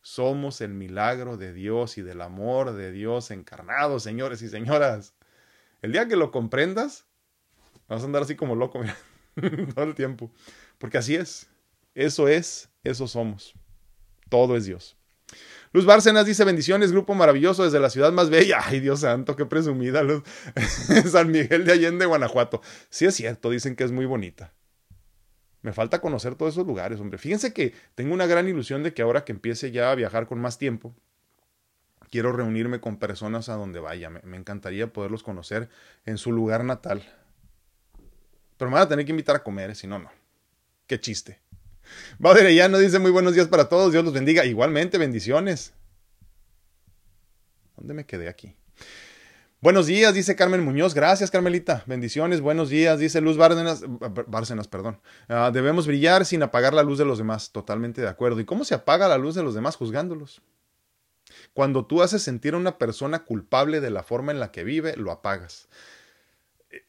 Somos 0.02 0.62
el 0.62 0.74
milagro 0.74 1.38
de 1.38 1.54
Dios 1.54 2.00
y 2.00 2.02
del 2.02 2.22
amor 2.22 2.74
de 2.74 2.92
Dios 2.92 3.30
encarnado, 3.30 4.00
señores 4.00 4.42
y 4.42 4.50
señoras. 4.50 5.14
El 5.84 5.92
día 5.92 6.08
que 6.08 6.16
lo 6.16 6.32
comprendas, 6.32 7.06
Vas 7.88 8.02
a 8.02 8.06
andar 8.06 8.24
así 8.24 8.36
como 8.36 8.56
loco, 8.56 8.80
mira, 9.36 9.74
todo 9.74 9.86
el 9.86 9.96
tiempo. 9.96 10.32
Porque 10.78 10.98
así 10.98 11.16
es. 11.16 11.50
Eso 11.96 12.28
es, 12.28 12.70
eso 12.84 13.08
somos. 13.08 13.54
Todo 14.30 14.56
es 14.56 14.66
Dios. 14.66 14.98
Luz 15.72 15.86
Bárcenas 15.86 16.26
dice 16.26 16.44
bendiciones, 16.44 16.92
grupo 16.92 17.16
maravilloso 17.16 17.64
desde 17.64 17.80
la 17.80 17.90
ciudad 17.90 18.12
más 18.12 18.30
bella. 18.30 18.60
Ay, 18.64 18.80
Dios 18.80 19.00
santo, 19.02 19.36
qué 19.36 19.46
presumida. 19.46 20.04
Luz. 20.04 20.24
San 21.12 21.32
Miguel 21.32 21.66
de 21.66 21.72
Allende, 21.72 22.06
Guanajuato. 22.06 22.62
Sí 22.90 23.06
es 23.06 23.16
cierto, 23.16 23.50
dicen 23.50 23.76
que 23.76 23.84
es 23.84 23.92
muy 23.92 24.06
bonita. 24.06 24.54
Me 25.62 25.74
falta 25.74 26.02
conocer 26.02 26.36
todos 26.36 26.54
esos 26.54 26.68
lugares, 26.68 27.00
hombre. 27.00 27.18
Fíjense 27.18 27.54
que 27.54 27.74
tengo 27.96 28.14
una 28.14 28.28
gran 28.28 28.48
ilusión 28.48 28.84
de 28.84 28.94
que 28.94 29.02
ahora 29.02 29.24
que 29.24 29.32
empiece 29.32 29.72
ya 29.72 29.92
a 29.92 29.96
viajar 29.96 30.28
con 30.28 30.40
más 30.40 30.58
tiempo, 30.58 30.94
quiero 32.12 32.34
reunirme 32.34 32.80
con 32.80 32.98
personas 32.98 33.50
a 33.50 33.56
donde 33.56 33.80
vaya. 33.80 34.10
me 34.10 34.38
encantaría 34.38 34.92
poderlos 34.92 35.24
conocer 35.24 35.70
en 36.06 36.18
su 36.18 36.32
lugar 36.32 36.66
natal. 36.66 37.04
Pero 38.64 38.72
me 38.72 38.76
van 38.76 38.86
a 38.86 38.88
tener 38.88 39.04
que 39.04 39.12
invitar 39.12 39.36
a 39.36 39.44
comer, 39.44 39.76
si 39.76 39.88
no, 39.88 40.00
no. 40.00 40.10
Qué 40.88 40.98
chiste. 40.98 41.42
ya 42.56 42.70
no 42.70 42.78
dice 42.78 42.98
muy 42.98 43.12
buenos 43.12 43.34
días 43.34 43.50
para 43.50 43.68
todos, 43.68 43.92
Dios 43.92 44.06
los 44.06 44.14
bendiga. 44.14 44.46
Igualmente, 44.46 44.98
bendiciones. 44.98 45.74
¿Dónde 47.76 47.94
me 47.94 48.06
quedé 48.06 48.30
aquí? 48.30 48.56
Buenos 49.60 49.86
días, 49.86 50.14
dice 50.14 50.38
Carmen 50.38 50.64
Muñoz. 50.64 50.94
Gracias, 50.94 51.30
Carmelita. 51.30 51.84
Bendiciones, 51.88 52.40
buenos 52.40 52.70
días, 52.70 53.00
dice 53.00 53.20
Luz 53.20 53.36
Bárcenas. 53.36 53.84
Bárcenas, 54.28 54.70
perdón. 54.70 55.02
Ah, 55.28 55.52
debemos 55.54 55.86
brillar 55.86 56.24
sin 56.24 56.42
apagar 56.42 56.74
la 56.74 56.84
luz 56.84 56.98
de 56.98 57.04
los 57.04 57.18
demás. 57.18 57.52
Totalmente 57.52 58.00
de 58.00 58.08
acuerdo. 58.08 58.40
¿Y 58.40 58.46
cómo 58.46 58.64
se 58.64 58.76
apaga 58.76 59.10
la 59.10 59.18
luz 59.18 59.36
de 59.36 59.44
los 59.44 59.56
demás 59.56 59.76
juzgándolos? 59.76 60.42
Cuando 61.54 61.86
tú 61.86 62.02
haces 62.02 62.24
sentir 62.24 62.54
a 62.54 62.58
una 62.58 62.78
persona 62.78 63.26
culpable 63.26 63.82
de 63.82 63.90
la 63.90 64.04
forma 64.04 64.32
en 64.32 64.40
la 64.40 64.52
que 64.54 64.64
vive, 64.64 64.96
lo 64.96 65.12
apagas. 65.12 65.68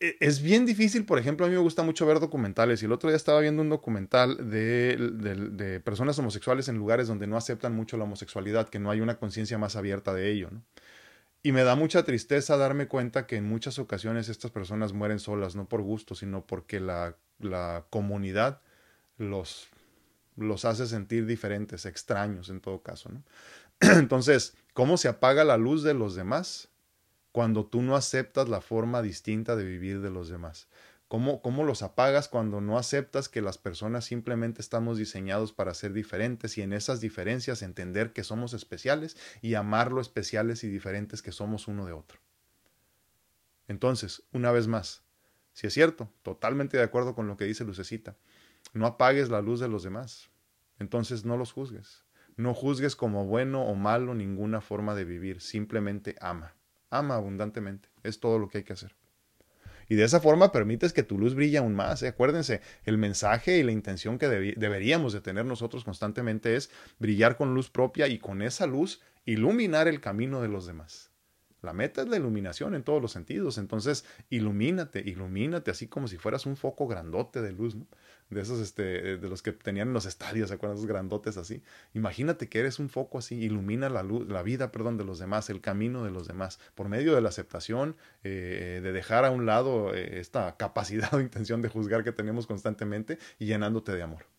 E, 0.01 0.17
es 0.21 0.41
bien 0.41 0.65
difícil, 0.65 1.05
por 1.05 1.19
ejemplo, 1.19 1.45
a 1.45 1.49
mí 1.49 1.55
me 1.55 1.61
gusta 1.61 1.83
mucho 1.83 2.07
ver 2.07 2.19
documentales 2.21 2.83
y 2.83 2.87
el 2.87 2.93
otro 2.93 3.11
día 3.11 3.17
estaba 3.17 3.41
viendo 3.41 3.61
un 3.61 3.69
documental 3.69 4.51
de, 4.51 5.81
personas 5.85 6.19
homosexuales 6.19 6.69
en 6.69 6.77
lugares 6.77 7.07
donde 7.09 7.27
no 7.27 7.37
aceptan 7.37 7.75
mucho 7.75 7.97
la 7.99 8.05
homosexualidad, 8.05 8.69
que 8.69 8.79
no 8.79 8.91
hay 8.91 9.01
una 9.01 9.19
conciencia 9.19 9.59
más 9.59 9.77
abierta 9.77 10.15
de 10.15 10.31
ello. 10.31 10.51
Y 11.43 11.53
me 11.53 11.65
da 11.65 11.77
mucha 11.77 12.05
tristeza 12.05 12.57
darme 12.57 12.89
cuenta 12.89 13.27
que 13.27 13.37
en 13.37 13.45
muchas 13.45 13.79
ocasiones 13.79 14.31
estas 14.31 14.51
personas 14.51 14.95
mueren 14.95 15.19
solas, 15.19 15.55
no 15.55 15.69
por 15.69 15.83
gusto, 15.83 16.15
sino 16.15 16.47
porque 16.47 16.81
la, 16.81 17.17
la 17.39 17.85
comunidad 17.91 18.63
los, 19.19 19.69
los 20.37 20.65
hace 20.65 20.87
sentir 20.87 21.27
diferentes, 21.27 21.85
extraños 21.85 22.49
en 22.49 22.61
todo 22.61 22.83
caso. 22.83 23.11
Entonces, 23.81 24.57
¿cómo 24.73 24.97
se 24.97 25.09
apaga 25.09 25.45
la 25.45 25.59
luz 25.59 25.83
de 25.83 25.93
los 25.93 26.15
demás? 26.15 26.71
Cuando 27.35 27.67
tú 27.67 27.83
no 27.83 27.97
aceptas 27.97 28.49
la 28.49 28.61
forma 28.61 29.03
distinta 29.03 29.57
de 29.57 29.65
vivir 29.65 30.01
de 30.01 30.09
los 30.09 30.29
demás? 30.29 30.69
¿Cómo, 31.09 31.43
¿Cómo, 31.43 31.65
los 31.65 31.83
apagas 31.83 32.29
cuando 32.29 32.61
no 32.61 32.79
aceptas 32.79 33.29
que 33.29 33.43
las 33.43 33.59
personas 33.59 34.05
simplemente 34.05 34.63
estamos 34.63 34.99
diseñados 34.99 35.53
para 35.53 35.75
ser 35.75 35.93
diferentes 35.93 36.57
y 36.59 36.63
en 36.63 36.73
esas 36.73 37.01
diferencias 37.01 37.63
entender 37.63 38.13
que 38.13 38.23
somos 38.23 38.55
especiales 38.55 39.17
y 39.43 39.55
amar 39.55 39.91
lo 39.91 40.01
especiales 40.01 40.63
y 40.63 40.69
diferentes 40.69 41.23
que 41.23 41.33
somos 41.33 41.67
uno 41.67 41.85
de 41.87 41.93
otro? 41.93 42.21
Entonces, 43.67 44.23
una 44.31 44.53
vez 44.53 44.69
más, 44.69 45.03
si 45.55 45.67
es 45.67 45.75
cierto, 45.75 46.09
totalmente 46.23 46.77
de 46.77 46.85
acuerdo 46.85 47.17
con 47.17 47.27
lo 47.27 47.37
que 47.37 47.47
dice 47.47 47.65
Lucecita, 47.65 48.17
no 48.75 48.87
apagues 48.87 49.29
la 49.29 49.43
luz 49.43 49.59
de 49.59 49.67
los 49.67 49.83
demás, 49.83 50.31
entonces 50.79 51.25
no 51.25 51.37
los 51.37 51.51
juzgues. 51.51 52.05
No 52.37 52.55
juzgues 52.55 52.95
como 52.95 53.25
bueno 53.25 53.65
o 53.65 53.75
malo 53.75 54.15
ninguna 54.15 54.61
forma 54.61 54.95
de 54.95 55.05
vivir, 55.05 55.41
simplemente 55.41 56.15
ama 56.21 56.55
ama 56.99 57.17
abundantemente. 57.17 57.89
Es 58.03 58.21
todo 58.21 58.39
lo 58.39 58.49
que 58.49 58.59
hay 58.59 58.65
que 58.65 58.73
hacer. 58.73 58.95
Y 59.89 59.97
de 59.97 60.05
esa 60.05 60.21
forma 60.21 60.53
permites 60.53 60.93
que 60.93 61.03
tu 61.03 61.19
luz 61.19 61.35
brille 61.35 61.59
aún 61.59 61.75
más. 61.75 62.03
¿eh? 62.03 62.09
Acuérdense, 62.09 62.61
el 62.85 62.99
mensaje 62.99 63.59
y 63.59 63.63
la 63.63 63.73
intención 63.73 64.19
que 64.19 64.29
deberíamos 64.29 65.13
de 65.13 65.21
tener 65.21 65.45
nosotros 65.45 65.85
constantemente 65.85 66.57
es 66.57 66.71
brillar 66.99 67.37
con 67.37 67.55
luz 67.55 67.71
propia 67.71 68.09
y 68.09 68.19
con 68.19 68.43
esa 68.43 68.67
luz 68.67 69.03
iluminar 69.25 69.89
el 69.89 70.01
camino 70.01 70.41
de 70.41 70.49
los 70.49 70.67
demás. 70.67 71.11
La 71.65 71.73
meta 71.73 72.03
es 72.03 72.09
la 72.09 72.17
iluminación 72.17 72.75
en 72.75 72.83
todos 72.83 73.01
los 73.01 73.13
sentidos. 73.13 73.57
Entonces, 73.57 74.05
ilumínate, 74.29 75.01
ilumínate 75.01 75.71
así 75.71 75.89
como 75.89 76.09
si 76.09 76.19
fueras 76.19 76.47
un 76.47 76.57
foco 76.57 76.87
grandote 76.87 77.41
de 77.41 77.53
luz. 77.53 77.77
De 78.35 78.43
esos, 78.43 78.61
este, 78.61 79.17
de 79.17 79.29
los 79.29 79.43
que 79.43 79.53
tenían 79.53 79.89
en 79.89 79.95
los 79.95 80.07
estadios, 80.07 80.49
¿se 80.49 80.55
acuerdan? 80.55 80.77
Esos 80.77 80.89
grandotes 80.89 81.37
así. 81.37 81.63
Imagínate 81.95 82.49
que 82.49 82.61
eres 82.61 82.79
un 82.79 82.89
foco 82.89 83.19
así, 83.19 83.37
ilumina 83.37 83.89
la 83.89 84.03
luz, 84.03 84.29
la 84.29 84.43
vida, 84.43 84.73
perdón, 84.73 84.99
de 84.99 85.05
los 85.05 85.19
demás, 85.19 85.49
el 85.51 85.61
camino 85.61 86.05
de 86.05 86.11
los 86.11 86.27
demás, 86.27 86.59
por 86.75 86.89
medio 86.89 87.15
de 87.15 87.21
la 87.21 87.31
aceptación, 87.31 87.97
eh, 88.25 88.81
de 88.83 88.93
dejar 88.93 89.25
a 89.25 89.31
un 89.31 89.47
lado 89.47 89.95
eh, 89.95 90.21
esta 90.21 90.57
capacidad 90.57 91.15
o 91.15 91.21
intención 91.21 91.63
de 91.63 91.69
juzgar 91.69 92.05
que 92.05 92.13
tenemos 92.13 92.47
constantemente 92.47 93.19
y 93.39 93.47
llenándote 93.47 93.93
de 93.93 94.03
amor. 94.03 94.34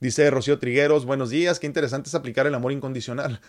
Dice 0.00 0.30
Rocío 0.30 0.58
Trigueros, 0.58 1.04
buenos 1.04 1.28
días, 1.28 1.60
qué 1.60 1.66
interesante 1.66 2.08
es 2.08 2.14
aplicar 2.14 2.46
el 2.46 2.54
amor 2.54 2.72
incondicional. 2.72 3.42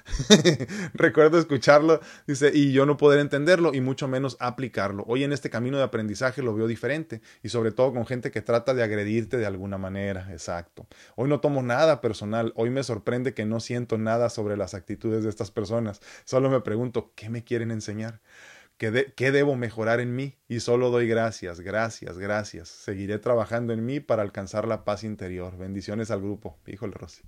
Recuerdo 0.93 1.39
escucharlo, 1.39 2.01
dice, 2.27 2.51
y 2.53 2.73
yo 2.73 2.85
no 2.85 2.97
poder 2.97 3.21
entenderlo 3.21 3.73
y 3.73 3.79
mucho 3.79 4.09
menos 4.09 4.35
aplicarlo. 4.41 5.05
Hoy 5.07 5.23
en 5.23 5.31
este 5.31 5.49
camino 5.49 5.77
de 5.77 5.83
aprendizaje 5.83 6.41
lo 6.41 6.53
veo 6.53 6.67
diferente 6.67 7.21
y 7.41 7.47
sobre 7.47 7.71
todo 7.71 7.93
con 7.93 8.05
gente 8.05 8.31
que 8.31 8.41
trata 8.41 8.73
de 8.73 8.83
agredirte 8.83 9.37
de 9.37 9.45
alguna 9.45 9.77
manera. 9.77 10.27
Exacto. 10.33 10.87
Hoy 11.15 11.29
no 11.29 11.39
tomo 11.39 11.63
nada 11.63 12.01
personal, 12.01 12.51
hoy 12.57 12.69
me 12.69 12.83
sorprende 12.83 13.33
que 13.33 13.45
no 13.45 13.61
siento 13.61 13.97
nada 13.97 14.29
sobre 14.29 14.57
las 14.57 14.73
actitudes 14.73 15.23
de 15.23 15.29
estas 15.29 15.51
personas. 15.51 16.01
Solo 16.25 16.49
me 16.49 16.59
pregunto, 16.59 17.13
¿qué 17.15 17.29
me 17.29 17.45
quieren 17.45 17.71
enseñar? 17.71 18.19
¿Qué, 18.81 19.31
debo 19.31 19.55
mejorar 19.55 19.99
en 19.99 20.15
mí? 20.15 20.39
Y 20.47 20.59
solo 20.59 20.89
doy 20.89 21.07
gracias, 21.07 21.59
gracias, 21.59 22.17
gracias. 22.17 22.67
Seguiré 22.67 23.19
trabajando 23.19 23.73
en 23.73 23.85
mí 23.85 23.99
para 23.99 24.23
alcanzar 24.23 24.67
la 24.67 24.83
paz 24.85 25.03
interior. 25.03 25.55
Bendiciones 25.55 26.09
al 26.09 26.19
grupo. 26.19 26.57
Híjole, 26.65 26.95
Rosy. 26.95 27.21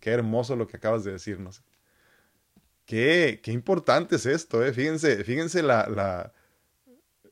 Qué 0.00 0.10
hermoso 0.10 0.56
lo 0.56 0.66
que 0.66 0.76
acabas 0.76 1.04
de 1.04 1.12
decirnos. 1.12 1.62
Qué, 2.86 3.38
qué 3.40 3.52
importante 3.52 4.16
es 4.16 4.26
esto, 4.26 4.64
¿eh? 4.64 4.72
Fíjense, 4.72 5.22
fíjense 5.22 5.62
la, 5.62 5.86
la, 5.88 6.32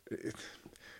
eh, 0.09 0.31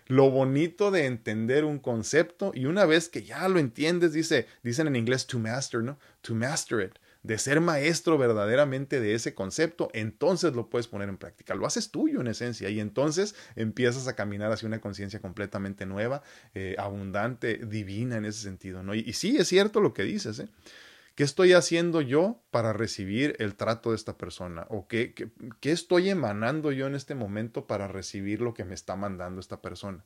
lo 0.07 0.29
bonito 0.29 0.91
de 0.91 1.05
entender 1.05 1.63
un 1.63 1.79
concepto 1.79 2.51
y 2.53 2.65
una 2.65 2.83
vez 2.83 3.07
que 3.07 3.23
ya 3.23 3.47
lo 3.47 3.57
entiendes, 3.57 4.11
dice, 4.11 4.47
dicen 4.63 4.87
en 4.87 4.97
inglés 4.97 5.27
to 5.27 5.39
master, 5.39 5.81
¿no? 5.81 5.97
To 6.21 6.35
master 6.35 6.81
it 6.81 6.99
de 7.23 7.37
ser 7.37 7.61
maestro 7.61 8.17
verdaderamente 8.17 8.99
de 8.99 9.13
ese 9.15 9.33
concepto, 9.33 9.89
entonces 9.93 10.53
lo 10.53 10.69
puedes 10.69 10.87
poner 10.87 11.07
en 11.07 11.17
práctica. 11.17 11.55
Lo 11.55 11.65
haces 11.65 11.89
tuyo 11.89 12.19
en 12.19 12.27
esencia 12.27 12.69
y 12.69 12.81
entonces 12.81 13.33
empiezas 13.55 14.09
a 14.09 14.15
caminar 14.15 14.51
hacia 14.51 14.67
una 14.67 14.81
conciencia 14.81 15.21
completamente 15.21 15.85
nueva, 15.85 16.21
eh, 16.53 16.75
abundante, 16.77 17.57
divina 17.65 18.17
en 18.17 18.25
ese 18.25 18.41
sentido. 18.41 18.83
¿no? 18.83 18.93
Y, 18.93 19.13
sí, 19.13 19.37
es 19.37 19.47
cierto 19.47 19.79
lo 19.79 19.93
que 19.93 20.03
dices. 20.03 20.37
¿eh? 20.39 20.49
¿Qué 21.15 21.23
estoy 21.23 21.53
haciendo 21.53 22.01
yo 22.01 22.43
para 22.51 22.73
recibir 22.73 23.37
el 23.39 23.55
trato 23.55 23.91
de 23.91 23.95
esta 23.95 24.17
persona? 24.17 24.65
¿O 24.69 24.89
qué, 24.89 25.13
qué, 25.13 25.71
estoy 25.71 26.09
emanando 26.09 26.73
yo 26.73 26.87
en 26.87 26.95
este 26.95 27.15
momento 27.15 27.67
para 27.67 27.87
recibir 27.87 28.41
lo 28.41 28.53
que 28.53 28.65
me 28.65 28.73
está 28.73 28.97
mandando 28.97 29.39
esta 29.39 29.61
persona? 29.61 30.03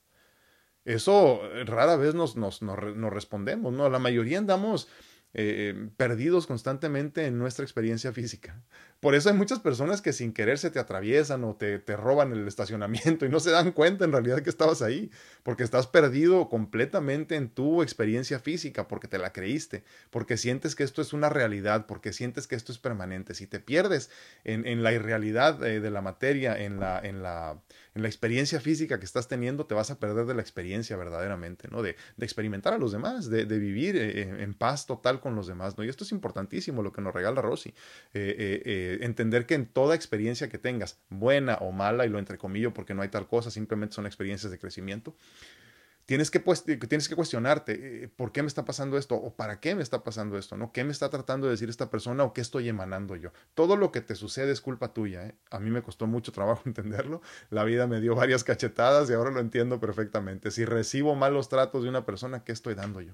Eso 0.85 1.41
eh, 1.51 1.63
rara 1.63 1.95
vez 1.95 2.13
nos, 2.13 2.35
nos, 2.35 2.61
nos, 2.61 2.95
nos 2.95 3.11
respondemos, 3.11 3.73
¿no? 3.73 3.89
La 3.89 3.99
mayoría 3.99 4.37
andamos 4.37 4.87
eh, 5.33 5.89
perdidos 5.97 6.47
constantemente 6.47 7.25
en 7.25 7.37
nuestra 7.37 7.63
experiencia 7.63 8.11
física. 8.11 8.61
Por 8.99 9.13
eso 9.13 9.29
hay 9.29 9.35
muchas 9.35 9.59
personas 9.59 10.01
que 10.01 10.11
sin 10.11 10.33
querer 10.33 10.57
se 10.57 10.71
te 10.71 10.79
atraviesan 10.79 11.43
o 11.43 11.55
te, 11.55 11.77
te 11.77 11.95
roban 11.95 12.31
el 12.31 12.47
estacionamiento 12.47 13.25
y 13.25 13.29
no 13.29 13.39
se 13.39 13.51
dan 13.51 13.71
cuenta 13.71 14.05
en 14.05 14.11
realidad 14.11 14.41
que 14.41 14.49
estabas 14.49 14.81
ahí, 14.81 15.11
porque 15.43 15.63
estás 15.63 15.85
perdido 15.85 16.49
completamente 16.49 17.35
en 17.35 17.49
tu 17.49 17.83
experiencia 17.83 18.39
física, 18.39 18.87
porque 18.87 19.07
te 19.07 19.19
la 19.19 19.33
creíste, 19.33 19.83
porque 20.09 20.37
sientes 20.37 20.75
que 20.75 20.83
esto 20.83 21.01
es 21.01 21.13
una 21.13 21.29
realidad, 21.29 21.85
porque 21.85 22.13
sientes 22.13 22.47
que 22.47 22.55
esto 22.55 22.71
es 22.71 22.79
permanente. 22.79 23.35
Si 23.35 23.45
te 23.45 23.59
pierdes 23.59 24.09
en, 24.43 24.65
en 24.65 24.81
la 24.81 24.93
irrealidad 24.93 25.63
eh, 25.63 25.79
de 25.79 25.91
la 25.91 26.01
materia, 26.01 26.57
en 26.57 26.79
la, 26.79 26.99
en 26.99 27.21
la 27.21 27.61
en 27.97 28.03
la 28.03 28.07
experiencia 28.07 28.61
física 28.61 28.99
que 28.99 29.05
estás 29.05 29.27
teniendo, 29.27 29.65
te 29.65 29.73
vas 29.73 29.89
a 29.89 29.99
perder 29.99 30.27
de 30.27 30.35
la 30.35 30.41
experiencia 30.41 30.95
verdaderamente, 30.95 31.67
¿no? 31.69 31.81
De, 31.81 31.95
experimentar 32.19 32.73
a 32.73 32.77
los 32.77 32.91
demás, 32.91 33.29
de, 33.29 33.45
de 33.45 33.57
vivir 33.57 33.95
eh, 33.97 34.43
en, 34.43 34.53
paz 34.53 34.85
total 34.85 35.19
con 35.19 35.35
los 35.35 35.47
demás, 35.47 35.77
¿no? 35.77 35.83
Y 35.83 35.89
esto 35.89 36.03
es 36.03 36.11
importantísimo, 36.11 36.83
lo 36.83 36.91
que 36.91 37.01
nos 37.01 37.13
regala 37.13 37.41
Rosy. 37.41 37.69
Eh, 38.13 38.61
eh, 38.65 38.99
entender 39.01 39.45
que 39.47 39.55
en 39.55 39.65
toda 39.65 39.95
experiencia 39.95 40.47
que 40.47 40.59
tengas, 40.59 40.99
buena 41.09 41.55
o 41.55 41.71
mala, 41.71 42.05
y 42.05 42.09
lo 42.09 42.19
entrecomillo 42.19 42.71
porque 42.73 42.93
no 42.93 43.01
hay 43.01 43.09
tal 43.09 43.27
cosa, 43.27 43.49
simplemente 43.49 43.95
son 43.95 44.05
experiencias 44.05 44.51
de 44.51 44.59
crecimiento, 44.59 45.15
tienes 46.07 46.31
que, 46.31 46.39
pues, 46.39 46.63
tienes 46.63 47.07
que 47.09 47.15
cuestionarte, 47.15 48.05
eh, 48.05 48.07
¿por 48.07 48.31
qué 48.31 48.41
me 48.41 48.47
está 48.47 48.63
pasando 48.65 48.97
esto? 48.97 49.15
¿O 49.15 49.35
para 49.35 49.59
qué 49.59 49.75
me 49.75 49.83
está 49.83 50.03
pasando 50.03 50.37
esto? 50.37 50.55
¿no? 50.55 50.71
¿Qué 50.71 50.83
me 50.85 50.91
está 50.91 51.09
tratando 51.09 51.47
de 51.47 51.51
decir 51.51 51.69
esta 51.69 51.91
persona 51.91 52.23
o 52.23 52.33
qué 52.33 52.39
estoy 52.39 52.69
emanando 52.69 53.17
yo? 53.17 53.31
Todo 53.53 53.75
lo 53.75 53.91
que 53.91 53.99
te 53.99 54.15
sucede 54.15 54.53
es 54.53 54.61
culpa 54.61 54.93
tuya. 54.93 55.27
¿eh? 55.27 55.35
A 55.51 55.59
mí 55.59 55.69
me 55.69 55.83
costó 55.83 56.07
mucho 56.07 56.31
trabajo 56.31 56.63
entenderlo. 56.65 57.21
La 57.49 57.65
vida 57.65 57.87
me 57.87 57.99
dio 57.99 58.15
varias 58.15 58.45
cachetadas 58.45 59.09
y 59.09 59.13
ahora 59.13 59.31
lo 59.31 59.41
entiendo 59.41 59.79
perfectamente. 59.81 60.49
Si 60.49 60.63
recibo 60.65 61.13
malos 61.13 61.49
tratos 61.49 61.83
de 61.83 61.89
una 61.89 62.05
persona, 62.05 62.43
¿qué 62.45 62.53
estoy 62.53 62.73
dando 62.73 63.01
yo? 63.01 63.13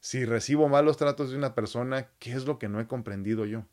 Si 0.00 0.24
recibo 0.24 0.68
malos 0.68 0.96
tratos 0.96 1.32
de 1.32 1.36
una 1.36 1.56
persona, 1.56 2.08
¿qué 2.20 2.34
es 2.34 2.46
lo 2.46 2.60
que 2.60 2.68
no 2.68 2.80
he 2.80 2.86
comprendido 2.86 3.46
yo? 3.46 3.66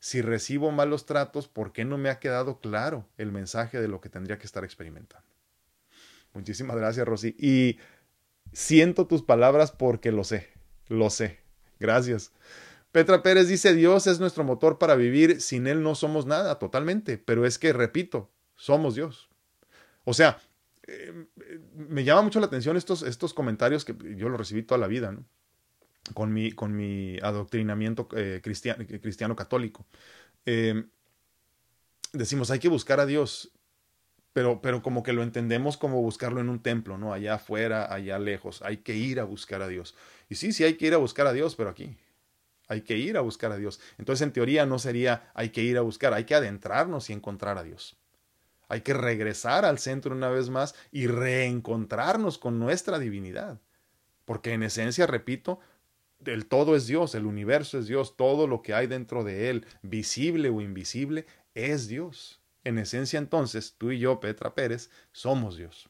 Si 0.00 0.22
recibo 0.22 0.70
malos 0.70 1.04
tratos, 1.04 1.46
¿por 1.46 1.72
qué 1.72 1.84
no 1.84 1.98
me 1.98 2.08
ha 2.08 2.20
quedado 2.20 2.58
claro 2.58 3.06
el 3.18 3.32
mensaje 3.32 3.78
de 3.82 3.88
lo 3.88 4.00
que 4.00 4.08
tendría 4.08 4.38
que 4.38 4.46
estar 4.46 4.64
experimentando? 4.64 5.37
Muchísimas 6.38 6.76
gracias, 6.76 7.04
Rosy. 7.04 7.34
Y 7.36 7.78
siento 8.52 9.08
tus 9.08 9.22
palabras 9.22 9.72
porque 9.72 10.12
lo 10.12 10.22
sé, 10.22 10.46
lo 10.86 11.10
sé. 11.10 11.40
Gracias. 11.80 12.32
Petra 12.92 13.24
Pérez 13.24 13.48
dice, 13.48 13.74
Dios 13.74 14.06
es 14.06 14.20
nuestro 14.20 14.44
motor 14.44 14.78
para 14.78 14.94
vivir, 14.94 15.40
sin 15.40 15.66
Él 15.66 15.82
no 15.82 15.96
somos 15.96 16.26
nada, 16.26 16.60
totalmente. 16.60 17.18
Pero 17.18 17.44
es 17.44 17.58
que, 17.58 17.72
repito, 17.72 18.30
somos 18.54 18.94
Dios. 18.94 19.28
O 20.04 20.14
sea, 20.14 20.40
eh, 20.86 21.26
me 21.74 22.04
llama 22.04 22.22
mucho 22.22 22.38
la 22.38 22.46
atención 22.46 22.76
estos, 22.76 23.02
estos 23.02 23.34
comentarios 23.34 23.84
que 23.84 23.96
yo 24.14 24.28
los 24.28 24.38
recibí 24.38 24.62
toda 24.62 24.78
la 24.78 24.86
vida, 24.86 25.10
¿no? 25.10 25.24
Con 26.14 26.32
mi, 26.32 26.52
con 26.52 26.76
mi 26.76 27.18
adoctrinamiento 27.20 28.08
eh, 28.16 28.40
cristiano, 28.44 28.86
cristiano, 28.86 29.34
católico. 29.34 29.84
Eh, 30.46 30.84
decimos, 32.12 32.52
hay 32.52 32.60
que 32.60 32.68
buscar 32.68 33.00
a 33.00 33.06
Dios 33.06 33.50
pero, 34.38 34.62
pero 34.62 34.82
como 34.82 35.02
que 35.02 35.12
lo 35.12 35.24
entendemos 35.24 35.76
como 35.76 36.00
buscarlo 36.00 36.40
en 36.40 36.48
un 36.48 36.62
templo, 36.62 36.96
¿no? 36.96 37.12
Allá 37.12 37.34
afuera, 37.34 37.92
allá 37.92 38.20
lejos. 38.20 38.62
Hay 38.62 38.76
que 38.76 38.94
ir 38.94 39.18
a 39.18 39.24
buscar 39.24 39.62
a 39.62 39.66
Dios. 39.66 39.96
Y 40.28 40.36
sí, 40.36 40.52
sí 40.52 40.62
hay 40.62 40.74
que 40.74 40.86
ir 40.86 40.94
a 40.94 40.98
buscar 40.98 41.26
a 41.26 41.32
Dios, 41.32 41.56
pero 41.56 41.70
aquí. 41.70 41.96
Hay 42.68 42.82
que 42.82 42.96
ir 42.96 43.16
a 43.16 43.20
buscar 43.20 43.50
a 43.50 43.56
Dios. 43.56 43.80
Entonces, 43.98 44.24
en 44.24 44.32
teoría, 44.32 44.64
no 44.64 44.78
sería 44.78 45.32
hay 45.34 45.48
que 45.48 45.64
ir 45.64 45.76
a 45.76 45.80
buscar, 45.80 46.14
hay 46.14 46.22
que 46.22 46.36
adentrarnos 46.36 47.10
y 47.10 47.14
encontrar 47.14 47.58
a 47.58 47.64
Dios. 47.64 47.96
Hay 48.68 48.82
que 48.82 48.94
regresar 48.94 49.64
al 49.64 49.80
centro 49.80 50.14
una 50.14 50.28
vez 50.28 50.50
más 50.50 50.76
y 50.92 51.08
reencontrarnos 51.08 52.38
con 52.38 52.60
nuestra 52.60 53.00
divinidad. 53.00 53.60
Porque 54.24 54.52
en 54.52 54.62
esencia, 54.62 55.08
repito, 55.08 55.58
el 56.26 56.46
todo 56.46 56.76
es 56.76 56.86
Dios, 56.86 57.16
el 57.16 57.26
universo 57.26 57.76
es 57.76 57.88
Dios, 57.88 58.16
todo 58.16 58.46
lo 58.46 58.62
que 58.62 58.72
hay 58.72 58.86
dentro 58.86 59.24
de 59.24 59.50
él, 59.50 59.66
visible 59.82 60.48
o 60.48 60.60
invisible, 60.60 61.26
es 61.54 61.88
Dios. 61.88 62.40
En 62.64 62.78
esencia 62.78 63.18
entonces, 63.18 63.74
tú 63.78 63.90
y 63.90 63.98
yo, 63.98 64.20
Petra 64.20 64.54
Pérez, 64.54 64.90
somos 65.12 65.56
Dios. 65.56 65.88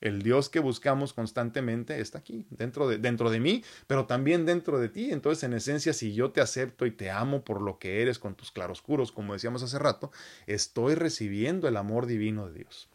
El 0.00 0.22
Dios 0.22 0.48
que 0.48 0.60
buscamos 0.60 1.12
constantemente 1.12 2.00
está 2.00 2.18
aquí, 2.18 2.46
dentro 2.48 2.88
de, 2.88 2.96
dentro 2.96 3.28
de 3.28 3.38
mí, 3.38 3.62
pero 3.86 4.06
también 4.06 4.46
dentro 4.46 4.78
de 4.78 4.88
ti. 4.88 5.10
Entonces, 5.10 5.44
en 5.44 5.52
esencia, 5.52 5.92
si 5.92 6.14
yo 6.14 6.30
te 6.30 6.40
acepto 6.40 6.86
y 6.86 6.90
te 6.90 7.10
amo 7.10 7.44
por 7.44 7.60
lo 7.60 7.78
que 7.78 8.00
eres 8.00 8.18
con 8.18 8.34
tus 8.34 8.50
claroscuros, 8.50 9.12
como 9.12 9.34
decíamos 9.34 9.62
hace 9.62 9.78
rato, 9.78 10.10
estoy 10.46 10.94
recibiendo 10.94 11.68
el 11.68 11.76
amor 11.76 12.06
divino 12.06 12.48
de 12.48 12.60
Dios. 12.60 12.88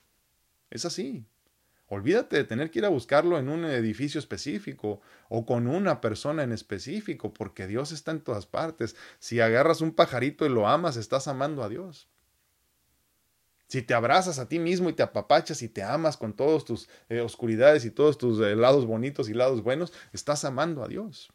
Es 0.71 0.85
así. 0.85 1.25
Olvídate 1.87 2.37
de 2.37 2.43
tener 2.43 2.71
que 2.71 2.79
ir 2.79 2.85
a 2.85 2.89
buscarlo 2.89 3.37
en 3.37 3.49
un 3.49 3.65
edificio 3.65 4.17
específico 4.17 5.01
o 5.29 5.45
con 5.45 5.67
una 5.67 6.01
persona 6.01 6.41
en 6.41 6.51
específico, 6.51 7.31
porque 7.31 7.67
Dios 7.67 7.91
está 7.91 8.09
en 8.09 8.21
todas 8.21 8.47
partes. 8.47 8.95
Si 9.19 9.39
agarras 9.39 9.81
un 9.81 9.93
pajarito 9.93 10.47
y 10.47 10.49
lo 10.49 10.67
amas, 10.67 10.97
estás 10.97 11.27
amando 11.27 11.63
a 11.63 11.69
Dios. 11.69 12.09
Si 13.67 13.81
te 13.81 13.93
abrazas 13.93 14.39
a 14.39 14.47
ti 14.47 14.59
mismo 14.59 14.89
y 14.89 14.93
te 14.93 15.03
apapachas 15.03 15.61
y 15.61 15.69
te 15.69 15.83
amas 15.83 16.17
con 16.17 16.33
todas 16.33 16.65
tus 16.65 16.87
eh, 17.09 17.21
oscuridades 17.21 17.85
y 17.85 17.91
todos 17.91 18.17
tus 18.17 18.39
eh, 18.39 18.55
lados 18.55 18.85
bonitos 18.85 19.29
y 19.29 19.33
lados 19.33 19.63
buenos, 19.63 19.91
estás 20.13 20.45
amando 20.45 20.83
a 20.83 20.87
Dios. 20.87 21.33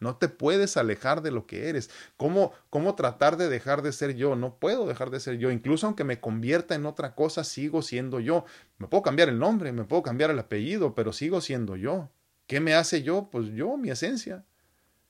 No 0.00 0.16
te 0.16 0.28
puedes 0.28 0.76
alejar 0.78 1.20
de 1.22 1.30
lo 1.30 1.46
que 1.46 1.68
eres. 1.68 1.90
¿Cómo, 2.16 2.52
¿Cómo 2.70 2.94
tratar 2.94 3.36
de 3.36 3.48
dejar 3.48 3.82
de 3.82 3.92
ser 3.92 4.14
yo? 4.16 4.34
No 4.34 4.58
puedo 4.58 4.86
dejar 4.86 5.10
de 5.10 5.20
ser 5.20 5.36
yo. 5.36 5.50
Incluso 5.50 5.86
aunque 5.86 6.04
me 6.04 6.20
convierta 6.20 6.74
en 6.74 6.86
otra 6.86 7.14
cosa, 7.14 7.44
sigo 7.44 7.82
siendo 7.82 8.18
yo. 8.18 8.46
Me 8.78 8.88
puedo 8.88 9.02
cambiar 9.02 9.28
el 9.28 9.38
nombre, 9.38 9.72
me 9.72 9.84
puedo 9.84 10.02
cambiar 10.02 10.30
el 10.30 10.38
apellido, 10.38 10.94
pero 10.94 11.12
sigo 11.12 11.42
siendo 11.42 11.76
yo. 11.76 12.10
¿Qué 12.46 12.60
me 12.60 12.74
hace 12.74 13.02
yo? 13.02 13.28
Pues 13.30 13.48
yo, 13.48 13.76
mi 13.76 13.90
esencia. 13.90 14.44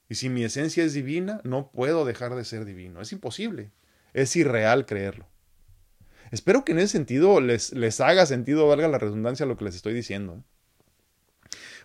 Y 0.08 0.16
si 0.16 0.28
mi 0.28 0.42
esencia 0.42 0.82
es 0.82 0.92
divina, 0.92 1.40
no 1.44 1.70
puedo 1.70 2.04
dejar 2.04 2.34
de 2.34 2.44
ser 2.44 2.64
divino. 2.64 3.00
Es 3.00 3.12
imposible. 3.12 3.70
Es 4.12 4.34
irreal 4.34 4.86
creerlo. 4.86 5.26
Espero 6.30 6.64
que 6.64 6.72
en 6.72 6.78
ese 6.78 6.88
sentido 6.88 7.40
les, 7.40 7.72
les 7.72 8.00
haga 8.00 8.26
sentido, 8.26 8.68
valga 8.68 8.88
la 8.88 8.98
redundancia, 8.98 9.46
lo 9.46 9.56
que 9.56 9.64
les 9.64 9.76
estoy 9.76 9.94
diciendo. 9.94 10.42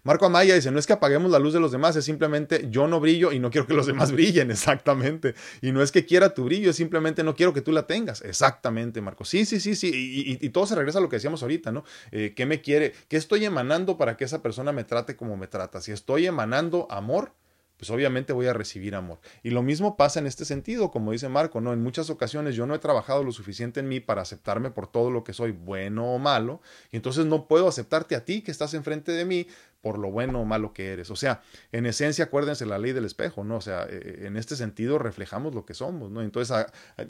Marco 0.05 0.27
Amaya 0.27 0.53
dice, 0.53 0.69
no 0.69 0.77
es 0.77 0.85
que 0.85 0.93
apaguemos 0.93 1.31
la 1.31 1.39
luz 1.39 1.51
de 1.51 1.59
los 1.59 1.71
demás, 1.71 1.95
es 1.95 2.05
simplemente 2.05 2.67
yo 2.69 2.87
no 2.87 2.99
brillo 2.99 3.31
y 3.31 3.39
no 3.39 3.49
quiero 3.49 3.65
que 3.65 3.73
los 3.73 3.87
demás 3.87 4.11
brillen, 4.13 4.51
exactamente. 4.51 5.33
Y 5.63 5.71
no 5.71 5.81
es 5.81 5.91
que 5.91 6.05
quiera 6.05 6.35
tu 6.35 6.43
brillo, 6.43 6.69
es 6.69 6.75
simplemente 6.75 7.23
no 7.23 7.33
quiero 7.33 7.53
que 7.53 7.61
tú 7.61 7.71
la 7.71 7.87
tengas, 7.87 8.21
exactamente, 8.21 9.01
Marco. 9.01 9.25
Sí, 9.25 9.45
sí, 9.45 9.59
sí, 9.59 9.75
sí, 9.75 10.37
y, 10.39 10.49
todo 10.49 10.67
se 10.67 10.75
regresa 10.75 10.99
a 10.99 11.01
lo 11.01 11.09
que 11.09 11.15
decíamos 11.15 11.41
ahorita, 11.41 11.71
¿no? 11.71 11.83
Eh, 12.11 12.33
¿Qué 12.35 12.45
me 12.45 12.61
quiere? 12.61 12.93
¿Qué 13.07 13.17
estoy 13.17 13.45
emanando 13.45 13.97
para 13.97 14.15
que 14.15 14.25
esa 14.25 14.43
persona 14.43 14.71
me 14.71 14.83
trate 14.83 15.15
como 15.15 15.37
me 15.37 15.47
trata? 15.47 15.81
Si 15.81 15.91
estoy 15.91 16.27
emanando 16.27 16.85
amor, 16.91 17.33
pues 17.77 17.89
obviamente 17.89 18.33
voy 18.33 18.47
a 18.47 18.53
recibir 18.53 18.95
amor. 18.95 19.19
Y 19.43 19.49
lo 19.49 19.61
mismo 19.61 19.97
pasa 19.97 20.19
en 20.19 20.27
este 20.27 20.45
sentido, 20.45 20.91
como 20.91 21.11
dice 21.11 21.29
Marco, 21.29 21.61
¿no? 21.61 21.73
En 21.73 21.83
muchas 21.83 22.09
ocasiones 22.09 22.55
yo 22.55 22.65
no 22.65 22.75
he 22.75 22.79
trabajado 22.79 23.23
lo 23.23 23.31
suficiente 23.31 23.79
en 23.79 23.87
mí 23.87 23.99
para 23.99 24.21
aceptarme 24.21 24.71
por 24.71 24.87
todo 24.87 25.11
lo 25.11 25.23
que 25.23 25.33
soy, 25.33 25.51
bueno 25.51 26.13
o 26.13 26.19
malo, 26.19 26.61
y 26.91 26.95
entonces 26.95 27.25
no 27.25 27.47
puedo 27.47 27.67
aceptarte 27.67 28.15
a 28.15 28.25
ti 28.25 28.41
que 28.41 28.51
estás 28.51 28.73
enfrente 28.73 29.11
de 29.11 29.25
mí 29.25 29.47
por 29.85 29.99
lo 29.99 30.09
bueno 30.09 30.41
o 30.41 30.45
malo 30.45 30.73
que 30.73 30.93
eres. 30.93 31.11
O 31.11 31.15
sea, 31.15 31.43
en 31.71 31.85
esencia, 31.85 32.25
acuérdense 32.25 32.65
la 32.65 32.79
ley 32.79 32.91
del 32.91 33.05
espejo, 33.05 33.43
¿no? 33.43 33.57
O 33.57 33.61
sea, 33.61 33.85
eh, 33.87 34.23
en 34.25 34.35
este 34.35 34.55
sentido 34.55 34.97
reflejamos 34.97 35.53
lo 35.53 35.63
que 35.63 35.75
somos, 35.75 36.09
¿no? 36.09 36.23
Entonces, 36.23 36.65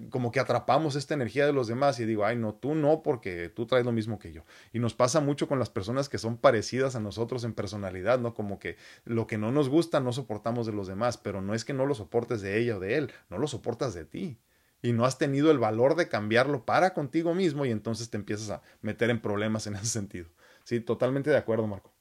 como 0.09 0.29
que 0.29 0.41
atrapamos 0.41 0.97
esta 0.97 1.13
energía 1.13 1.45
de 1.45 1.53
los 1.53 1.67
demás 1.67 2.01
y 2.01 2.05
digo, 2.05 2.25
ay, 2.25 2.35
no, 2.35 2.53
tú 2.53 2.75
no, 2.75 3.01
porque 3.01 3.47
tú 3.47 3.65
traes 3.65 3.85
lo 3.85 3.93
mismo 3.93 4.19
que 4.19 4.33
yo. 4.33 4.43
Y 4.73 4.79
nos 4.79 4.93
pasa 4.93 5.21
mucho 5.21 5.47
con 5.47 5.57
las 5.57 5.69
personas 5.69 6.09
que 6.09 6.17
son 6.17 6.35
parecidas 6.35 6.97
a 6.97 6.99
nosotros 6.99 7.45
en 7.45 7.53
personalidad, 7.53 8.19
¿no? 8.19 8.33
Como 8.33 8.59
que 8.59 8.75
lo 9.05 9.25
que 9.25 9.37
no 9.37 9.53
nos 9.53 9.69
gusta 9.69 10.01
no 10.01 10.11
soportamos 10.11 10.65
de 10.65 10.73
los 10.73 10.85
demás, 10.85 11.17
pero 11.17 11.41
no 11.41 11.53
es 11.53 11.63
que 11.63 11.71
no 11.71 11.85
lo 11.85 11.95
soportes 11.95 12.41
de 12.41 12.59
ella 12.59 12.75
o 12.75 12.81
de 12.81 12.97
él, 12.97 13.13
no 13.29 13.37
lo 13.37 13.47
soportas 13.47 13.93
de 13.93 14.03
ti 14.03 14.37
y 14.81 14.91
no 14.91 15.05
has 15.05 15.17
tenido 15.17 15.49
el 15.49 15.59
valor 15.59 15.95
de 15.95 16.09
cambiarlo 16.09 16.65
para 16.65 16.93
contigo 16.93 17.33
mismo 17.33 17.65
y 17.65 17.71
entonces 17.71 18.09
te 18.09 18.17
empiezas 18.17 18.49
a 18.49 18.61
meter 18.81 19.09
en 19.11 19.21
problemas 19.21 19.65
en 19.65 19.75
ese 19.75 19.85
sentido. 19.85 20.27
Sí, 20.65 20.81
totalmente 20.81 21.29
de 21.29 21.37
acuerdo, 21.37 21.67
Marco. 21.67 21.94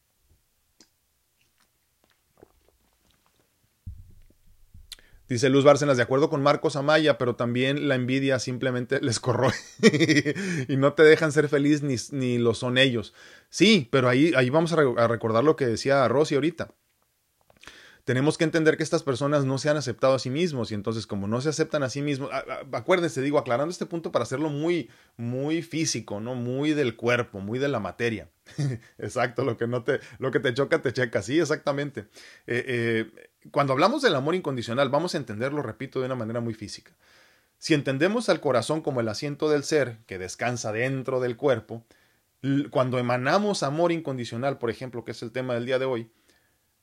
Dice 5.29 5.49
Luz 5.49 5.65
Bárcenas, 5.65 5.97
de 5.97 6.03
acuerdo 6.03 6.29
con 6.29 6.43
Marcos 6.43 6.77
Amaya, 6.77 7.17
pero 7.17 7.35
también 7.35 7.89
la 7.89 7.95
envidia 7.95 8.39
simplemente 8.39 9.01
les 9.03 9.21
corroe 9.21 9.55
y 10.69 10.77
no 10.77 10.93
te 10.93 11.03
dejan 11.03 11.33
ser 11.33 11.49
feliz 11.49 11.83
ni, 11.83 11.97
ni, 12.11 12.39
lo 12.39 12.55
son 12.55 12.77
ellos. 12.77 13.15
Sí, 13.49 13.89
pero 13.91 14.09
ahí, 14.09 14.33
ahí 14.37 14.51
vamos 14.51 14.73
a, 14.73 15.07
recordar 15.07 15.45
lo 15.45 15.57
que 15.57 15.67
decía 15.67 16.07
Rosy 16.09 16.35
ahorita. 16.35 16.75
Tenemos 18.05 18.37
que 18.37 18.45
entender 18.45 18.77
que 18.77 18.83
estas 18.83 19.03
personas 19.03 19.47
no 19.47 19.57
se 19.57 19.71
han 19.71 19.79
aceptado 19.79 20.13
a 20.13 20.19
sí 20.19 20.29
mismos 20.29 20.71
y 20.71 20.75
entonces 20.75 21.07
como 21.07 21.27
no 21.27 21.41
se 21.41 21.49
aceptan 21.49 21.83
a 21.83 21.89
sí 21.89 22.03
mismos, 22.03 22.29
acuérdense, 22.71 23.23
digo, 23.23 23.39
aclarando 23.39 23.73
este 23.73 23.87
punto 23.87 24.13
para 24.13 24.25
hacerlo 24.25 24.51
muy, 24.51 24.91
muy 25.17 25.63
físico, 25.63 26.21
¿no? 26.21 26.35
Muy 26.35 26.75
del 26.75 26.97
cuerpo, 26.97 27.41
muy 27.41 27.59
de 27.59 27.69
la 27.69 27.81
materia. 27.81 28.29
Exacto, 28.99 29.43
lo 29.43 29.57
que 29.57 29.67
no 29.67 29.85
te, 29.85 30.01
lo 30.19 30.31
que 30.31 30.41
te 30.41 30.53
choca, 30.53 30.83
te 30.83 30.93
checa, 30.93 31.23
sí, 31.23 31.41
exactamente. 31.41 32.01
Eh, 32.47 32.65
eh, 32.67 33.31
cuando 33.51 33.73
hablamos 33.73 34.03
del 34.03 34.15
amor 34.15 34.35
incondicional, 34.35 34.89
vamos 34.89 35.15
a 35.15 35.19
entenderlo, 35.19 35.63
repito, 35.63 36.01
de 36.01 36.07
una 36.07 36.15
manera 36.15 36.41
muy 36.41 36.55
física. 36.55 36.93
Si 37.59 37.75
entendemos 37.75 38.29
al 38.29 38.41
corazón 38.41 38.83
como 38.83 39.01
el 39.01 39.09
asiento 39.09 39.49
del 39.49 39.65
ser 39.65 39.99
que 40.07 40.19
descansa 40.19 40.73
dentro 40.73 41.21
del 41.21 41.37
cuerpo, 41.37 41.85
cuando 42.71 42.99
emanamos 42.99 43.63
amor 43.63 43.91
incondicional, 43.93 44.59
por 44.59 44.71
ejemplo, 44.71 45.05
que 45.05 45.13
es 45.13 45.23
el 45.23 45.33
tema 45.33 45.55
del 45.55 45.65
día 45.65 45.79
de 45.79 45.87
hoy, 45.87 46.11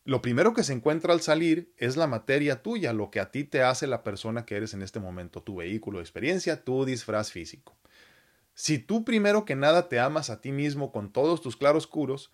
lo 0.03 0.23
primero 0.23 0.53
que 0.53 0.63
se 0.63 0.73
encuentra 0.73 1.13
al 1.13 1.21
salir 1.21 1.71
es 1.77 1.95
la 1.95 2.07
materia 2.07 2.63
tuya, 2.63 2.93
lo 2.93 3.11
que 3.11 3.19
a 3.19 3.29
ti 3.29 3.43
te 3.43 3.61
hace 3.61 3.85
la 3.85 4.01
persona 4.01 4.45
que 4.45 4.55
eres 4.55 4.73
en 4.73 4.81
este 4.81 4.99
momento, 4.99 5.43
tu 5.43 5.57
vehículo 5.57 5.99
de 5.99 6.03
experiencia, 6.03 6.63
tu 6.63 6.85
disfraz 6.85 7.31
físico. 7.31 7.77
Si 8.55 8.79
tú 8.79 9.05
primero 9.05 9.45
que 9.45 9.55
nada 9.55 9.87
te 9.89 9.99
amas 9.99 10.31
a 10.31 10.41
ti 10.41 10.51
mismo 10.51 10.91
con 10.91 11.11
todos 11.11 11.41
tus 11.41 11.55
claroscuros, 11.55 12.31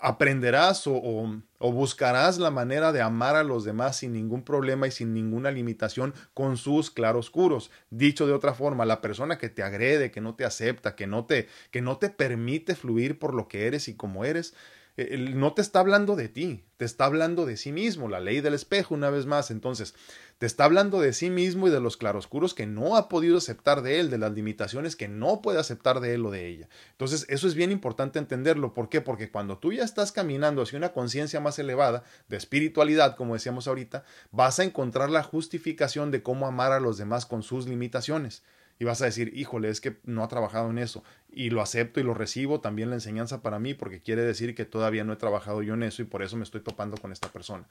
aprenderás 0.00 0.86
o, 0.86 1.40
buscarás 1.58 2.38
la 2.38 2.50
manera 2.50 2.92
de 2.92 3.00
amar 3.00 3.36
a 3.36 3.44
los 3.44 3.64
demás 3.64 3.96
sin 3.96 4.12
ningún 4.12 4.42
problema 4.42 4.86
y 4.86 4.90
sin 4.90 5.14
ninguna 5.14 5.50
limitación 5.50 6.14
con 6.34 6.56
sus 6.56 6.90
claroscuros. 6.90 7.70
Dicho 7.90 8.26
de 8.26 8.32
otra 8.32 8.54
forma, 8.54 8.84
la 8.84 9.00
persona 9.00 9.38
que 9.38 9.48
te 9.48 9.62
agrede, 9.62 10.10
que 10.10 10.20
no 10.20 10.34
te 10.34 10.44
acepta, 10.44 10.94
que 10.94 11.06
no 11.06 11.24
te, 11.24 11.48
que 11.70 11.80
no 11.80 11.96
te 11.96 12.10
permite 12.10 12.74
fluir 12.74 13.18
por 13.18 13.34
lo 13.34 13.48
que 13.48 13.66
eres 13.66 13.88
y 13.88 13.94
como 13.94 14.24
eres, 14.24 14.54
no 14.96 15.54
te 15.54 15.62
está 15.62 15.80
hablando 15.80 16.14
de 16.14 16.28
ti, 16.28 16.64
te 16.76 16.84
está 16.84 17.06
hablando 17.06 17.46
de 17.46 17.56
sí 17.56 17.72
mismo, 17.72 18.08
la 18.08 18.20
ley 18.20 18.40
del 18.40 18.54
espejo 18.54 18.94
una 18.94 19.10
vez 19.10 19.26
más. 19.26 19.50
Entonces, 19.50 19.94
te 20.38 20.46
está 20.46 20.64
hablando 20.64 21.00
de 21.00 21.12
sí 21.12 21.30
mismo 21.30 21.66
y 21.66 21.70
de 21.70 21.80
los 21.80 21.96
claroscuros 21.96 22.54
que 22.54 22.66
no 22.66 22.96
ha 22.96 23.08
podido 23.08 23.38
aceptar 23.38 23.82
de 23.82 23.98
él, 23.98 24.08
de 24.08 24.18
las 24.18 24.32
limitaciones 24.32 24.94
que 24.94 25.08
no 25.08 25.42
puede 25.42 25.58
aceptar 25.58 25.98
de 25.98 26.14
él 26.14 26.24
o 26.26 26.30
de 26.30 26.46
ella. 26.46 26.68
Entonces, 26.92 27.26
eso 27.28 27.48
es 27.48 27.56
bien 27.56 27.72
importante 27.72 28.20
entenderlo. 28.20 28.72
¿Por 28.72 28.88
qué? 28.88 29.00
Porque 29.00 29.32
cuando 29.32 29.58
tú 29.58 29.72
ya 29.72 29.82
estás 29.82 30.12
caminando 30.12 30.62
hacia 30.62 30.78
una 30.78 30.92
conciencia 30.92 31.40
más 31.40 31.58
elevada, 31.58 32.04
de 32.28 32.36
espiritualidad, 32.36 33.16
como 33.16 33.34
decíamos 33.34 33.66
ahorita, 33.66 34.04
vas 34.30 34.60
a 34.60 34.64
encontrar 34.64 35.10
la 35.10 35.24
justificación 35.24 36.12
de 36.12 36.22
cómo 36.22 36.46
amar 36.46 36.70
a 36.70 36.78
los 36.78 36.98
demás 36.98 37.26
con 37.26 37.42
sus 37.42 37.66
limitaciones 37.66 38.42
y 38.78 38.84
vas 38.84 39.00
a 39.02 39.04
decir, 39.04 39.32
híjole, 39.36 39.68
es 39.68 39.80
que 39.80 39.98
no 40.04 40.24
ha 40.24 40.28
trabajado 40.28 40.70
en 40.70 40.78
eso. 40.78 41.04
Y 41.30 41.50
lo 41.50 41.62
acepto 41.62 42.00
y 42.00 42.02
lo 42.02 42.14
recibo, 42.14 42.60
también 42.60 42.90
la 42.90 42.96
enseñanza 42.96 43.42
para 43.42 43.58
mí, 43.58 43.74
porque 43.74 44.00
quiere 44.00 44.22
decir 44.22 44.54
que 44.54 44.64
todavía 44.64 45.04
no 45.04 45.12
he 45.12 45.16
trabajado 45.16 45.62
yo 45.62 45.74
en 45.74 45.82
eso 45.82 46.02
y 46.02 46.06
por 46.06 46.22
eso 46.22 46.36
me 46.36 46.42
estoy 46.42 46.60
topando 46.60 46.96
con 46.96 47.12
esta 47.12 47.28
persona. 47.28 47.66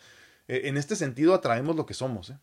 Eh, 0.47 0.61
en 0.65 0.77
este 0.77 0.95
sentido, 0.95 1.33
atraemos 1.33 1.75
lo 1.75 1.85
que 1.85 1.93
somos. 1.93 2.29
¿eh? 2.29 2.37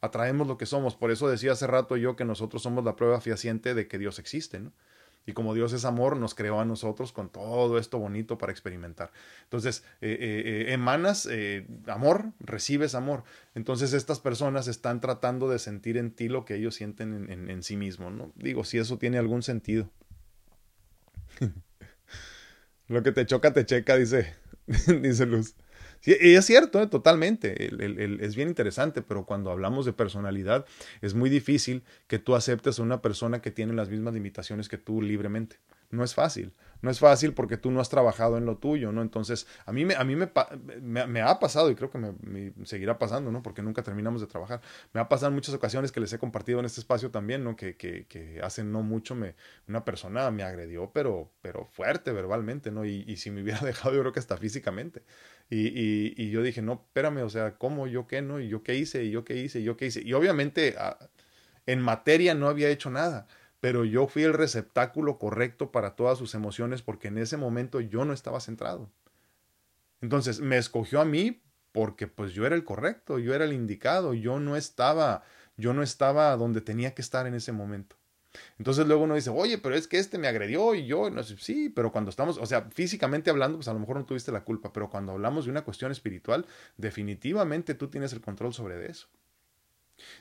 Atraemos 0.00 0.46
lo 0.46 0.58
que 0.58 0.66
somos. 0.66 0.96
Por 0.96 1.10
eso 1.10 1.28
decía 1.28 1.52
hace 1.52 1.66
rato 1.66 1.96
yo 1.96 2.16
que 2.16 2.24
nosotros 2.24 2.62
somos 2.62 2.84
la 2.84 2.96
prueba 2.96 3.20
fehaciente 3.20 3.74
de 3.74 3.86
que 3.86 3.98
Dios 3.98 4.18
existe. 4.18 4.60
¿no? 4.60 4.72
Y 5.26 5.32
como 5.32 5.54
Dios 5.54 5.72
es 5.72 5.84
amor, 5.84 6.16
nos 6.16 6.36
creó 6.36 6.60
a 6.60 6.64
nosotros 6.64 7.12
con 7.12 7.28
todo 7.30 7.78
esto 7.78 7.98
bonito 7.98 8.38
para 8.38 8.52
experimentar. 8.52 9.10
Entonces, 9.42 9.82
eh, 10.00 10.16
eh, 10.20 10.42
eh, 10.68 10.72
emanas 10.72 11.28
amor, 11.88 12.32
recibes 12.38 12.94
amor. 12.94 13.24
Entonces, 13.56 13.92
estas 13.92 14.20
personas 14.20 14.68
están 14.68 15.00
tratando 15.00 15.48
de 15.48 15.58
sentir 15.58 15.96
en 15.96 16.12
ti 16.12 16.28
lo 16.28 16.44
que 16.44 16.54
ellos 16.54 16.76
sienten 16.76 17.28
en, 17.28 17.50
en 17.50 17.62
sí 17.64 17.76
mismos. 17.76 18.12
¿no? 18.12 18.32
Digo, 18.36 18.62
si 18.62 18.78
eso 18.78 18.98
tiene 18.98 19.18
algún 19.18 19.42
sentido. 19.42 19.90
lo 22.86 23.02
que 23.02 23.10
te 23.10 23.26
choca, 23.26 23.52
te 23.52 23.66
checa, 23.66 23.96
dice, 23.96 24.32
dice 25.02 25.26
Luz. 25.26 25.56
Y 26.06 26.34
es 26.34 26.44
cierto, 26.44 26.80
¿eh? 26.80 26.86
totalmente. 26.86 27.68
es 28.24 28.36
bien 28.36 28.48
interesante, 28.48 29.02
pero 29.02 29.26
cuando 29.26 29.50
hablamos 29.50 29.84
de 29.84 29.92
personalidad, 29.92 30.64
es 31.00 31.14
muy 31.14 31.28
difícil 31.28 31.82
que 32.06 32.20
tú 32.20 32.36
aceptes 32.36 32.78
a 32.78 32.82
una 32.82 33.02
persona 33.02 33.42
que 33.42 33.50
tiene 33.50 33.72
las 33.72 33.88
mismas 33.88 34.14
limitaciones 34.14 34.68
que 34.68 34.78
tú 34.78 35.02
libremente. 35.02 35.56
No 35.90 36.04
es 36.04 36.14
fácil. 36.14 36.52
No 36.86 36.92
es 36.92 37.00
fácil 37.00 37.34
porque 37.34 37.56
tú 37.56 37.72
no 37.72 37.80
has 37.80 37.88
trabajado 37.88 38.38
en 38.38 38.46
lo 38.46 38.58
tuyo, 38.58 38.92
¿no? 38.92 39.02
Entonces, 39.02 39.48
a 39.64 39.72
mí 39.72 39.84
me, 39.84 39.96
a 39.96 40.04
mí 40.04 40.14
me, 40.14 41.20
ha 41.20 41.38
pasado 41.40 41.68
y 41.68 41.74
creo 41.74 41.90
que 41.90 41.98
me, 41.98 42.52
seguirá 42.64 42.96
pasando, 42.96 43.32
¿no? 43.32 43.42
Porque 43.42 43.60
nunca 43.60 43.82
terminamos 43.82 44.20
de 44.20 44.28
trabajar. 44.28 44.60
Me 44.92 45.00
ha 45.00 45.08
pasado 45.08 45.30
en 45.30 45.34
muchas 45.34 45.52
ocasiones 45.52 45.90
que 45.90 45.98
les 45.98 46.12
he 46.12 46.18
compartido 46.20 46.60
en 46.60 46.64
este 46.64 46.78
espacio 46.78 47.10
también, 47.10 47.42
¿no? 47.42 47.56
Que, 47.56 47.74
que, 47.74 48.40
hace 48.40 48.62
no 48.62 48.84
mucho 48.84 49.16
me, 49.16 49.34
una 49.66 49.84
persona 49.84 50.30
me 50.30 50.44
agredió, 50.44 50.92
pero, 50.94 51.28
pero 51.42 51.64
fuerte 51.72 52.12
verbalmente, 52.12 52.70
¿no? 52.70 52.84
Y, 52.84 53.16
si 53.16 53.32
me 53.32 53.42
hubiera 53.42 53.58
dejado, 53.66 53.92
yo 53.92 54.02
creo 54.02 54.12
que 54.12 54.20
hasta 54.20 54.36
físicamente. 54.36 55.02
Y, 55.50 55.66
y, 55.66 56.14
y, 56.16 56.30
yo 56.30 56.40
dije, 56.40 56.62
no, 56.62 56.74
espérame, 56.74 57.24
o 57.24 57.30
sea, 57.30 57.58
¿cómo? 57.58 57.88
¿Yo 57.88 58.06
qué? 58.06 58.22
¿No? 58.22 58.38
¿Y 58.38 58.46
yo 58.48 58.62
qué 58.62 58.76
hice? 58.76 59.02
¿Y 59.02 59.10
yo 59.10 59.24
qué 59.24 59.34
hice? 59.34 59.58
¿Y 59.58 59.64
yo 59.64 59.76
qué 59.76 59.86
hice? 59.86 60.02
Y 60.02 60.12
obviamente 60.12 60.76
ah, 60.78 60.96
en 61.66 61.80
materia 61.80 62.34
no 62.34 62.46
había 62.46 62.68
hecho 62.68 62.90
nada, 62.90 63.26
pero 63.60 63.84
yo 63.84 64.06
fui 64.06 64.22
el 64.22 64.34
receptáculo 64.34 65.18
correcto 65.18 65.72
para 65.72 65.96
todas 65.96 66.18
sus 66.18 66.34
emociones 66.34 66.82
porque 66.82 67.08
en 67.08 67.18
ese 67.18 67.36
momento 67.36 67.80
yo 67.80 68.04
no 68.04 68.12
estaba 68.12 68.40
centrado. 68.40 68.90
Entonces 70.00 70.40
me 70.40 70.58
escogió 70.58 71.00
a 71.00 71.04
mí 71.04 71.42
porque 71.72 72.06
pues 72.06 72.32
yo 72.32 72.46
era 72.46 72.54
el 72.54 72.64
correcto, 72.64 73.18
yo 73.18 73.34
era 73.34 73.44
el 73.44 73.52
indicado, 73.52 74.14
yo 74.14 74.40
no 74.40 74.56
estaba, 74.56 75.22
yo 75.56 75.74
no 75.74 75.82
estaba 75.82 76.36
donde 76.36 76.60
tenía 76.60 76.94
que 76.94 77.02
estar 77.02 77.26
en 77.26 77.34
ese 77.34 77.52
momento. 77.52 77.96
Entonces 78.58 78.86
luego 78.86 79.04
uno 79.04 79.14
dice, 79.14 79.30
oye, 79.30 79.58
pero 79.58 79.74
es 79.74 79.88
que 79.88 79.98
este 79.98 80.18
me 80.18 80.28
agredió 80.28 80.74
y 80.74 80.86
yo, 80.86 81.10
no 81.10 81.22
sé, 81.22 81.36
sí, 81.38 81.68
pero 81.68 81.92
cuando 81.92 82.10
estamos, 82.10 82.38
o 82.38 82.46
sea, 82.46 82.68
físicamente 82.70 83.30
hablando, 83.30 83.58
pues 83.58 83.68
a 83.68 83.72
lo 83.72 83.78
mejor 83.78 83.96
no 83.96 84.04
tuviste 84.04 84.32
la 84.32 84.44
culpa, 84.44 84.72
pero 84.72 84.90
cuando 84.90 85.12
hablamos 85.12 85.46
de 85.46 85.50
una 85.50 85.64
cuestión 85.64 85.92
espiritual, 85.92 86.46
definitivamente 86.76 87.74
tú 87.74 87.88
tienes 87.88 88.12
el 88.12 88.20
control 88.20 88.52
sobre 88.52 88.90
eso. 88.90 89.08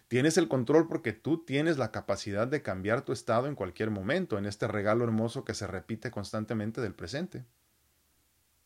Tienes 0.08 0.38
el 0.38 0.48
control 0.48 0.88
porque 0.88 1.14
tú 1.14 1.44
tienes 1.44 1.78
la 1.78 1.92
capacidad 1.92 2.48
de 2.48 2.62
cambiar 2.62 3.04
tu 3.04 3.12
estado 3.12 3.48
en 3.48 3.56
cualquier 3.56 3.92
momento, 3.92 4.38
en 4.38 4.46
este 4.46 4.68
regalo 4.68 5.04
hermoso 5.04 5.44
que 5.44 5.54
se 5.54 5.68
repite 5.68 6.12
constantemente 6.12 6.82
del 6.82 6.96
presente. 6.96 7.46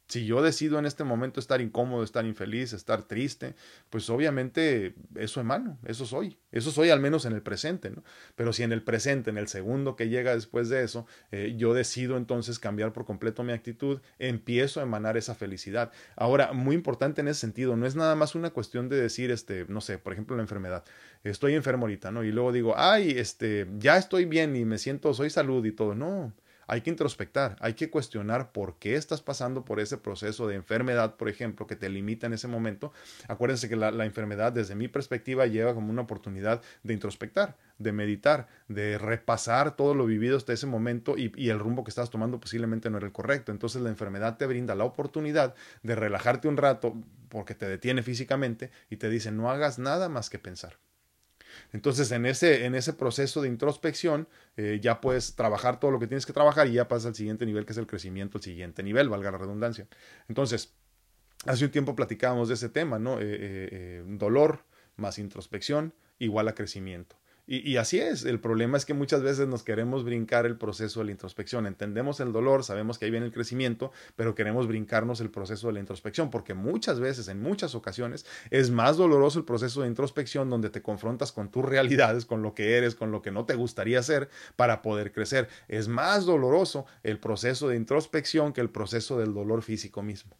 Si 0.10 0.26
yo 0.26 0.41
decido 0.41 0.80
en 0.80 0.88
este 0.88 1.03
momento 1.03 1.39
estar 1.39 1.62
incómodo, 1.62 2.03
estar 2.03 2.26
infeliz, 2.26 2.74
estar 2.74 3.03
triste, 3.03 3.53
pues 3.91 4.10
obviamente 4.10 4.95
eso 5.14 5.39
emano, 5.39 5.78
eso 5.86 6.07
soy, 6.07 6.39
eso 6.51 6.72
soy 6.72 6.89
al 6.89 6.99
menos 6.99 7.26
en 7.26 7.34
el 7.34 7.43
presente, 7.43 7.91
¿no? 7.91 8.03
Pero 8.36 8.51
si 8.51 8.64
en 8.64 8.72
el 8.72 8.82
presente, 8.82 9.30
en 9.30 9.38
el 9.38 9.47
segundo 9.47 9.95
que 9.95 10.10
llega 10.10 10.34
después 10.34 10.68
de 10.68 10.84
eso, 10.84 11.05
eh, 11.32 11.53
yo 11.57 11.76
decido 11.76 12.18
entonces 12.18 12.57
cambiar 12.57 12.91
por 12.91 13.05
completo 13.05 13.43
mi 13.43 13.53
actitud, 13.53 14.01
empiezo 14.18 14.80
a 14.80 14.84
emanar 14.84 15.16
esa 15.16 15.36
felicidad. 15.36 15.91
Ahora, 16.16 16.53
muy 16.53 16.76
importante 16.76 17.22
en 17.22 17.28
ese 17.28 17.41
sentido, 17.41 17.78
no 17.78 17.86
es 17.86 17.95
nada 17.95 18.16
más 18.16 18.34
una 18.34 18.49
cuestión 18.49 18.89
de 18.89 18.99
decir, 18.99 19.30
este, 19.30 19.68
no 19.70 19.80
sé, 19.80 19.99
por 19.99 20.14
ejemplo, 20.14 20.36
la 20.36 20.41
enfermedad, 20.41 20.86
estoy 21.24 21.53
enfermo 21.53 21.86
ahorita, 21.86 22.10
¿no? 22.10 22.24
Y 22.24 22.32
luego 22.32 22.51
digo, 22.51 22.74
ay, 22.76 23.12
este, 23.12 23.68
ya 23.78 23.95
estoy 23.97 24.26
bien 24.26 24.55
y 24.55 24.66
me 24.66 24.80
siento, 24.80 25.14
soy 25.14 25.30
salud 25.30 25.64
y 25.64 25.72
todo, 25.72 25.93
no 25.93 26.34
hay 26.70 26.82
que 26.82 26.91
introspectar, 26.91 27.57
hay 27.61 27.74
que 27.74 27.89
cuestionar 27.89 28.51
por 28.51 28.78
qué 28.78 28.95
estás 28.95 29.22
pasando 29.22 29.65
por 29.65 29.80
ese 29.80 29.97
proceso 29.97 30.47
de 30.47 30.53
enfermedad, 30.55 31.15
por 31.15 31.28
ejemplo, 31.28 31.65
que 31.65 31.76
te 31.76 31.89
limita 31.89 32.28
en 32.28 32.34
ese 32.34 32.47
momento. 32.47 32.93
Acuérdense 33.28 33.67
que 33.67 33.76
la, 33.76 34.05
enfermedad, 34.05 34.53
desde 34.53 34.76
mi 34.76 34.88
perspectiva, 34.88 35.47
lleva 35.47 35.74
como 35.74 35.89
una 35.89 36.03
oportunidad 36.03 36.61
de 36.84 36.93
introspectar, 36.93 37.57
de 37.80 37.91
meditar, 37.91 38.47
de 38.67 38.99
repasar 38.99 39.76
todo 39.76 39.95
lo 39.95 40.05
vivido 40.05 40.38
hasta 40.38 40.53
ese 40.53 40.67
momento 40.67 41.17
y, 41.17 41.34
y, 41.36 41.49
el 41.49 41.57
rumbo 41.57 41.84
que 41.84 41.89
estás 41.89 42.11
tomando 42.11 42.39
posiblemente 42.39 42.91
no 42.91 42.97
era 42.97 43.07
el 43.07 43.13
correcto. 43.13 43.51
Entonces 43.51 43.82
la 43.82 43.89
enfermedad 43.89 44.38
te 44.38 44.45
brinda 44.45 44.76
la 44.76 44.84
oportunidad 44.84 45.55
de 45.82 45.95
relajarte 45.95 46.47
un 46.47 46.57
rato 46.57 46.95
porque 47.30 47.55
te 47.55 47.67
detiene 47.67 48.03
físicamente 48.03 48.70
y 48.91 48.97
te 48.97 49.09
dice 49.09 49.32
no 49.32 49.49
hagas 49.49 49.80
nada 49.80 50.07
más 50.07 50.30
que 50.30 50.38
pensar. 50.38 50.78
Entonces, 51.72 52.11
en 52.11 52.26
ese, 52.26 52.65
en 52.65 52.76
ese 52.76 52.93
proceso 52.93 53.41
de 53.41 53.47
introspección, 53.47 54.28
eh, 54.57 54.80
ya 54.82 55.01
puedes 55.01 55.36
trabajar 55.36 55.80
todo 55.80 55.91
lo 55.91 55.99
que 55.99 56.07
tienes 56.07 56.26
que 56.26 56.34
trabajar 56.34 56.67
y 56.67 56.74
ya 56.74 56.88
pasas 56.88 57.07
al 57.07 57.15
siguiente 57.15 57.45
nivel, 57.45 57.65
que 57.65 57.74
es 57.74 57.78
el 57.78 57.88
crecimiento, 57.88 58.38
el 58.39 58.43
siguiente 58.43 58.82
nivel, 58.82 59.09
valga 59.09 59.32
la 59.32 59.38
redundancia. 59.38 59.88
Entonces, 60.28 60.74
hace 61.45 61.65
un 61.65 61.72
tiempo 61.72 61.95
platicábamos 61.95 62.47
de 62.47 62.55
ese 62.55 62.70
tema, 62.70 62.97
¿no? 62.97 63.20
Eh, 63.20 63.22
eh, 63.22 64.03
dolor 64.07 64.63
más 64.95 65.20
introspección 65.20 65.93
igual 66.17 66.47
a 66.47 66.55
crecimiento. 66.55 67.15
Y, 67.51 67.77
así 67.77 67.99
es, 67.99 68.25
el 68.25 68.39
problema 68.39 68.77
es 68.77 68.85
que 68.85 68.93
muchas 68.93 69.23
veces 69.23 69.47
nos 69.47 69.63
queremos 69.63 70.03
brincar 70.03 70.45
el 70.45 70.55
proceso 70.55 70.99
de 70.99 71.07
la 71.07 71.11
introspección. 71.13 71.65
Entendemos 71.65 72.19
el 72.19 72.31
dolor, 72.31 72.63
sabemos 72.63 72.99
que 72.99 73.05
ahí 73.05 73.11
viene 73.11 73.25
el 73.25 73.31
crecimiento, 73.31 73.91
pero 74.15 74.35
queremos 74.35 74.67
brincarnos 74.67 75.19
el 75.19 75.31
proceso 75.31 75.65
de 75.65 75.73
la 75.73 75.79
introspección, 75.79 76.29
porque 76.29 76.53
muchas 76.53 76.99
veces, 76.99 77.27
en 77.27 77.41
muchas 77.41 77.73
ocasiones, 77.73 78.23
es 78.51 78.69
más 78.69 78.97
doloroso 78.97 79.39
el 79.39 79.45
proceso 79.45 79.81
de 79.81 79.87
introspección 79.87 80.51
donde 80.51 80.69
te 80.69 80.83
confrontas 80.83 81.31
con 81.31 81.49
tus 81.49 81.65
realidades, 81.65 82.27
con 82.27 82.43
lo 82.43 82.53
que 82.53 82.77
eres, 82.77 82.93
con 82.93 83.09
lo 83.09 83.23
que 83.23 83.31
no 83.31 83.45
te 83.45 83.55
gustaría 83.55 84.03
ser 84.03 84.29
para 84.55 84.83
poder 84.83 85.11
crecer. 85.11 85.49
Es 85.67 85.87
más 85.87 86.27
doloroso 86.27 86.85
el 87.01 87.17
proceso 87.17 87.67
de 87.67 87.77
introspección 87.77 88.53
que 88.53 88.61
el 88.61 88.69
proceso 88.69 89.17
del 89.17 89.33
dolor 89.33 89.63
físico 89.63 90.03
mismo. 90.03 90.37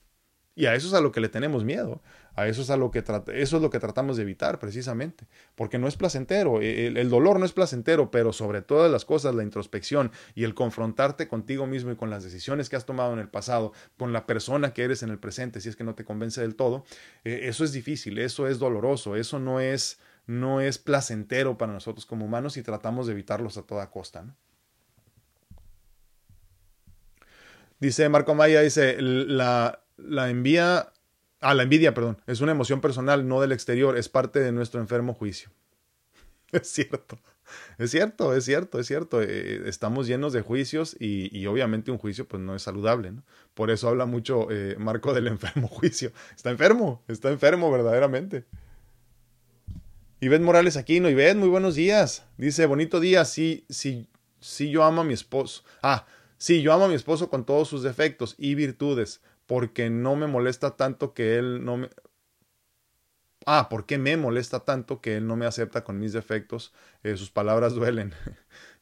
Y 0.60 0.66
a 0.66 0.76
eso 0.76 0.90
es 0.90 0.94
a 0.94 1.00
lo 1.00 1.14
que 1.14 1.22
le 1.22 1.30
tenemos 1.30 1.64
miedo. 1.64 2.02
A 2.36 2.46
eso 2.50 2.64
es 2.64 2.70
a 2.70 2.76
lo 2.76 2.92
que 2.92 3.00
eso 3.00 3.56
es 3.56 3.62
lo 3.62 3.70
que 3.70 3.80
tratamos 3.80 4.18
de 4.18 4.24
evitar 4.24 4.60
precisamente, 4.60 5.26
porque 5.56 5.80
no 5.80 5.88
es 5.88 5.96
placentero, 5.96 6.62
e, 6.62 6.88
el, 6.88 7.10
dolor 7.10 7.40
no 7.40 7.46
es 7.46 7.54
placentero, 7.54 8.12
pero 8.12 8.34
sobre 8.34 8.62
todas 8.62 8.92
las 8.92 9.06
cosas 9.06 9.34
la 9.36 9.44
introspección 9.44 10.12
y 10.36 10.44
el 10.44 10.56
confrontarte 10.56 11.30
contigo 11.30 11.66
mismo 11.66 11.94
y 11.94 11.96
con 11.96 12.10
las 12.10 12.26
decisiones 12.26 12.68
que 12.68 12.76
has 12.76 12.86
tomado 12.86 13.14
en 13.14 13.20
el 13.20 13.30
pasado, 13.30 13.72
con 13.98 14.12
la 14.12 14.26
persona 14.26 14.74
que 14.74 14.84
eres 14.84 15.02
en 15.02 15.12
el 15.12 15.18
presente, 15.18 15.62
si 15.62 15.70
es 15.70 15.78
que 15.78 15.86
no 15.86 15.96
te 15.96 16.04
convence 16.04 16.42
del 16.42 16.56
todo, 16.56 16.84
eh, 17.24 17.44
eso 17.44 17.64
es 17.64 17.72
difícil, 17.72 18.20
eso 18.20 18.46
es 18.46 18.60
doloroso, 18.60 19.16
eso 19.16 19.40
no 19.40 19.62
es 19.62 19.98
no 20.28 20.60
es 20.60 20.78
placentero 20.78 21.58
para 21.58 21.72
nosotros 21.72 22.06
como 22.06 22.26
humanos 22.26 22.58
y 22.58 22.64
tratamos 22.64 23.08
de 23.08 23.14
evitarlos 23.14 23.58
a 23.58 23.64
toda 23.64 23.90
costa. 23.90 24.36
Dice 27.80 28.10
Marco 28.10 28.36
Maya, 28.36 28.60
dice, 28.60 28.98
la, 29.00 29.84
la 30.08 30.30
envía 30.30 30.92
Ah, 31.42 31.54
la 31.54 31.64
envidia, 31.64 31.94
perdón. 31.94 32.18
Es 32.28 32.42
una 32.42 32.52
emoción 32.52 32.82
personal, 32.82 33.28
no 33.28 33.40
del 33.40 33.54
exterior. 33.54 33.98
Es 33.98 34.10
parte 34.10 34.40
de 34.40 34.52
nuestro 34.52 34.82
enfermo 34.82 35.14
juicio. 35.14 35.50
Es 36.52 36.68
cierto. 36.68 37.20
Es 37.78 37.92
cierto, 37.92 38.36
es 38.36 38.44
cierto, 38.44 38.80
es 38.80 38.88
cierto. 38.88 39.22
Eh, 39.22 39.70
estamos 39.70 40.08
llenos 40.08 40.34
de 40.34 40.42
juicios 40.42 40.96
y, 41.00 41.36
y, 41.38 41.46
obviamente 41.46 41.92
un 41.92 42.00
juicio 42.00 42.28
pues 42.28 42.42
no 42.42 42.56
es 42.56 42.64
saludable. 42.64 43.14
Por 43.54 43.70
eso 43.70 43.88
habla 43.88 44.08
mucho 44.08 44.48
eh, 44.50 44.76
Marco 44.80 45.14
del 45.14 45.28
enfermo 45.28 45.68
juicio. 45.68 46.12
Está 46.36 46.50
enfermo, 46.50 47.04
está 47.08 47.30
enfermo 47.30 47.72
verdaderamente. 47.72 48.46
Ivette 50.22 50.42
Morales 50.42 50.76
Aquino. 50.76 51.08
Ivette, 51.08 51.38
muy 51.38 51.50
buenos 51.50 51.76
días. 51.76 52.26
Dice, 52.38 52.66
bonito 52.66 53.00
día. 53.00 53.26
Sí, 53.26 53.64
sí, 53.70 54.08
sí, 54.40 54.72
yo 54.72 54.84
amo 54.84 55.02
a 55.02 55.06
mi 55.06 55.14
esposo. 55.14 55.64
Ah, 55.84 56.08
sí, 56.40 56.64
yo 56.64 56.74
amo 56.74 56.86
a 56.86 56.88
mi 56.88 56.96
esposo 56.96 57.30
con 57.30 57.46
todos 57.46 57.68
sus 57.68 57.84
defectos 57.84 58.34
y 58.40 58.56
virtudes 58.56 59.22
porque 59.50 59.90
no 59.90 60.16
me 60.16 60.28
molesta 60.28 60.78
tanto 60.78 61.16
que 61.16 61.40
él 61.40 61.66
no 61.66 61.78
me... 61.78 61.90
Ah, 63.48 63.68
¿por 63.68 63.88
qué 63.88 63.98
me 63.98 64.16
molesta 64.16 64.60
tanto 64.60 65.02
que 65.02 65.18
él 65.18 65.26
no 65.26 65.38
me 65.38 65.48
acepta 65.48 65.84
con 65.84 65.98
mis 65.98 66.14
defectos? 66.14 66.72
Eh, 67.02 67.18
sus 67.18 67.32
palabras 67.32 67.74
duelen. 67.74 68.14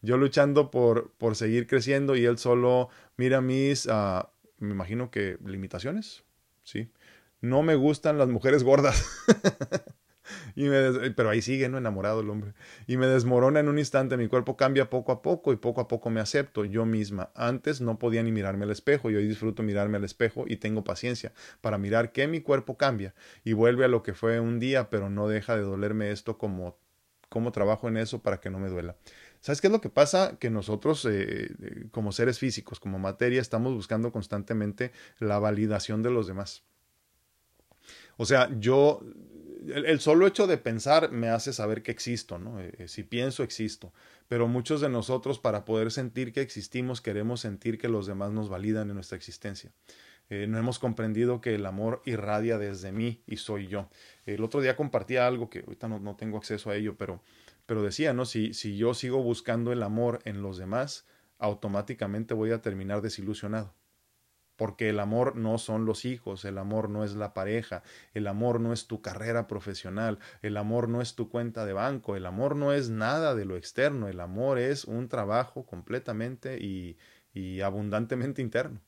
Yo 0.02 0.18
luchando 0.18 0.70
por, 0.70 1.14
por 1.14 1.38
seguir 1.38 1.68
creciendo 1.68 2.18
y 2.18 2.26
él 2.26 2.38
solo 2.38 2.90
mira 3.16 3.40
mis, 3.40 3.86
uh, 3.86 4.28
me 4.58 4.72
imagino 4.72 5.10
que 5.10 5.38
limitaciones, 5.46 6.26
¿sí? 6.64 6.92
No 7.40 7.64
me 7.64 7.76
gustan 7.76 8.18
las 8.18 8.28
mujeres 8.28 8.66
gordas. 8.66 9.06
Y 10.56 10.66
me 10.66 11.12
pero 11.12 11.30
ahí 11.30 11.42
sigue, 11.42 11.70
¿no? 11.70 11.78
Enamorado 11.78 12.22
el 12.22 12.30
hombre. 12.30 12.54
Y 12.88 12.98
me 12.98 13.08
desmorona 13.08 13.60
en 13.60 13.70
un 13.70 13.80
instante, 13.80 14.18
mi 14.18 14.28
cuerpo 14.28 14.58
cambia 14.58 14.90
poco 14.90 15.12
a 15.12 15.22
poco 15.22 15.54
y 15.54 15.58
poco 15.58 15.82
a 15.82 15.88
poco 15.88 16.10
me 16.10 16.20
acepto 16.20 16.66
yo 16.66 16.86
misma. 16.86 17.32
Antes 17.36 17.82
no 17.82 18.00
podía 18.00 18.24
ni 18.24 18.32
mirarme 18.32 18.66
al 18.66 18.72
espejo 18.72 19.10
y 19.10 19.16
hoy 19.16 19.28
disfruto 19.28 19.64
mirarme 19.64 19.98
al 19.98 20.04
espejo 20.04 20.46
y 20.48 20.58
tengo 20.58 20.84
paciencia 20.84 21.34
para 21.62 21.78
mirar 21.78 22.12
que 22.12 22.28
mi 22.28 22.42
cuerpo 22.42 22.78
cambia 22.78 23.14
y 23.44 23.54
vuelve 23.54 23.86
a 23.86 23.88
lo 23.88 24.04
que 24.04 24.14
fue 24.14 24.40
un 24.40 24.60
día, 24.60 24.90
pero 24.90 25.10
no 25.10 25.28
deja 25.28 25.56
de 25.56 25.64
dolerme 25.64 26.12
esto 26.12 26.38
como, 26.38 26.78
como 27.30 27.52
trabajo 27.52 27.88
en 27.88 27.98
eso 27.98 28.22
para 28.22 28.40
que 28.40 28.50
no 28.50 28.60
me 28.60 28.70
duela. 28.70 28.96
¿Sabes 29.42 29.62
qué 29.62 29.68
es 29.68 29.74
lo 29.74 29.82
que 29.82 29.90
pasa? 29.90 30.38
Que 30.40 30.50
nosotros, 30.50 31.06
eh, 31.06 31.52
eh, 31.62 31.88
como 31.92 32.12
seres 32.12 32.40
físicos, 32.40 32.80
como 32.80 33.00
materia, 33.00 33.40
estamos 33.40 33.74
buscando 33.74 34.12
constantemente 34.12 34.92
la 35.20 35.40
validación 35.40 36.04
de 36.04 36.12
los 36.12 36.28
demás. 36.28 36.64
O 38.18 38.26
sea, 38.26 38.50
yo 38.60 39.02
el, 39.66 40.00
solo 40.00 40.28
hecho 40.28 40.48
de 40.48 40.58
pensar 40.58 41.12
me 41.12 41.30
hace 41.30 41.54
saber 41.54 41.84
que 41.84 41.92
existo, 41.92 42.38
¿no? 42.38 42.60
Eh, 42.60 42.74
eh, 42.78 42.88
si 42.88 43.04
pienso, 43.04 43.44
existo. 43.44 43.94
Pero 44.28 44.48
muchos 44.48 44.82
de 44.82 44.90
nosotros, 44.90 45.40
para 45.40 45.66
poder 45.66 45.92
sentir 45.92 46.34
que 46.34 46.42
existimos, 46.42 47.02
queremos 47.02 47.42
sentir 47.42 47.78
que 47.78 47.88
los 47.88 48.08
demás 48.08 48.32
nos 48.32 48.50
validan 48.50 48.90
en 48.90 48.96
nuestra 48.96 49.18
existencia. 49.18 49.72
Eh, 50.30 50.46
no 50.48 50.58
hemos 50.58 50.80
comprendido 50.80 51.40
que 51.40 51.56
el 51.56 51.66
amor 51.66 52.02
irradia 52.06 52.58
desde 52.58 52.92
mí 52.92 53.22
y 53.26 53.38
soy 53.38 53.68
yo. 53.68 53.90
El 54.26 54.44
otro 54.44 54.62
día 54.62 54.76
compartía 54.76 55.26
algo 55.26 55.50
que 55.50 55.60
ahorita 55.60 55.88
no, 55.88 56.00
no 56.00 56.16
tengo 56.16 56.38
acceso 56.38 56.70
a 56.70 56.76
ello, 56.76 56.98
pero, 56.98 57.22
pero 57.66 57.82
decía, 57.82 58.14
¿no? 58.14 58.26
Si, 58.26 58.54
si 58.54 58.78
yo 58.78 58.94
sigo 58.94 59.24
buscando 59.24 59.72
el 59.72 59.84
amor 59.84 60.20
en 60.26 60.42
los 60.42 60.58
demás, 60.58 61.06
automáticamente 61.40 62.34
voy 62.34 62.52
a 62.52 62.62
terminar 62.62 63.02
desilusionado 63.02 63.74
porque 64.58 64.90
el 64.90 65.00
amor 65.00 65.36
no 65.36 65.58
son 65.60 65.86
los 65.86 66.04
hijos, 66.04 66.44
el 66.44 66.58
amor 66.58 66.90
no 66.90 67.06
es 67.06 67.16
la 67.16 67.34
pareja, 67.34 67.84
el 68.14 68.28
amor 68.28 68.60
no 68.60 68.74
es 68.74 68.88
tu 68.88 69.02
carrera 69.02 69.48
profesional, 69.48 70.20
el 70.42 70.58
amor 70.58 70.90
no 70.90 71.02
es 71.02 71.16
tu 71.16 71.30
cuenta 71.30 71.66
de 71.66 71.74
banco, 71.74 72.16
el 72.16 72.26
amor 72.26 72.56
no 72.56 72.74
es 72.74 72.90
nada 72.90 73.36
de 73.36 73.46
lo 73.46 73.56
externo, 73.56 74.08
el 74.10 74.20
amor 74.20 74.58
es 74.58 74.84
un 74.84 75.08
trabajo 75.08 75.66
completamente 75.66 76.58
y, 76.60 76.98
y 77.34 77.62
abundantemente 77.62 78.42
interno. 78.42 78.82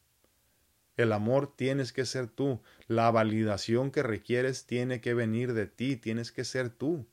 El 0.98 1.14
amor 1.14 1.56
tienes 1.56 1.94
que 1.94 2.06
ser 2.06 2.28
tú, 2.28 2.62
la 2.88 3.10
validación 3.10 3.92
que 3.92 4.04
requieres 4.04 4.66
tiene 4.66 5.00
que 5.00 5.14
venir 5.14 5.54
de 5.54 5.66
ti, 5.66 5.96
tienes 5.96 6.34
que 6.34 6.44
ser 6.44 6.70
tú. 6.70 7.08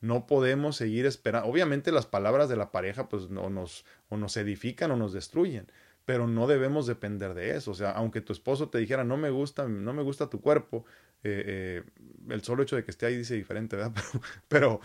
No 0.00 0.26
podemos 0.26 0.76
seguir 0.76 1.06
esperando. 1.06 1.48
Obviamente 1.48 1.92
las 1.92 2.06
palabras 2.06 2.48
de 2.48 2.56
la 2.56 2.72
pareja 2.72 3.08
pues 3.08 3.30
no 3.30 3.50
nos 3.50 3.84
o 4.08 4.16
nos 4.16 4.36
edifican 4.36 4.90
o 4.92 4.96
nos 4.96 5.12
destruyen, 5.12 5.70
pero 6.08 6.26
no 6.26 6.46
debemos 6.46 6.86
depender 6.86 7.34
de 7.34 7.54
eso. 7.54 7.72
O 7.72 7.74
sea, 7.74 7.90
aunque 7.90 8.22
tu 8.22 8.32
esposo 8.32 8.70
te 8.70 8.78
dijera, 8.78 9.04
no 9.04 9.18
me 9.18 9.28
gusta, 9.28 9.68
no 9.68 9.92
me 9.92 10.02
gusta 10.02 10.30
tu 10.30 10.40
cuerpo, 10.40 10.86
eh, 11.22 11.82
eh, 11.84 12.30
el 12.30 12.42
solo 12.42 12.62
hecho 12.62 12.76
de 12.76 12.82
que 12.82 12.90
esté 12.90 13.04
ahí 13.04 13.14
dice 13.14 13.34
diferente, 13.34 13.76
¿verdad? 13.76 13.92
Pero, 14.48 14.80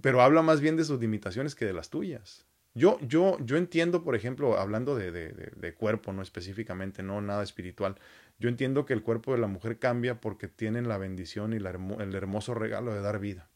pero, 0.00 0.22
habla 0.22 0.42
más 0.42 0.60
bien 0.60 0.76
de 0.76 0.84
sus 0.84 1.00
limitaciones 1.00 1.56
que 1.56 1.64
de 1.64 1.72
las 1.72 1.90
tuyas. 1.90 2.46
Yo, 2.74 3.00
yo, 3.00 3.36
yo 3.40 3.56
entiendo, 3.56 4.04
por 4.04 4.14
ejemplo, 4.14 4.58
hablando 4.58 4.94
de, 4.94 5.74
cuerpo, 5.76 6.12
no 6.12 6.22
específicamente, 6.22 7.02
no 7.02 7.20
nada 7.20 7.42
espiritual, 7.42 7.96
yo 8.38 8.48
entiendo 8.48 8.86
que 8.86 8.92
el 8.92 9.02
cuerpo 9.02 9.32
de 9.32 9.38
la 9.40 9.48
mujer 9.48 9.80
cambia 9.80 10.20
porque 10.20 10.46
tienen 10.46 10.86
la 10.86 10.98
bendición 10.98 11.52
y 11.52 11.56
el 11.56 12.14
hermoso 12.14 12.54
regalo 12.54 12.94
de 12.94 13.00
dar 13.00 13.18
vida. 13.18 13.48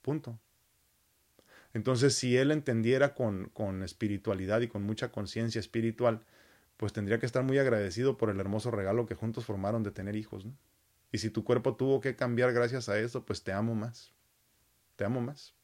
Punto. 0.00 0.38
Entonces, 1.74 2.14
si 2.14 2.38
él 2.38 2.50
entendiera 2.50 3.12
con, 3.12 3.50
con 3.52 3.82
espiritualidad 3.82 4.62
y 4.62 4.68
con 4.68 4.84
mucha 4.84 5.12
conciencia 5.12 5.58
espiritual, 5.58 6.22
pues 6.76 6.92
tendría 6.92 7.18
que 7.18 7.26
estar 7.26 7.42
muy 7.42 7.58
agradecido 7.58 8.16
por 8.16 8.30
el 8.30 8.40
hermoso 8.40 8.70
regalo 8.70 9.06
que 9.06 9.14
juntos 9.14 9.44
formaron 9.44 9.82
de 9.82 9.90
tener 9.90 10.16
hijos. 10.16 10.44
¿no? 10.44 10.52
Y 11.12 11.18
si 11.18 11.30
tu 11.30 11.44
cuerpo 11.44 11.76
tuvo 11.76 12.00
que 12.00 12.16
cambiar 12.16 12.52
gracias 12.52 12.88
a 12.88 12.98
eso, 12.98 13.24
pues 13.24 13.42
te 13.42 13.52
amo 13.52 13.74
más. 13.74 14.12
Te 14.96 15.04
amo 15.04 15.20
más. 15.20 15.54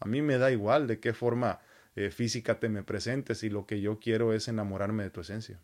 A 0.00 0.06
mí 0.06 0.22
me 0.22 0.38
da 0.38 0.50
igual 0.50 0.86
de 0.86 1.00
qué 1.00 1.12
forma 1.12 1.60
eh, 1.96 2.10
física 2.10 2.60
te 2.60 2.68
me 2.68 2.82
presentes 2.82 3.42
y 3.42 3.50
lo 3.50 3.66
que 3.66 3.80
yo 3.80 3.98
quiero 3.98 4.32
es 4.32 4.48
enamorarme 4.48 5.02
de 5.02 5.10
tu 5.10 5.20
esencia. 5.20 5.60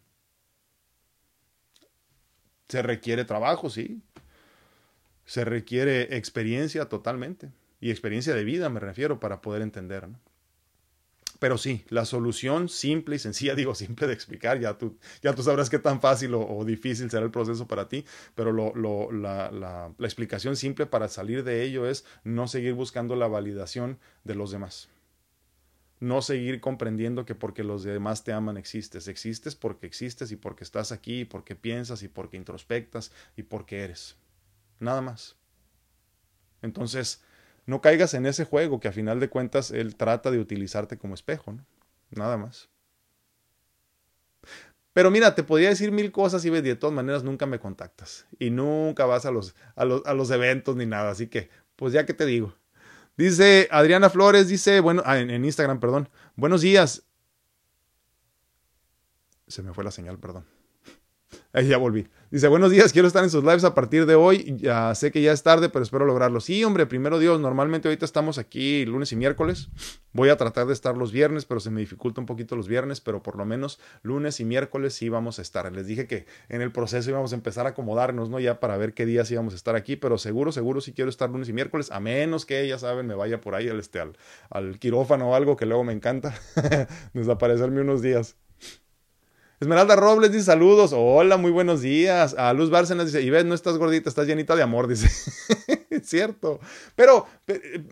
Se 2.69 2.83
requiere 2.83 3.25
trabajo, 3.25 3.71
sí. 3.71 4.03
Se 5.25 5.45
requiere 5.45 6.17
experiencia 6.17 6.89
totalmente. 6.89 7.51
Y 7.81 7.91
experiencia 7.91 8.35
de 8.35 8.45
vida 8.45 8.69
me 8.69 8.81
refiero 8.81 9.21
para 9.21 9.41
poder 9.41 9.63
entender. 9.63 10.09
¿no? 10.09 10.19
Pero 11.39 11.59
sí, 11.59 11.85
la 11.89 12.05
solución 12.05 12.69
simple 12.69 13.17
y 13.17 13.19
sencilla, 13.19 13.55
digo 13.57 13.75
simple 13.75 14.07
de 14.07 14.15
explicar, 14.15 14.61
ya 14.61 14.79
tú, 14.79 14.99
ya 15.23 15.35
tú 15.35 15.43
sabrás 15.43 15.71
qué 15.71 15.79
tan 15.79 16.01
fácil 16.01 16.35
o, 16.35 16.65
difícil 16.65 17.11
será 17.11 17.25
el 17.25 17.31
proceso 17.31 17.67
para 17.67 17.89
ti, 17.89 18.05
pero 18.35 18.53
lo, 18.53 18.75
lo, 18.75 19.11
la, 19.13 19.51
la, 19.51 19.93
la 19.97 20.07
explicación 20.07 20.57
simple 20.57 20.87
para 20.87 21.09
salir 21.09 21.45
de 21.45 21.63
ello 21.63 21.87
es 21.89 22.05
no 22.25 22.49
seguir 22.49 22.75
buscando 22.75 23.17
la 23.17 23.27
validación 23.29 23.99
de 24.25 24.35
los 24.35 24.51
demás. 24.51 24.89
no 26.01 26.21
seguir 26.23 26.61
comprendiendo 26.61 27.25
que 27.25 27.35
porque 27.35 27.65
los 27.65 27.83
demás 27.83 28.25
te 28.25 28.33
aman 28.33 28.57
existes. 28.57 29.09
Existes 29.09 29.55
porque 29.57 29.87
existes 29.87 30.31
y 30.33 30.37
porque 30.37 30.65
estás 30.65 30.93
aquí, 30.93 31.21
y 31.21 31.25
porque 31.25 31.55
piensas 31.57 32.03
y 32.03 32.09
porque 32.09 32.37
introspectas 32.37 33.11
y 33.37 33.43
porque 33.45 33.81
eres. 33.85 34.17
Nada 34.81 35.01
más. 35.01 35.37
Entonces, 36.63 37.23
no 37.67 37.81
caigas 37.81 38.15
en 38.15 38.27
ese 38.27 38.45
juego 38.45 38.81
que 38.81 38.89
a 38.89 38.93
final 38.93 39.21
de 39.21 39.29
cuentas 39.29 39.71
él 39.71 39.97
trata 39.97 40.31
de 40.31 40.39
utilizarte 40.39 40.99
como 40.99 41.15
espejo, 41.15 41.53
¿no? 41.53 41.65
Nada 42.11 42.37
más. 42.37 42.69
Pero 44.93 45.11
mira, 45.11 45.35
te 45.35 45.43
podría 45.43 45.71
decir 45.71 45.91
mil 45.91 46.13
cosas 46.13 46.45
y 46.45 46.51
de 46.51 46.77
todas 46.77 46.95
maneras 46.95 47.25
nunca 47.25 47.47
me 47.47 47.59
contactas. 47.59 48.27
Y 48.39 48.51
nunca 48.51 49.07
vas 49.07 49.27
a 49.27 49.33
los, 49.33 49.57
a 49.75 49.85
los, 49.85 50.07
a 50.07 50.15
los 50.15 50.31
eventos 50.31 50.77
ni 50.77 50.87
nada. 50.87 51.11
Así 51.11 51.27
que, 51.27 51.51
pues 51.75 51.93
ya 51.93 52.07
que 52.07 52.15
te 52.15 52.25
digo. 52.25 52.55
Dice 53.17 53.69
Adriana 53.71 54.11
Flores, 54.11 54.49
dice, 54.49 54.81
bueno, 54.81 55.03
ah, 55.05 55.19
en, 55.19 55.45
Instagram, 55.45 55.81
perdón. 55.81 56.09
Buenos 56.37 56.63
días. 56.63 57.05
Se 59.49 59.63
me 59.63 59.73
fue 59.73 59.85
la 59.85 59.91
señal, 59.91 60.19
perdón. 60.19 60.47
Ahí 61.55 61.69
ya 61.69 61.79
volví. 61.79 62.09
Dice, 62.33 62.49
buenos 62.49 62.73
días, 62.73 62.93
quiero 62.93 63.07
estar 63.07 63.23
en 63.23 63.31
sus 63.31 63.45
lives 63.45 63.63
a 63.63 63.77
partir 63.77 64.07
de 64.07 64.17
hoy. 64.17 64.57
Ya 64.59 64.93
sé 64.97 65.13
que 65.13 65.23
ya 65.23 65.31
es 65.31 65.45
tarde, 65.45 65.69
pero 65.69 65.85
espero 65.85 66.05
lograrlo. 66.05 66.41
Sí, 66.41 66.65
hombre, 66.65 66.85
primero 66.85 67.21
Dios, 67.21 67.39
normalmente 67.39 67.87
ahorita 67.87 68.05
estamos 68.05 68.39
aquí 68.39 68.85
lunes 68.87 69.13
y 69.13 69.17
miércoles. 69.17 69.69
Voy 70.13 70.31
a 70.31 70.37
tratar 70.37 70.67
de 70.67 70.73
estar 70.73 70.97
los 70.97 71.13
viernes, 71.13 71.45
pero 71.45 71.61
se 71.61 71.71
me 71.71 71.81
dificulta 71.81 72.21
un 72.21 72.27
poquito 72.27 72.57
los 72.57 72.67
viernes, 72.67 73.01
pero 73.01 73.23
por 73.23 73.37
lo 73.37 73.45
menos 73.45 73.79
lunes 74.03 74.41
y 74.41 74.45
miércoles 74.45 74.95
sí 74.95 75.09
vamos 75.09 75.39
a 75.39 75.43
estar. 75.43 75.71
Les 75.71 75.87
dije 75.87 76.09
que 76.09 76.27
en 76.49 76.61
el 76.61 76.73
proceso 76.73 77.09
íbamos 77.09 77.31
a 77.31 77.37
empezar 77.37 77.67
a 77.67 77.69
acomodarnos, 77.69 78.31
¿no? 78.31 78.41
Ya 78.41 78.59
para 78.59 78.77
ver 78.77 78.93
qué 78.93 79.07
días 79.07 79.31
íbamos 79.31 79.53
a 79.53 79.57
estar 79.57 79.77
aquí, 79.77 79.95
pero 79.95 80.19
seguro, 80.19 80.51
seguro 80.51 80.81
sí 80.81 80.93
quiero 80.93 81.09
estar 81.09 81.31
lunes 81.31 81.49
y 81.49 81.53
miércoles, 81.53 81.93
a 81.93 82.01
menos 82.01 82.47
que, 82.47 82.67
ya 82.67 82.81
saben, 82.81 83.07
me 83.07 83.15
vaya 83.15 83.41
por 83.41 83.55
ahí 83.55 83.69
al, 83.69 83.79
este, 83.79 84.01
al, 84.51 84.79
quirófano 84.81 85.31
o 85.31 85.35
algo 85.37 85.57
que 85.57 85.67
luego 85.67 85.85
me 85.85 85.93
encanta 85.93 86.35
desaparecerme 87.15 87.83
unos 87.83 88.03
días. 88.03 88.35
Esmeralda 89.61 89.95
Robles 89.95 90.33
dice 90.33 90.47
saludos. 90.47 90.93
Hola, 90.93 91.37
muy 91.37 91.53
buenos 91.53 91.81
días. 91.81 92.35
A 92.35 92.53
Luz 92.53 92.71
Bárcenas 92.71 93.07
dice, 93.07 93.23
y 93.23 93.31
ves, 93.31 93.45
no 93.45 93.55
estás 93.55 93.79
gordita, 93.79 94.09
estás 94.09 94.27
llenita 94.27 94.57
de 94.57 94.63
amor, 94.63 94.89
dice. 94.89 95.07
es 95.91 96.09
cierto. 96.09 96.59
Pero, 96.97 97.27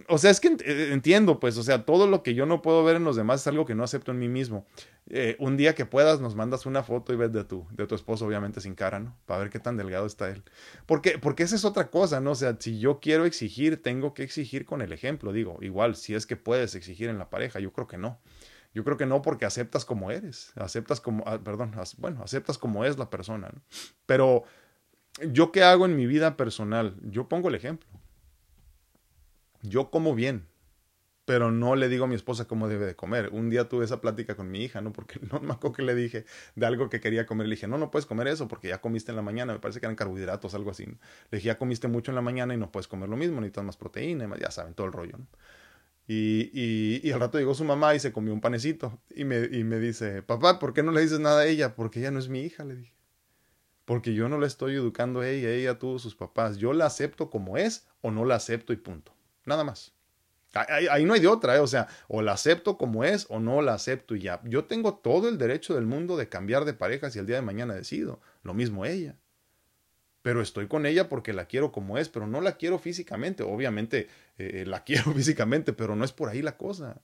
o 0.09 0.19
sea, 0.19 0.33
es 0.33 0.41
que 0.41 0.49
eh, 0.49 0.89
entiendo, 0.93 1.39
pues, 1.39 1.57
o 1.59 1.63
sea, 1.63 1.85
todo 1.85 2.09
lo 2.09 2.25
que 2.25 2.35
yo 2.35 2.47
no 2.47 2.63
puedo 2.63 2.83
ver 2.83 2.97
en 2.97 3.05
los 3.05 3.15
demás 3.15 3.43
es 3.43 3.47
algo 3.47 3.65
que 3.65 3.77
no 3.77 3.85
acepto 3.85 4.11
en 4.11 4.19
mí 4.19 4.29
mismo. 4.29 4.67
Eh, 5.09 5.37
un 5.39 5.57
día 5.57 5.77
que 5.77 5.87
puedas, 5.87 6.21
nos 6.21 6.35
mandas 6.35 6.67
una 6.67 6.83
foto 6.83 7.13
y 7.13 7.17
ves 7.17 7.33
de 7.33 7.45
tu, 7.45 7.65
de 7.71 7.87
tu 7.87 7.95
esposo, 7.95 8.27
obviamente 8.27 8.61
sin 8.61 8.75
cara, 8.75 8.99
¿no? 8.99 9.17
Para 9.25 9.41
ver 9.41 9.51
qué 9.51 9.61
tan 9.61 9.77
delgado 9.77 10.07
está 10.07 10.31
él. 10.31 10.43
Porque, 10.87 11.19
porque 11.21 11.45
esa 11.45 11.55
es 11.55 11.65
otra 11.65 11.91
cosa, 11.91 12.21
¿no? 12.21 12.33
O 12.33 12.37
sea, 12.37 12.57
si 12.59 12.81
yo 12.81 12.99
quiero 12.99 13.25
exigir, 13.25 13.81
tengo 13.81 14.15
que 14.15 14.25
exigir 14.25 14.65
con 14.65 14.83
el 14.83 14.93
ejemplo. 14.93 15.33
Digo, 15.33 15.59
igual, 15.61 15.95
si 15.95 16.15
es 16.15 16.27
que 16.27 16.37
puedes 16.37 16.75
exigir 16.75 17.09
en 17.09 17.19
la 17.19 17.31
pareja, 17.31 17.61
yo 17.61 17.73
creo 17.73 17.87
que 17.87 17.99
no. 17.99 18.19
Yo 18.75 18.85
creo 18.85 18.97
que 18.97 19.07
no 19.07 19.23
porque 19.23 19.45
aceptas 19.45 19.85
como 19.85 20.11
eres, 20.11 20.53
aceptas 20.57 21.01
como, 21.01 21.25
ah, 21.27 21.39
perdón, 21.43 21.75
bueno, 21.99 22.23
aceptas 22.23 22.59
como 22.59 22.85
es 22.85 22.99
la 22.99 23.11
persona. 23.11 23.51
Pero 24.07 24.45
yo 25.29 25.53
qué 25.53 25.63
hago 25.63 25.85
en 25.85 25.97
mi 25.97 26.07
vida 26.07 26.37
personal, 26.37 26.97
yo 27.03 27.29
pongo 27.29 27.49
el 27.49 27.55
ejemplo. 27.55 27.89
Yo 29.63 29.91
como 29.91 30.15
bien, 30.15 30.49
pero 31.25 31.53
no 31.53 31.77
le 31.77 31.89
digo 31.89 32.05
a 32.05 32.09
mi 32.09 32.15
esposa 32.15 32.47
cómo 32.47 32.69
debe 32.69 32.87
de 32.87 32.97
comer. 32.97 33.29
Un 33.33 33.49
día 33.49 33.69
tuve 33.69 33.85
esa 33.85 34.01
plática 34.01 34.35
con 34.35 34.51
mi 34.51 34.65
hija, 34.65 34.81
¿no? 34.81 34.93
Porque 34.93 35.21
no 35.33 35.41
me 35.41 35.53
acuerdo 35.53 35.77
que 35.77 35.83
le 35.83 35.95
dije 35.95 36.25
de 36.57 36.67
algo 36.67 36.89
que 36.89 37.01
quería 37.01 37.27
comer. 37.27 37.47
Le 37.47 37.55
dije, 37.55 37.69
no, 37.69 37.79
no 37.79 37.91
puedes 37.91 38.07
comer 38.07 38.27
eso 38.27 38.49
porque 38.49 38.69
ya 38.69 38.81
comiste 38.81 39.13
en 39.13 39.17
la 39.17 39.23
mañana. 39.23 39.53
Me 39.53 39.61
parece 39.61 39.81
que 39.81 39.87
eran 39.87 39.97
carbohidratos, 39.97 40.55
algo 40.55 40.71
así. 40.71 40.85
Le 40.85 40.99
dije, 41.31 41.47
ya 41.47 41.59
comiste 41.59 41.89
mucho 41.89 42.11
en 42.11 42.17
la 42.17 42.23
mañana 42.23 42.55
y 42.55 42.57
no 42.57 42.73
puedes 42.73 42.89
comer 42.89 43.09
lo 43.09 43.17
mismo, 43.17 43.41
necesitas 43.41 43.65
más 43.65 43.77
proteína, 43.77 44.29
ya 44.39 44.51
saben, 44.51 44.75
todo 44.75 44.87
el 44.87 44.93
rollo, 44.93 45.19
¿no? 45.19 45.27
Y, 46.07 46.51
y, 47.07 47.13
al 47.13 47.21
rato 47.21 47.39
llegó 47.39 47.55
su 47.55 47.65
mamá 47.65 47.95
y 47.95 48.01
se 48.01 48.13
comió 48.13 48.35
un 48.35 48.41
panecito. 48.41 49.01
Y 49.11 49.25
me, 49.25 49.45
y 49.51 49.65
me 49.65 49.79
dice, 49.79 50.23
papá, 50.23 50.59
¿por 50.59 50.75
qué 50.75 50.83
no 50.83 50.93
le 50.93 51.01
dices 51.01 51.21
nada 51.21 51.43
a 51.43 51.47
ella? 51.47 51.75
Porque 51.75 52.01
ella 52.01 52.11
no 52.11 52.19
es 52.19 52.29
mi 52.29 52.41
hija, 52.41 52.65
le 52.65 52.77
dije. 52.77 52.95
Porque 53.85 54.15
yo 54.15 54.29
no 54.29 54.39
la 54.39 54.47
estoy 54.47 54.75
educando 54.75 55.21
a 55.21 55.29
ella, 55.29 55.51
ella 55.51 55.79
tuvo 55.79 55.99
sus 55.99 56.15
papás. 56.15 56.59
Yo 56.59 56.73
la 56.73 56.87
acepto 56.87 57.31
como 57.31 57.57
es 57.57 57.87
o 58.01 58.11
no 58.11 58.25
la 58.25 58.37
acepto 58.37 58.73
y 58.73 58.77
punto. 58.77 59.15
Nada 59.45 59.65
más. 59.65 59.93
Ahí, 60.55 60.87
ahí, 60.91 61.05
no 61.05 61.15
hay 61.15 61.21
de 61.21 61.29
otra, 61.29 61.57
¿eh? 61.57 61.61
o 61.61 61.67
sea, 61.67 61.89
o 62.09 62.21
la 62.21 62.33
acepto 62.33 62.77
como 62.77 63.05
es 63.05 63.27
o 63.31 63.41
no 63.41 63.63
la 63.63 63.73
acepto 63.73 64.15
y 64.15 64.21
ya. 64.21 64.43
Yo 64.45 64.67
tengo 64.67 64.97
todo 64.97 65.29
el 65.29 65.39
derecho 65.39 65.75
del 65.75 65.87
mundo 65.87 66.17
de 66.19 66.29
cambiar 66.29 66.67
de 66.67 66.75
pareja 66.75 67.11
si 67.11 67.19
el 67.19 67.27
día 67.27 67.37
de 67.37 67.43
mañana 67.43 67.75
decido. 67.75 68.21
Lo 68.43 68.53
mismo 68.53 68.85
ella 68.85 69.17
pero 70.23 70.41
estoy 70.41 70.69
con 70.69 70.87
ella 70.87 71.09
porque 71.09 71.33
la 71.33 71.47
quiero 71.47 71.73
como 71.73 71.99
es, 71.99 72.09
pero 72.09 72.27
no 72.27 72.41
la 72.41 72.57
quiero 72.57 72.79
físicamente. 72.79 73.43
Obviamente 73.43 74.09
eh, 74.39 74.65
la 74.67 74.85
quiero 74.85 75.13
físicamente, 75.13 75.73
pero 75.73 75.97
no 75.97 76.05
es 76.05 76.13
por 76.13 76.29
ahí 76.29 76.43
la 76.43 76.57
cosa. 76.57 77.03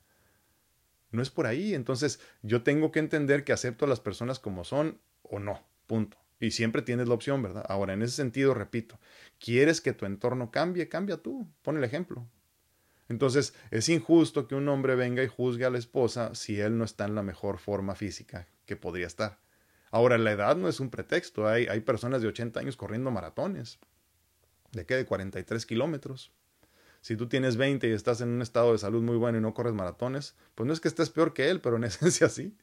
No 1.10 1.22
es 1.22 1.30
por 1.30 1.46
ahí. 1.46 1.74
Entonces 1.74 2.20
yo 2.42 2.62
tengo 2.62 2.92
que 2.92 2.98
entender 2.98 3.44
que 3.44 3.52
acepto 3.52 3.84
a 3.84 3.88
las 3.88 4.00
personas 4.00 4.38
como 4.38 4.64
son 4.64 5.00
o 5.22 5.38
no. 5.38 5.66
Punto. 5.86 6.18
Y 6.40 6.52
siempre 6.52 6.82
tienes 6.82 7.08
la 7.08 7.14
opción, 7.14 7.42
¿verdad? 7.42 7.64
Ahora, 7.68 7.94
en 7.94 8.02
ese 8.02 8.14
sentido, 8.14 8.54
repito, 8.54 9.00
¿quieres 9.40 9.80
que 9.80 9.92
tu 9.92 10.06
entorno 10.06 10.50
cambie? 10.50 10.88
Cambia 10.88 11.16
tú. 11.16 11.50
Pon 11.62 11.76
el 11.76 11.84
ejemplo. 11.84 12.28
Entonces, 13.08 13.54
es 13.70 13.88
injusto 13.88 14.46
que 14.46 14.54
un 14.54 14.68
hombre 14.68 14.94
venga 14.94 15.22
y 15.22 15.28
juzgue 15.28 15.64
a 15.64 15.70
la 15.70 15.78
esposa 15.78 16.34
si 16.34 16.60
él 16.60 16.78
no 16.78 16.84
está 16.84 17.06
en 17.06 17.14
la 17.14 17.22
mejor 17.22 17.58
forma 17.58 17.94
física 17.94 18.46
que 18.66 18.76
podría 18.76 19.06
estar. 19.06 19.40
Ahora, 19.90 20.18
la 20.18 20.30
edad 20.30 20.56
no 20.56 20.68
es 20.68 20.78
un 20.78 20.90
pretexto. 20.90 21.48
Hay, 21.48 21.66
hay 21.66 21.80
personas 21.80 22.22
de 22.22 22.28
80 22.28 22.60
años 22.60 22.76
corriendo 22.76 23.10
maratones. 23.10 23.78
¿De 24.72 24.84
qué? 24.84 24.94
De 24.94 25.06
43 25.06 25.64
kilómetros. 25.66 26.32
Si 27.00 27.16
tú 27.16 27.28
tienes 27.28 27.56
20 27.56 27.88
y 27.88 27.92
estás 27.92 28.20
en 28.20 28.28
un 28.28 28.42
estado 28.42 28.72
de 28.72 28.78
salud 28.78 29.02
muy 29.02 29.16
bueno 29.16 29.38
y 29.38 29.40
no 29.40 29.54
corres 29.54 29.74
maratones, 29.74 30.36
pues 30.54 30.66
no 30.66 30.72
es 30.72 30.80
que 30.80 30.88
estés 30.88 31.10
peor 31.10 31.32
que 31.32 31.50
él, 31.50 31.60
pero 31.60 31.76
en 31.76 31.84
esencia 31.84 32.28
sí. 32.28 32.56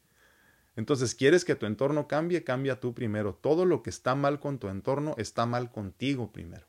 Entonces, 0.75 1.15
¿quieres 1.15 1.45
que 1.45 1.55
tu 1.55 1.65
entorno 1.65 2.07
cambie? 2.07 2.43
Cambia 2.43 2.79
tú 2.79 2.93
primero. 2.93 3.33
Todo 3.33 3.65
lo 3.65 3.81
que 3.81 3.89
está 3.89 4.13
mal 4.15 4.39
con 4.39 4.59
tu 4.59 4.67
entorno 4.67 5.15
está 5.17 5.45
mal 5.45 5.71
contigo 5.71 6.31
primero. 6.31 6.67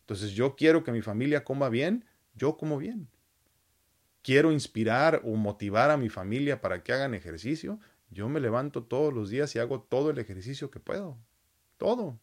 Entonces, 0.00 0.30
yo 0.30 0.56
quiero 0.56 0.82
que 0.82 0.92
mi 0.92 1.02
familia 1.02 1.44
coma 1.44 1.68
bien, 1.68 2.06
yo 2.34 2.56
como 2.56 2.78
bien. 2.78 3.08
Quiero 4.22 4.50
inspirar 4.50 5.20
o 5.24 5.36
motivar 5.36 5.90
a 5.90 5.98
mi 5.98 6.08
familia 6.08 6.60
para 6.60 6.82
que 6.82 6.92
hagan 6.92 7.14
ejercicio, 7.14 7.78
yo 8.10 8.28
me 8.28 8.40
levanto 8.40 8.84
todos 8.84 9.12
los 9.12 9.30
días 9.30 9.54
y 9.54 9.58
hago 9.58 9.82
todo 9.82 10.10
el 10.10 10.18
ejercicio 10.18 10.70
que 10.70 10.80
puedo. 10.80 11.18
Todo. 11.76 12.18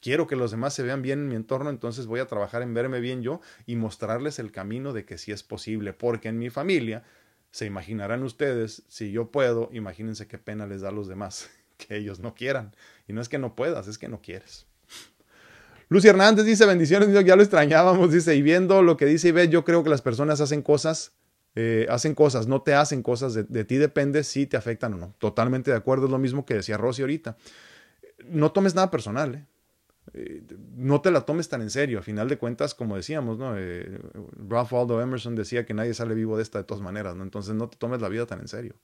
Quiero 0.00 0.26
que 0.26 0.36
los 0.36 0.50
demás 0.50 0.74
se 0.74 0.82
vean 0.82 1.02
bien 1.02 1.20
en 1.20 1.28
mi 1.28 1.34
entorno, 1.34 1.70
entonces 1.70 2.06
voy 2.06 2.20
a 2.20 2.26
trabajar 2.26 2.62
en 2.62 2.74
verme 2.74 3.00
bien 3.00 3.22
yo 3.22 3.40
y 3.66 3.76
mostrarles 3.76 4.38
el 4.38 4.52
camino 4.52 4.92
de 4.92 5.04
que 5.04 5.18
sí 5.18 5.32
es 5.32 5.42
posible, 5.42 5.92
porque 5.92 6.28
en 6.28 6.38
mi 6.38 6.50
familia 6.50 7.04
se 7.50 7.66
imaginarán 7.66 8.22
ustedes, 8.22 8.82
si 8.88 9.10
yo 9.10 9.30
puedo, 9.30 9.70
imagínense 9.72 10.26
qué 10.26 10.38
pena 10.38 10.66
les 10.66 10.82
da 10.82 10.90
a 10.90 10.92
los 10.92 11.08
demás 11.08 11.50
que 11.76 11.96
ellos 11.96 12.20
no 12.20 12.34
quieran. 12.34 12.74
Y 13.06 13.12
no 13.12 13.20
es 13.20 13.28
que 13.28 13.38
no 13.38 13.54
puedas, 13.54 13.88
es 13.88 13.98
que 13.98 14.08
no 14.08 14.20
quieres. 14.20 14.66
Lucy 15.90 16.08
Hernández 16.08 16.44
dice 16.44 16.66
bendiciones, 16.66 17.08
ya 17.24 17.34
lo 17.34 17.42
extrañábamos, 17.42 18.12
dice, 18.12 18.34
y 18.36 18.42
viendo 18.42 18.82
lo 18.82 18.98
que 18.98 19.06
dice 19.06 19.28
y 19.28 19.32
ve, 19.32 19.48
yo 19.48 19.64
creo 19.64 19.82
que 19.82 19.88
las 19.88 20.02
personas 20.02 20.40
hacen 20.40 20.60
cosas 20.60 21.12
eh, 21.60 21.88
hacen 21.90 22.14
cosas, 22.14 22.46
no 22.46 22.62
te 22.62 22.72
hacen 22.74 23.02
cosas, 23.02 23.34
de, 23.34 23.64
ti 23.64 23.78
depende 23.78 24.22
si 24.22 24.46
te 24.46 24.56
afectan 24.56 24.94
o 24.94 24.96
no. 24.96 25.14
Totalmente 25.18 25.72
de 25.72 25.76
acuerdo, 25.76 26.04
es 26.04 26.12
lo 26.12 26.18
mismo 26.18 26.46
que 26.46 26.54
decía 26.54 26.76
Rosy 26.76 27.02
ahorita. 27.02 27.36
No 28.26 28.52
tomes 28.52 28.76
nada 28.76 28.92
personal, 28.92 29.34
¿eh? 29.34 29.46
Eh, 30.14 30.42
no 30.76 31.00
te 31.00 31.10
la 31.10 31.22
tomes 31.22 31.48
tan 31.48 31.62
en 31.62 31.70
serio. 31.70 31.98
A 31.98 32.02
final 32.02 32.28
de 32.28 32.38
cuentas, 32.38 32.74
como 32.74 32.96
decíamos, 32.96 33.38
¿no? 33.38 33.54
Ralph 34.48 34.72
Waldo 34.72 35.00
Emerson 35.00 35.34
decía 35.34 35.66
que 35.66 35.74
nadie 35.74 35.94
sale 35.94 36.14
vivo 36.14 36.36
de 36.36 36.42
esta 36.42 36.58
de 36.58 36.64
todas 36.64 36.82
maneras, 36.82 37.16
¿no? 37.16 37.22
Entonces 37.22 37.54
no 37.54 37.68
te 37.68 37.76
tomes 37.76 38.00
la 38.00 38.08
vida 38.08 38.26
tan 38.26 38.40
en 38.40 38.48
serio. 38.48 38.74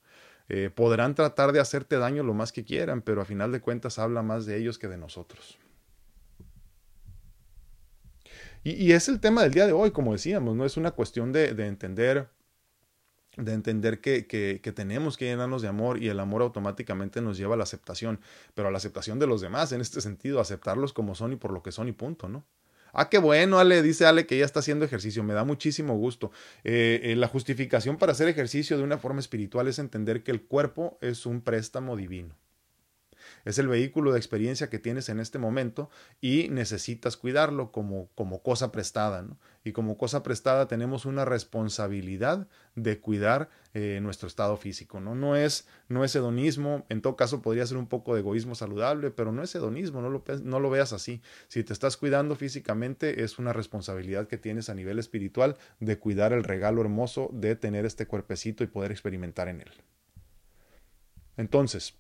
podrán 0.75 1.15
tratar 1.15 1.53
de 1.53 1.61
hacerte 1.61 1.97
daño 1.99 2.23
lo 2.23 2.35
más 2.35 2.53
que 2.53 2.65
quieran, 2.65 3.03
pero 3.03 3.23
a 3.23 3.25
final 3.25 3.53
de 3.53 3.61
cuentas 3.61 3.99
habla 3.99 4.23
más 4.23 4.47
de 4.47 4.57
ellos 4.57 4.79
que 4.79 4.89
de 4.89 4.99
nosotros. 4.99 5.59
Y, 8.65 8.93
es 8.93 9.09
el 9.09 9.21
tema 9.21 9.43
del 9.43 9.53
día 9.53 9.67
de 9.67 9.73
hoy, 9.73 9.91
como 9.91 10.13
decíamos, 10.13 10.57
¿no? 10.57 10.65
Es 10.65 10.79
una 10.79 10.93
cuestión 10.93 11.33
de, 11.33 11.53
de 11.53 11.67
entender 11.67 12.29
de 13.37 13.53
entender 13.53 14.01
que, 14.01 14.27
que, 14.27 14.73
tenemos 14.73 15.17
que 15.17 15.27
llenarnos 15.27 15.63
de 15.63 15.69
amor 15.69 16.03
y 16.03 16.09
el 16.09 16.21
amor 16.21 16.43
automáticamente 16.43 17.21
nos 17.21 17.37
lleva 17.37 17.55
a 17.55 17.57
la 17.57 17.65
aceptación, 17.65 18.21
pero 18.55 18.69
a 18.69 18.71
la 18.71 18.79
aceptación 18.79 19.19
de 19.19 19.27
los 19.27 19.41
demás, 19.41 19.73
en 19.73 19.81
este 19.81 20.01
sentido, 20.01 20.41
aceptarlos 20.41 20.93
como 20.93 21.15
son 21.15 21.33
y 21.33 21.37
por 21.37 21.53
lo 21.53 21.63
que 21.63 21.73
son 21.73 21.89
y 21.89 21.93
punto, 21.93 22.29
¿no? 22.29 22.45
Ah, 22.97 23.09
qué 23.09 23.19
bueno, 23.19 23.59
Ale, 23.59 23.83
dice 23.83 24.07
Ale 24.07 24.25
que 24.25 24.39
ya 24.39 24.45
está 24.45 24.61
haciendo 24.61 24.85
ejercicio, 24.85 25.25
me 25.25 25.35
da 25.35 25.43
muchísimo 25.43 25.97
gusto. 25.97 26.31
Eh, 26.63 27.01
eh, 27.03 27.17
la 27.17 27.27
justificación 27.27 27.97
para 27.97 28.13
hacer 28.13 28.29
ejercicio 28.29 28.79
de 28.79 28.85
una 28.85 28.99
forma 28.99 29.19
espiritual 29.19 29.67
es 29.67 29.81
entender 29.81 30.23
que 30.23 30.31
el 30.31 30.43
cuerpo 30.43 30.97
es 31.01 31.27
un 31.27 31.41
préstamo 31.41 31.97
divino. 31.97 32.37
Es 33.45 33.59
el 33.59 33.69
vehículo 33.69 34.13
de 34.13 34.19
experiencia 34.19 34.71
que 34.71 34.79
tienes 34.79 35.09
en 35.09 35.21
este 35.21 35.39
momento 35.39 35.91
y 36.21 36.49
necesitas 36.49 37.17
cuidarlo 37.17 37.73
como, 37.73 38.09
como 38.15 38.43
cosa 38.43 38.73
prestada. 38.73 39.27
Y 39.65 39.73
como 39.73 39.97
cosa 39.97 40.23
prestada 40.23 40.69
tenemos 40.69 41.07
una 41.07 41.25
responsabilidad 41.25 42.49
de 42.75 43.01
cuidar 43.01 43.49
eh, 43.73 43.99
nuestro 44.03 44.29
estado 44.29 44.57
físico. 44.57 45.01
¿no? 45.01 45.15
No, 45.15 45.37
es, 45.37 45.67
no 45.89 46.05
es 46.05 46.15
hedonismo, 46.15 46.85
en 46.89 47.03
todo 47.03 47.17
caso 47.17 47.43
podría 47.43 47.67
ser 47.67 47.77
un 47.77 47.87
poco 47.87 48.15
de 48.15 48.21
egoísmo 48.21 48.55
saludable, 48.55 49.11
pero 49.11 49.33
no 49.33 49.43
es 49.43 49.55
hedonismo, 49.55 50.01
no 50.03 50.11
lo, 50.11 50.25
no 50.43 50.61
lo 50.61 50.71
veas 50.71 50.93
así. 50.93 51.23
Si 51.49 51.65
te 51.65 51.73
estás 51.73 51.97
cuidando 51.97 52.37
físicamente, 52.37 53.25
es 53.25 53.39
una 53.39 53.53
responsabilidad 53.53 54.27
que 54.27 54.39
tienes 54.39 54.69
a 54.69 54.75
nivel 54.75 54.99
espiritual 54.99 55.57
de 55.81 55.99
cuidar 55.99 56.33
el 56.33 56.45
regalo 56.45 56.81
hermoso 56.81 57.31
de 57.33 57.57
tener 57.57 57.85
este 57.87 58.07
cuerpecito 58.07 58.65
y 58.65 58.69
poder 58.69 58.91
experimentar 58.91 59.49
en 59.49 59.63
él. 59.63 59.71
Entonces, 61.37 61.97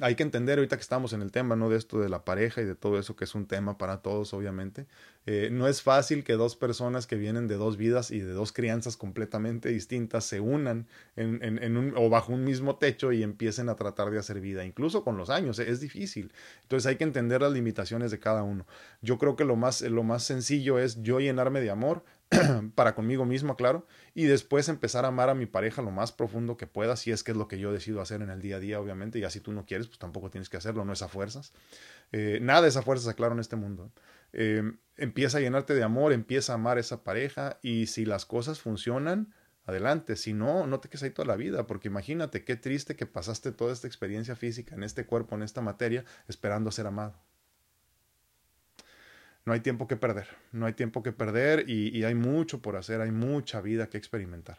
hay 0.00 0.16
que 0.16 0.24
entender 0.24 0.58
ahorita 0.58 0.76
que 0.76 0.82
estamos 0.82 1.12
en 1.12 1.22
el 1.22 1.30
tema, 1.30 1.54
¿no? 1.54 1.68
De 1.70 1.76
esto 1.76 2.00
de 2.00 2.08
la 2.08 2.24
pareja 2.24 2.60
y 2.60 2.64
de 2.64 2.74
todo 2.74 2.98
eso, 2.98 3.14
que 3.14 3.24
es 3.24 3.34
un 3.34 3.46
tema 3.46 3.78
para 3.78 4.02
todos, 4.02 4.34
obviamente. 4.34 4.86
Eh, 5.26 5.48
no 5.52 5.68
es 5.68 5.82
fácil 5.82 6.24
que 6.24 6.34
dos 6.34 6.56
personas 6.56 7.06
que 7.06 7.16
vienen 7.16 7.46
de 7.46 7.54
dos 7.54 7.76
vidas 7.76 8.10
y 8.10 8.18
de 8.18 8.32
dos 8.32 8.52
crianzas 8.52 8.96
completamente 8.96 9.68
distintas 9.68 10.24
se 10.24 10.40
unan 10.40 10.86
en, 11.16 11.76
un, 11.76 11.94
o 11.96 12.10
bajo 12.10 12.32
un 12.32 12.44
mismo 12.44 12.76
techo 12.76 13.12
y 13.12 13.22
empiecen 13.22 13.68
a 13.68 13.76
tratar 13.76 14.10
de 14.10 14.18
hacer 14.18 14.40
vida, 14.40 14.64
incluso 14.64 15.04
con 15.04 15.16
los 15.16 15.30
años, 15.30 15.58
es 15.60 15.80
difícil. 15.80 16.32
Entonces 16.62 16.86
hay 16.88 16.96
que 16.96 17.04
entender 17.04 17.40
las 17.40 17.52
limitaciones 17.52 18.10
de 18.10 18.18
cada 18.18 18.42
uno. 18.42 18.66
Yo 19.00 19.18
creo 19.18 19.36
que 19.36 19.44
lo 19.44 19.56
más, 19.56 19.80
lo 19.80 20.02
más 20.02 20.24
sencillo 20.24 20.78
es 20.78 21.02
yo 21.02 21.20
llenarme 21.20 21.60
de 21.60 21.70
amor, 21.70 22.04
para 22.74 22.94
conmigo 22.94 23.24
mismo, 23.24 23.56
claro, 23.56 23.86
y 24.14 24.24
después 24.24 24.68
empezar 24.68 25.04
a 25.04 25.08
amar 25.08 25.28
a 25.28 25.34
mi 25.34 25.46
pareja 25.46 25.82
lo 25.82 25.90
más 25.90 26.12
profundo 26.12 26.56
que 26.56 26.66
pueda, 26.66 26.96
si 26.96 27.10
es 27.10 27.22
que 27.22 27.32
es 27.32 27.36
lo 27.36 27.48
que 27.48 27.58
yo 27.58 27.72
decido 27.72 28.00
hacer 28.00 28.22
en 28.22 28.30
el 28.30 28.40
día 28.40 28.56
a 28.56 28.60
día, 28.60 28.80
obviamente, 28.80 29.18
y 29.18 29.24
así 29.24 29.40
tú 29.40 29.52
no 29.52 29.66
quieres, 29.66 29.86
pues 29.86 29.98
tampoco 29.98 30.30
tienes 30.30 30.48
que 30.48 30.56
hacerlo, 30.56 30.84
no 30.84 30.92
es 30.92 31.02
a 31.02 31.08
fuerzas. 31.08 31.52
Eh, 32.12 32.38
nada 32.42 32.66
es 32.66 32.76
a 32.76 32.82
fuerzas, 32.82 33.14
claro, 33.14 33.34
en 33.34 33.40
este 33.40 33.56
mundo. 33.56 33.92
Eh, 34.32 34.62
empieza 34.96 35.38
a 35.38 35.40
llenarte 35.40 35.74
de 35.74 35.82
amor, 35.82 36.12
empieza 36.12 36.52
a 36.52 36.56
amar 36.56 36.76
a 36.78 36.80
esa 36.80 37.04
pareja, 37.04 37.58
y 37.62 37.86
si 37.86 38.04
las 38.04 38.24
cosas 38.24 38.60
funcionan, 38.60 39.34
adelante. 39.66 40.16
Si 40.16 40.32
no, 40.32 40.66
no 40.66 40.80
te 40.80 40.88
quedes 40.88 41.04
ahí 41.04 41.10
toda 41.10 41.26
la 41.26 41.36
vida, 41.36 41.66
porque 41.66 41.88
imagínate 41.88 42.44
qué 42.44 42.56
triste 42.56 42.96
que 42.96 43.06
pasaste 43.06 43.52
toda 43.52 43.72
esta 43.72 43.86
experiencia 43.86 44.36
física 44.36 44.74
en 44.74 44.82
este 44.82 45.06
cuerpo, 45.06 45.34
en 45.36 45.42
esta 45.42 45.60
materia, 45.60 46.04
esperando 46.28 46.70
ser 46.70 46.86
amado 46.86 47.14
no 49.44 49.52
hay 49.52 49.60
tiempo 49.60 49.86
que 49.86 49.96
perder, 49.96 50.26
no 50.52 50.66
hay 50.66 50.72
tiempo 50.72 51.02
que 51.02 51.12
perder 51.12 51.68
y, 51.68 52.02
hay 52.04 52.14
mucho 52.14 52.62
por 52.62 52.76
hacer, 52.76 53.00
hay 53.00 53.10
mucha 53.10 53.60
vida 53.60 53.88
que 53.88 53.98
experimentar. 53.98 54.58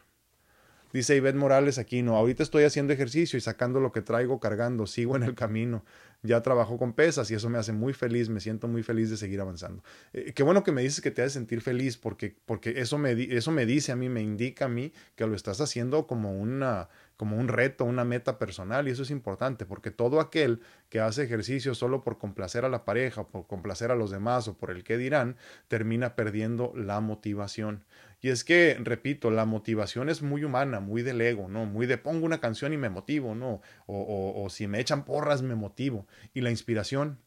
Dice 0.94 1.16
Ivette 1.16 1.36
Morales 1.36 1.78
aquí, 1.78 2.04
no, 2.04 2.16
ahorita 2.16 2.42
estoy 2.42 2.64
haciendo 2.64 2.94
ejercicio 2.94 3.36
y 3.38 3.42
sacando 3.42 3.82
lo 3.82 3.92
que 3.92 4.02
traigo 4.02 4.40
cargando, 4.40 4.88
sigo 4.88 5.18
en 5.18 5.24
el 5.24 5.36
camino, 5.36 5.84
ya 6.22 6.42
trabajo 6.42 6.78
con 6.78 6.94
pesas 6.94 7.30
y 7.32 7.34
eso 7.34 7.50
me 7.50 7.58
hace 7.58 7.74
muy 7.74 7.92
feliz, 7.92 8.30
me 8.30 8.40
siento 8.40 8.68
muy 8.70 8.82
feliz 8.82 9.10
de 9.10 9.18
seguir 9.18 9.42
avanzando. 9.42 9.84
Eh, 10.14 10.32
qué 10.34 10.44
bueno 10.44 10.64
que 10.64 10.72
me 10.72 10.84
dices 10.84 11.02
que 11.02 11.12
te 11.12 11.22
hace 11.22 11.32
sentir 11.32 11.60
feliz 11.60 11.98
porque, 11.98 12.38
porque 12.46 12.80
eso, 12.80 12.98
me, 12.98 13.12
eso 13.12 13.52
me 13.52 13.66
dice 13.66 13.92
a 13.92 13.98
mí, 13.98 14.08
me 14.08 14.22
indica 14.22 14.66
a 14.66 14.70
mí 14.70 14.94
que 15.16 15.28
lo 15.28 15.36
estás 15.36 15.60
haciendo 15.60 16.08
como 16.08 16.40
una, 16.40 16.88
como 17.18 17.38
un 17.38 17.48
reto, 17.48 17.86
una 17.86 18.04
meta 18.04 18.38
personal 18.38 18.88
y 18.88 18.92
eso 18.92 19.04
es 19.04 19.12
importante 19.12 19.66
porque 19.66 19.92
todo 19.92 20.20
aquel 20.20 20.62
que 20.90 21.00
hace 21.00 21.24
ejercicio 21.24 21.76
solo 21.76 22.04
por 22.04 22.18
complacer 22.18 22.66
a 22.66 22.70
la 22.70 22.86
pareja, 22.86 23.28
por 23.28 23.48
complacer 23.48 23.92
a 23.92 23.96
los 23.96 24.12
demás 24.12 24.48
o 24.48 24.58
por 24.58 24.72
el 24.72 24.84
que 24.84 24.98
dirán, 24.98 25.38
termina 25.68 26.16
perdiendo 26.16 26.74
la 26.76 27.00
motivación. 27.00 27.86
Y 28.22 28.30
es 28.30 28.44
que, 28.44 28.78
repito, 28.82 29.30
la 29.30 29.46
motivación 29.46 30.10
es 30.10 30.22
muy 30.22 30.44
humana, 30.44 30.80
muy 30.80 31.04
del 31.04 31.22
ego, 31.22 31.48
¿no? 31.48 31.66
Muy 31.66 31.86
de 31.86 31.98
pongo 31.98 32.26
una 32.26 32.40
canción 32.40 32.74
y 32.74 32.78
me 32.78 32.90
motivo, 32.90 33.36
¿no? 33.36 33.62
O, 33.86 34.00
o, 34.00 34.44
o 34.44 34.50
si 34.50 34.68
me 34.68 34.80
echan 34.80 35.06
porras 35.06 35.42
me 35.42 35.56
motivo. 35.56 36.08
Y 36.34 36.42
la 36.42 36.50
inspiración 36.50 37.20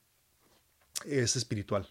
es 1.07 1.37
espiritual. 1.37 1.89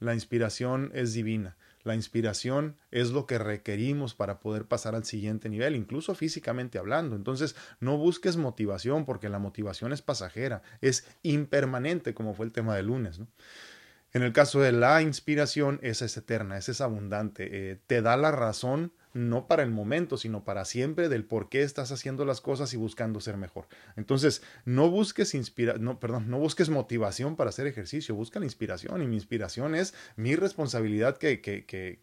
La 0.00 0.14
inspiración 0.14 0.90
es 0.94 1.12
divina. 1.12 1.56
La 1.84 1.94
inspiración 1.94 2.76
es 2.90 3.10
lo 3.10 3.26
que 3.26 3.38
requerimos 3.38 4.14
para 4.14 4.40
poder 4.40 4.66
pasar 4.66 4.94
al 4.94 5.04
siguiente 5.04 5.48
nivel, 5.48 5.76
incluso 5.76 6.14
físicamente 6.14 6.78
hablando. 6.78 7.16
Entonces, 7.16 7.56
no 7.80 7.96
busques 7.96 8.36
motivación 8.36 9.04
porque 9.04 9.28
la 9.28 9.38
motivación 9.38 9.92
es 9.92 10.02
pasajera, 10.02 10.62
es 10.80 11.06
impermanente, 11.22 12.14
como 12.14 12.34
fue 12.34 12.46
el 12.46 12.52
tema 12.52 12.74
del 12.76 12.86
lunes. 12.86 13.20
En 14.12 14.22
el 14.22 14.32
caso 14.32 14.60
de 14.60 14.72
la 14.72 15.02
inspiración, 15.02 15.78
esa 15.82 16.06
es 16.06 16.16
eterna, 16.16 16.56
esa 16.56 16.72
es 16.72 16.80
abundante, 16.80 17.48
eh, 17.72 17.78
te 17.86 18.00
da 18.00 18.16
la 18.16 18.30
razón 18.30 18.92
no 19.18 19.46
para 19.46 19.62
el 19.62 19.70
momento, 19.70 20.16
sino 20.16 20.44
para 20.44 20.64
siempre 20.64 21.08
del 21.08 21.24
por 21.24 21.48
qué 21.48 21.62
estás 21.62 21.92
haciendo 21.92 22.24
las 22.24 22.40
cosas 22.40 22.72
y 22.72 22.76
buscando 22.76 23.20
ser 23.20 23.36
mejor. 23.36 23.66
Entonces, 23.96 24.42
no 24.64 24.90
busques 24.90 25.34
inspira 25.34 25.74
no, 25.78 25.98
perdón, 25.98 26.30
no 26.30 26.38
busques 26.38 26.68
motivación 26.68 27.36
para 27.36 27.50
hacer 27.50 27.66
ejercicio, 27.66 28.14
busca 28.14 28.38
la 28.38 28.46
inspiración 28.46 29.02
y 29.02 29.06
mi 29.06 29.16
inspiración 29.16 29.74
es 29.74 29.94
mi 30.16 30.36
responsabilidad 30.36 31.16
que, 31.18 31.40
que, 31.40 31.64
que, 31.64 32.00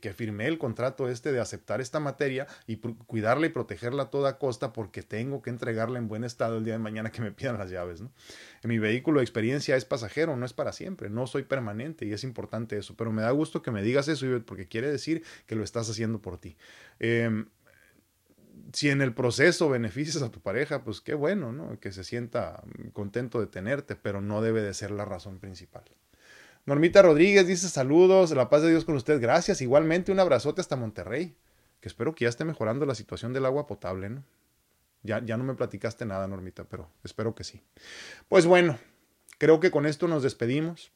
que, 0.00 0.12
firmé 0.12 0.46
el 0.46 0.58
contrato 0.58 1.08
este 1.08 1.32
de 1.32 1.40
aceptar 1.40 1.80
esta 1.80 2.00
materia 2.00 2.46
y 2.66 2.76
cuidarla 2.76 3.46
y 3.46 3.50
protegerla 3.50 4.04
a 4.04 4.10
toda 4.10 4.38
costa 4.38 4.72
porque 4.72 5.02
tengo 5.02 5.42
que 5.42 5.50
entregarla 5.50 5.98
en 5.98 6.08
buen 6.08 6.24
estado 6.24 6.58
el 6.58 6.64
día 6.64 6.74
de 6.74 6.78
mañana 6.78 7.12
que 7.12 7.22
me 7.22 7.32
pidan 7.32 7.58
las 7.58 7.70
llaves. 7.70 8.00
¿no? 8.00 8.10
Mi 8.64 8.78
vehículo 8.78 9.20
de 9.20 9.24
experiencia 9.24 9.76
es 9.76 9.84
pasajero, 9.84 10.36
no 10.36 10.46
es 10.46 10.52
para 10.52 10.72
siempre, 10.72 11.10
no 11.10 11.26
soy 11.26 11.44
permanente 11.44 12.06
y 12.06 12.12
es 12.12 12.24
importante 12.24 12.78
eso, 12.78 12.94
pero 12.96 13.12
me 13.12 13.22
da 13.22 13.30
gusto 13.30 13.62
que 13.62 13.70
me 13.70 13.82
digas 13.82 14.08
eso 14.08 14.26
porque 14.44 14.66
quiere 14.66 14.90
decir 14.90 15.22
que 15.46 15.54
lo 15.54 15.62
estás 15.62 15.88
haciendo 15.88 16.20
por 16.20 16.38
ti. 16.38 16.55
Em, 16.98 17.46
si 18.72 18.90
en 18.90 19.02
el 19.02 19.14
proceso 19.14 19.68
beneficias 19.68 20.22
a 20.22 20.30
tu 20.30 20.40
pareja, 20.40 20.82
pues 20.84 21.00
qué 21.00 21.14
bueno, 21.14 21.52
¿no? 21.52 21.78
Que 21.80 21.92
se 21.92 22.04
sienta 22.04 22.62
contento 22.92 23.40
de 23.40 23.46
tenerte, 23.46 23.96
pero 23.96 24.20
no 24.20 24.42
debe 24.42 24.62
de 24.62 24.74
ser 24.74 24.90
la 24.90 25.04
razón 25.04 25.38
principal. 25.38 25.84
Normita 26.66 27.00
Rodríguez 27.00 27.46
dice 27.46 27.68
saludos, 27.68 28.32
la 28.32 28.48
paz 28.50 28.62
de 28.62 28.70
Dios 28.70 28.84
con 28.84 28.96
usted, 28.96 29.20
gracias. 29.20 29.60
Igualmente 29.60 30.10
un 30.10 30.18
abrazote 30.18 30.60
hasta 30.60 30.74
Monterrey, 30.74 31.36
que 31.80 31.88
espero 31.88 32.14
que 32.14 32.24
ya 32.24 32.28
esté 32.28 32.44
mejorando 32.44 32.86
la 32.86 32.94
situación 32.94 33.32
del 33.32 33.46
agua 33.46 33.66
potable, 33.66 34.10
¿no? 34.10 34.24
Ya, 35.02 35.24
ya 35.24 35.36
no 35.36 35.44
me 35.44 35.54
platicaste 35.54 36.04
nada, 36.04 36.26
Normita, 36.26 36.64
pero 36.64 36.90
espero 37.04 37.36
que 37.36 37.44
sí. 37.44 37.62
Pues 38.28 38.46
bueno, 38.46 38.78
creo 39.38 39.60
que 39.60 39.70
con 39.70 39.86
esto 39.86 40.08
nos 40.08 40.24
despedimos. 40.24 40.90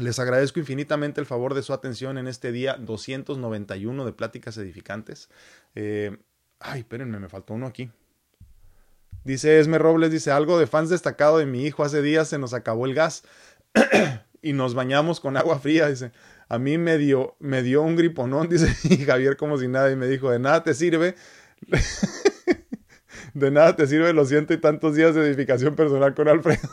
Les 0.00 0.18
agradezco 0.18 0.60
infinitamente 0.60 1.20
el 1.20 1.26
favor 1.26 1.54
de 1.54 1.62
su 1.62 1.72
atención 1.72 2.18
en 2.18 2.28
este 2.28 2.52
día 2.52 2.74
291 2.74 4.04
de 4.04 4.12
Pláticas 4.12 4.56
Edificantes. 4.56 5.28
Eh, 5.74 6.16
ay, 6.60 6.80
espérenme, 6.80 7.18
me 7.18 7.28
faltó 7.28 7.54
uno 7.54 7.66
aquí. 7.66 7.90
Dice 9.24 9.58
Esme 9.58 9.78
Robles, 9.78 10.12
dice 10.12 10.30
algo 10.30 10.58
de 10.58 10.66
fans 10.66 10.90
destacado 10.90 11.38
de 11.38 11.46
mi 11.46 11.64
hijo. 11.64 11.82
Hace 11.82 12.00
días 12.00 12.28
se 12.28 12.38
nos 12.38 12.54
acabó 12.54 12.86
el 12.86 12.94
gas 12.94 13.24
y 14.42 14.52
nos 14.52 14.74
bañamos 14.74 15.18
con 15.18 15.36
agua 15.36 15.58
fría. 15.58 15.88
Dice, 15.88 16.12
a 16.48 16.58
mí 16.58 16.78
me 16.78 16.96
dio, 16.96 17.36
me 17.40 17.62
dio 17.62 17.82
un 17.82 17.96
griponón, 17.96 18.48
dice, 18.50 18.74
y 18.84 18.98
Javier 19.04 19.36
como 19.36 19.58
si 19.58 19.66
nada, 19.66 19.90
y 19.90 19.96
me 19.96 20.06
dijo, 20.06 20.30
de 20.30 20.38
nada 20.38 20.62
te 20.62 20.74
sirve. 20.74 21.16
de 23.34 23.50
nada 23.50 23.76
te 23.76 23.86
sirve 23.86 24.12
los 24.12 24.28
ciento 24.28 24.54
y 24.54 24.58
tantos 24.58 24.94
días 24.94 25.14
de 25.14 25.26
edificación 25.26 25.74
personal 25.74 26.14
con 26.14 26.28
Alfredo. 26.28 26.68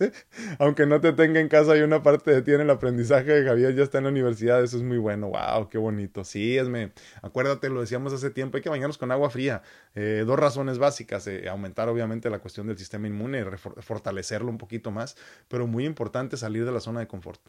Aunque 0.58 0.86
no 0.86 1.00
te 1.00 1.12
tenga 1.12 1.40
en 1.40 1.48
casa, 1.48 1.72
hay 1.72 1.82
una 1.82 2.02
parte 2.02 2.30
de 2.30 2.42
ti 2.42 2.52
en 2.52 2.62
el 2.62 2.70
aprendizaje 2.70 3.32
de 3.32 3.44
Javier, 3.44 3.74
ya 3.74 3.82
está 3.82 3.98
en 3.98 4.04
la 4.04 4.10
universidad, 4.10 4.62
eso 4.62 4.76
es 4.76 4.82
muy 4.82 4.98
bueno. 4.98 5.28
Wow, 5.28 5.68
qué 5.68 5.78
bonito. 5.78 6.24
Sí, 6.24 6.56
esme, 6.56 6.92
acuérdate, 7.22 7.68
lo 7.68 7.80
decíamos 7.80 8.12
hace 8.12 8.30
tiempo, 8.30 8.56
hay 8.56 8.62
que 8.62 8.70
bañarnos 8.70 8.98
con 8.98 9.12
agua 9.12 9.30
fría. 9.30 9.62
Eh, 9.94 10.24
dos 10.26 10.38
razones 10.38 10.78
básicas, 10.78 11.26
eh, 11.26 11.48
aumentar 11.48 11.88
obviamente 11.88 12.30
la 12.30 12.38
cuestión 12.38 12.66
del 12.66 12.78
sistema 12.78 13.06
inmune, 13.06 13.44
fortalecerlo 13.80 14.50
un 14.50 14.58
poquito 14.58 14.90
más, 14.90 15.16
pero 15.48 15.66
muy 15.66 15.84
importante 15.84 16.36
salir 16.36 16.64
de 16.64 16.72
la 16.72 16.80
zona 16.80 17.00
de 17.00 17.06
confort 17.06 17.40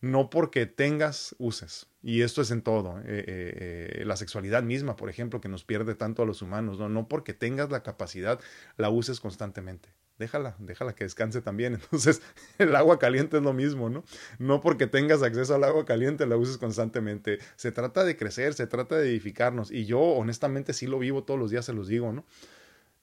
no 0.00 0.30
porque 0.30 0.66
tengas, 0.66 1.34
uses. 1.38 1.86
Y 2.02 2.22
esto 2.22 2.42
es 2.42 2.50
en 2.50 2.62
todo. 2.62 2.98
Eh, 3.00 3.04
eh, 3.06 3.98
eh, 4.00 4.04
la 4.04 4.16
sexualidad 4.16 4.62
misma, 4.62 4.96
por 4.96 5.10
ejemplo, 5.10 5.40
que 5.40 5.48
nos 5.48 5.64
pierde 5.64 5.94
tanto 5.94 6.22
a 6.22 6.26
los 6.26 6.42
humanos, 6.42 6.78
¿no? 6.78 6.88
no 6.88 7.08
porque 7.08 7.34
tengas 7.34 7.70
la 7.70 7.82
capacidad, 7.82 8.40
la 8.76 8.90
uses 8.90 9.20
constantemente. 9.20 9.88
Déjala, 10.18 10.56
déjala 10.58 10.94
que 10.94 11.04
descanse 11.04 11.42
también. 11.42 11.74
Entonces, 11.82 12.22
el 12.58 12.74
agua 12.76 12.98
caliente 12.98 13.38
es 13.38 13.42
lo 13.42 13.52
mismo, 13.52 13.90
¿no? 13.90 14.04
No 14.38 14.60
porque 14.60 14.86
tengas 14.86 15.22
acceso 15.22 15.54
al 15.54 15.64
agua 15.64 15.84
caliente 15.84 16.26
la 16.26 16.36
uses 16.36 16.58
constantemente. 16.58 17.38
Se 17.56 17.72
trata 17.72 18.04
de 18.04 18.16
crecer, 18.16 18.54
se 18.54 18.66
trata 18.66 18.96
de 18.96 19.10
edificarnos. 19.10 19.70
Y 19.70 19.84
yo, 19.84 20.00
honestamente, 20.00 20.72
sí 20.72 20.86
lo 20.86 20.98
vivo 20.98 21.24
todos 21.24 21.40
los 21.40 21.50
días, 21.50 21.64
se 21.64 21.72
los 21.72 21.88
digo, 21.88 22.12
¿no? 22.12 22.24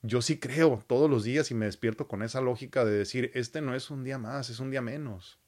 Yo 0.01 0.21
sí 0.21 0.37
creo 0.37 0.83
todos 0.85 1.09
los 1.09 1.23
días 1.23 1.49
y 1.51 1.55
me 1.55 1.65
despierto 1.65 2.07
con 2.07 2.23
esa 2.23 2.41
lógica 2.41 2.83
de 2.83 2.91
decir, 2.91 3.31
este 3.35 3.61
no 3.61 3.73
es 3.73 3.89
un 3.89 4.03
día 4.03 4.17
más, 4.17 4.49
es 4.49 4.59
un 4.59 4.69
día 4.69 4.81
menos 4.81 5.39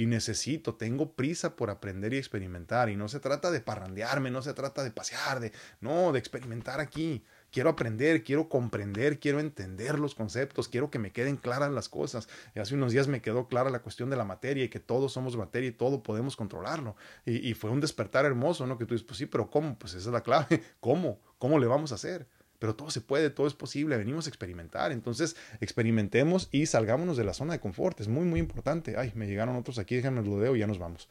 y 0.00 0.06
necesito, 0.06 0.76
tengo 0.76 1.12
prisa 1.12 1.56
por 1.56 1.68
aprender 1.68 2.14
y 2.14 2.16
experimentar. 2.16 2.88
Y 2.88 2.96
no 2.96 3.06
se 3.06 3.20
trata 3.20 3.50
de 3.50 3.60
parrandearme, 3.60 4.30
no 4.30 4.40
se 4.40 4.54
trata 4.54 4.82
de 4.82 4.90
pasear, 4.90 5.40
de 5.40 5.52
no, 5.82 6.10
de 6.12 6.18
experimentar 6.18 6.80
aquí. 6.80 7.22
Quiero 7.52 7.68
aprender, 7.68 8.24
quiero 8.24 8.48
comprender, 8.48 9.20
quiero 9.20 9.40
entender 9.40 9.98
los 9.98 10.14
conceptos, 10.14 10.68
quiero 10.68 10.90
que 10.90 10.98
me 10.98 11.12
queden 11.12 11.36
claras 11.36 11.70
las 11.70 11.90
cosas. 11.90 12.30
Y 12.54 12.60
hace 12.60 12.76
unos 12.76 12.92
días 12.92 13.08
me 13.08 13.20
quedó 13.20 13.46
clara 13.46 13.68
la 13.68 13.82
cuestión 13.82 14.08
de 14.08 14.16
la 14.16 14.24
materia 14.24 14.64
y 14.64 14.70
que 14.70 14.80
todos 14.80 15.12
somos 15.12 15.36
materia 15.36 15.68
y 15.68 15.72
todo 15.72 16.02
podemos 16.02 16.34
controlarlo. 16.34 16.96
Y, 17.26 17.46
y 17.46 17.52
fue 17.52 17.68
un 17.68 17.82
despertar 17.82 18.24
hermoso, 18.24 18.66
¿no? 18.66 18.78
Que 18.78 18.86
tú 18.86 18.94
dices, 18.94 19.06
pues 19.06 19.18
sí, 19.18 19.26
pero 19.26 19.50
¿cómo? 19.50 19.78
Pues 19.78 19.92
esa 19.92 20.08
es 20.08 20.14
la 20.14 20.22
clave. 20.22 20.62
¿Cómo? 20.80 21.20
¿Cómo 21.36 21.58
le 21.58 21.66
vamos 21.66 21.92
a 21.92 21.96
hacer? 21.96 22.26
Pero 22.60 22.76
todo 22.76 22.90
se 22.90 23.00
puede, 23.00 23.30
todo 23.30 23.46
es 23.46 23.54
posible, 23.54 23.96
venimos 23.96 24.26
a 24.26 24.28
experimentar, 24.28 24.92
entonces 24.92 25.34
experimentemos 25.60 26.48
y 26.52 26.66
salgámonos 26.66 27.16
de 27.16 27.24
la 27.24 27.32
zona 27.32 27.54
de 27.54 27.58
confort, 27.58 27.98
es 28.00 28.06
muy, 28.06 28.26
muy 28.26 28.38
importante. 28.38 28.96
Ay, 28.98 29.12
me 29.14 29.26
llegaron 29.26 29.56
otros 29.56 29.78
aquí, 29.78 29.96
déjenme 29.96 30.22
lo 30.22 30.38
leo 30.38 30.54
y 30.54 30.58
ya 30.60 30.66
nos 30.66 30.78
vamos. 30.78 31.08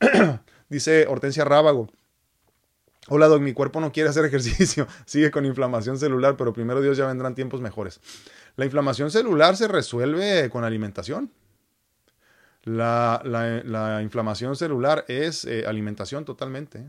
Dice 0.70 1.06
Hortensia 1.08 1.44
Rábago. 1.44 1.90
Hola, 3.08 3.26
Doc, 3.26 3.42
mi 3.42 3.52
cuerpo 3.52 3.80
no 3.80 3.90
quiere 3.90 4.08
hacer 4.08 4.24
ejercicio, 4.26 4.86
sigue 5.04 5.32
con 5.32 5.44
inflamación 5.44 5.98
celular, 5.98 6.36
pero 6.36 6.52
primero 6.52 6.80
Dios 6.80 6.96
ya 6.96 7.08
vendrán 7.08 7.34
tiempos 7.34 7.60
mejores. 7.60 8.00
La 8.54 8.64
inflamación 8.64 9.10
celular 9.10 9.56
se 9.56 9.66
resuelve 9.66 10.48
con 10.50 10.62
alimentación. 10.62 11.32
La, 12.62 13.20
la, 13.24 14.02
inflamación 14.02 14.54
celular 14.54 15.04
es 15.08 15.44
eh, 15.46 15.66
alimentación 15.66 16.24
totalmente. 16.24 16.88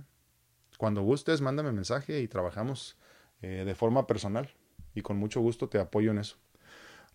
Cuando 0.78 1.02
gustes, 1.02 1.42
mándame 1.42 1.72
mensaje 1.72 2.20
y 2.20 2.28
trabajamos 2.28 2.96
eh, 3.44 3.64
de 3.66 3.76
forma 3.76 4.08
personal. 4.08 4.50
Y 4.96 5.02
con 5.02 5.18
mucho 5.18 5.42
gusto 5.42 5.68
te 5.68 5.78
apoyo 5.78 6.12
en 6.12 6.18
eso. 6.20 6.38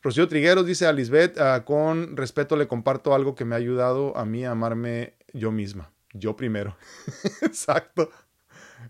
Rocío 0.02 0.28
Trigueros 0.28 0.66
dice 0.66 0.86
a 0.86 0.92
Lisbeth, 0.92 1.38
ah, 1.38 1.64
con 1.64 2.16
respeto 2.16 2.56
le 2.56 2.68
comparto 2.68 3.14
algo 3.14 3.34
que 3.34 3.44
me 3.44 3.54
ha 3.54 3.58
ayudado 3.58 4.16
a 4.16 4.24
mí 4.24 4.44
a 4.44 4.52
amarme 4.52 5.14
yo 5.32 5.50
misma. 5.50 5.90
Yo 6.12 6.36
primero. 6.36 6.76
Exacto. 7.42 8.10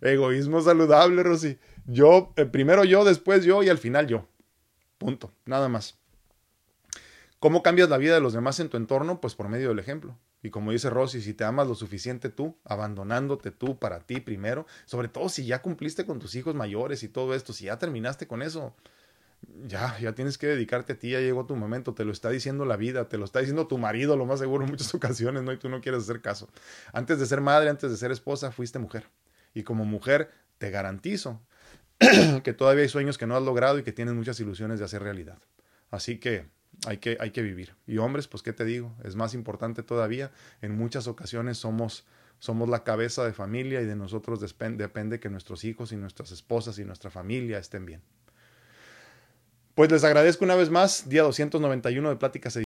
Egoísmo 0.00 0.60
saludable, 0.60 1.22
Rosy. 1.22 1.58
Yo, 1.86 2.34
eh, 2.36 2.44
primero 2.44 2.84
yo, 2.84 3.04
después 3.04 3.44
yo 3.44 3.62
y 3.62 3.68
al 3.68 3.78
final 3.78 4.06
yo. 4.06 4.26
Punto. 4.98 5.32
Nada 5.46 5.68
más. 5.68 5.96
¿Cómo 7.38 7.62
cambias 7.62 7.88
la 7.88 7.98
vida 7.98 8.14
de 8.14 8.20
los 8.20 8.32
demás 8.32 8.58
en 8.58 8.68
tu 8.68 8.76
entorno? 8.76 9.20
Pues 9.20 9.34
por 9.34 9.48
medio 9.48 9.68
del 9.68 9.78
ejemplo. 9.78 10.18
Y 10.42 10.50
como 10.50 10.70
dice 10.70 10.88
Rosy, 10.88 11.20
si 11.20 11.34
te 11.34 11.44
amas 11.44 11.66
lo 11.66 11.74
suficiente 11.74 12.28
tú, 12.28 12.56
abandonándote 12.64 13.50
tú 13.50 13.78
para 13.78 14.00
ti 14.00 14.20
primero, 14.20 14.66
sobre 14.84 15.08
todo 15.08 15.28
si 15.28 15.46
ya 15.46 15.62
cumpliste 15.62 16.06
con 16.06 16.20
tus 16.20 16.36
hijos 16.36 16.54
mayores 16.54 17.02
y 17.02 17.08
todo 17.08 17.34
esto, 17.34 17.52
si 17.52 17.64
ya 17.64 17.78
terminaste 17.78 18.28
con 18.28 18.42
eso, 18.42 18.74
ya, 19.66 19.98
ya 19.98 20.14
tienes 20.14 20.38
que 20.38 20.46
dedicarte 20.46 20.94
a 20.94 20.98
ti, 20.98 21.10
ya 21.10 21.20
llegó 21.20 21.46
tu 21.46 21.56
momento, 21.56 21.94
te 21.94 22.04
lo 22.04 22.12
está 22.12 22.30
diciendo 22.30 22.64
la 22.64 22.76
vida, 22.76 23.08
te 23.08 23.18
lo 23.18 23.24
está 23.24 23.40
diciendo 23.40 23.66
tu 23.66 23.78
marido, 23.78 24.16
lo 24.16 24.26
más 24.26 24.38
seguro 24.38 24.64
en 24.64 24.70
muchas 24.70 24.94
ocasiones, 24.94 25.42
¿no? 25.42 25.52
Y 25.52 25.58
tú 25.58 25.68
no 25.68 25.80
quieres 25.80 26.04
hacer 26.04 26.20
caso. 26.20 26.48
Antes 26.92 27.18
de 27.18 27.26
ser 27.26 27.40
madre, 27.40 27.70
antes 27.70 27.90
de 27.90 27.96
ser 27.96 28.12
esposa, 28.12 28.52
fuiste 28.52 28.78
mujer. 28.78 29.08
Y 29.54 29.62
como 29.62 29.84
mujer, 29.84 30.30
te 30.58 30.70
garantizo 30.70 31.40
que 32.44 32.52
todavía 32.52 32.82
hay 32.82 32.88
sueños 32.88 33.18
que 33.18 33.26
no 33.26 33.36
has 33.36 33.42
logrado 33.42 33.78
y 33.78 33.82
que 33.82 33.92
tienes 33.92 34.14
muchas 34.14 34.38
ilusiones 34.40 34.78
de 34.78 34.84
hacer 34.84 35.02
realidad. 35.02 35.38
Así 35.90 36.18
que 36.18 36.46
hay 36.86 36.98
que, 36.98 37.16
hay 37.20 37.30
que 37.30 37.42
vivir. 37.42 37.74
Y 37.86 37.98
hombres, 37.98 38.28
pues, 38.28 38.42
¿qué 38.42 38.52
te 38.52 38.64
digo? 38.64 38.94
Es 39.04 39.16
más 39.16 39.34
importante 39.34 39.82
todavía. 39.82 40.30
En 40.62 40.76
muchas 40.76 41.06
ocasiones 41.06 41.58
somos, 41.58 42.06
somos 42.38 42.68
la 42.68 42.84
cabeza 42.84 43.24
de 43.24 43.32
familia 43.32 43.80
y 43.80 43.86
de 43.86 43.96
nosotros 43.96 44.40
depende 44.40 45.20
que 45.20 45.28
nuestros 45.28 45.64
hijos 45.64 45.92
y 45.92 45.96
nuestras 45.96 46.30
esposas 46.30 46.78
y 46.78 46.84
nuestra 46.84 47.10
familia 47.10 47.58
estén 47.58 47.86
bien. 47.86 48.02
Pues 49.78 49.92
les 49.92 50.02
agradezco 50.02 50.44
una 50.44 50.56
vez 50.56 50.70
más, 50.70 51.08
día 51.08 51.22
291 51.22 52.08
de 52.08 52.16
Pláticas 52.16 52.56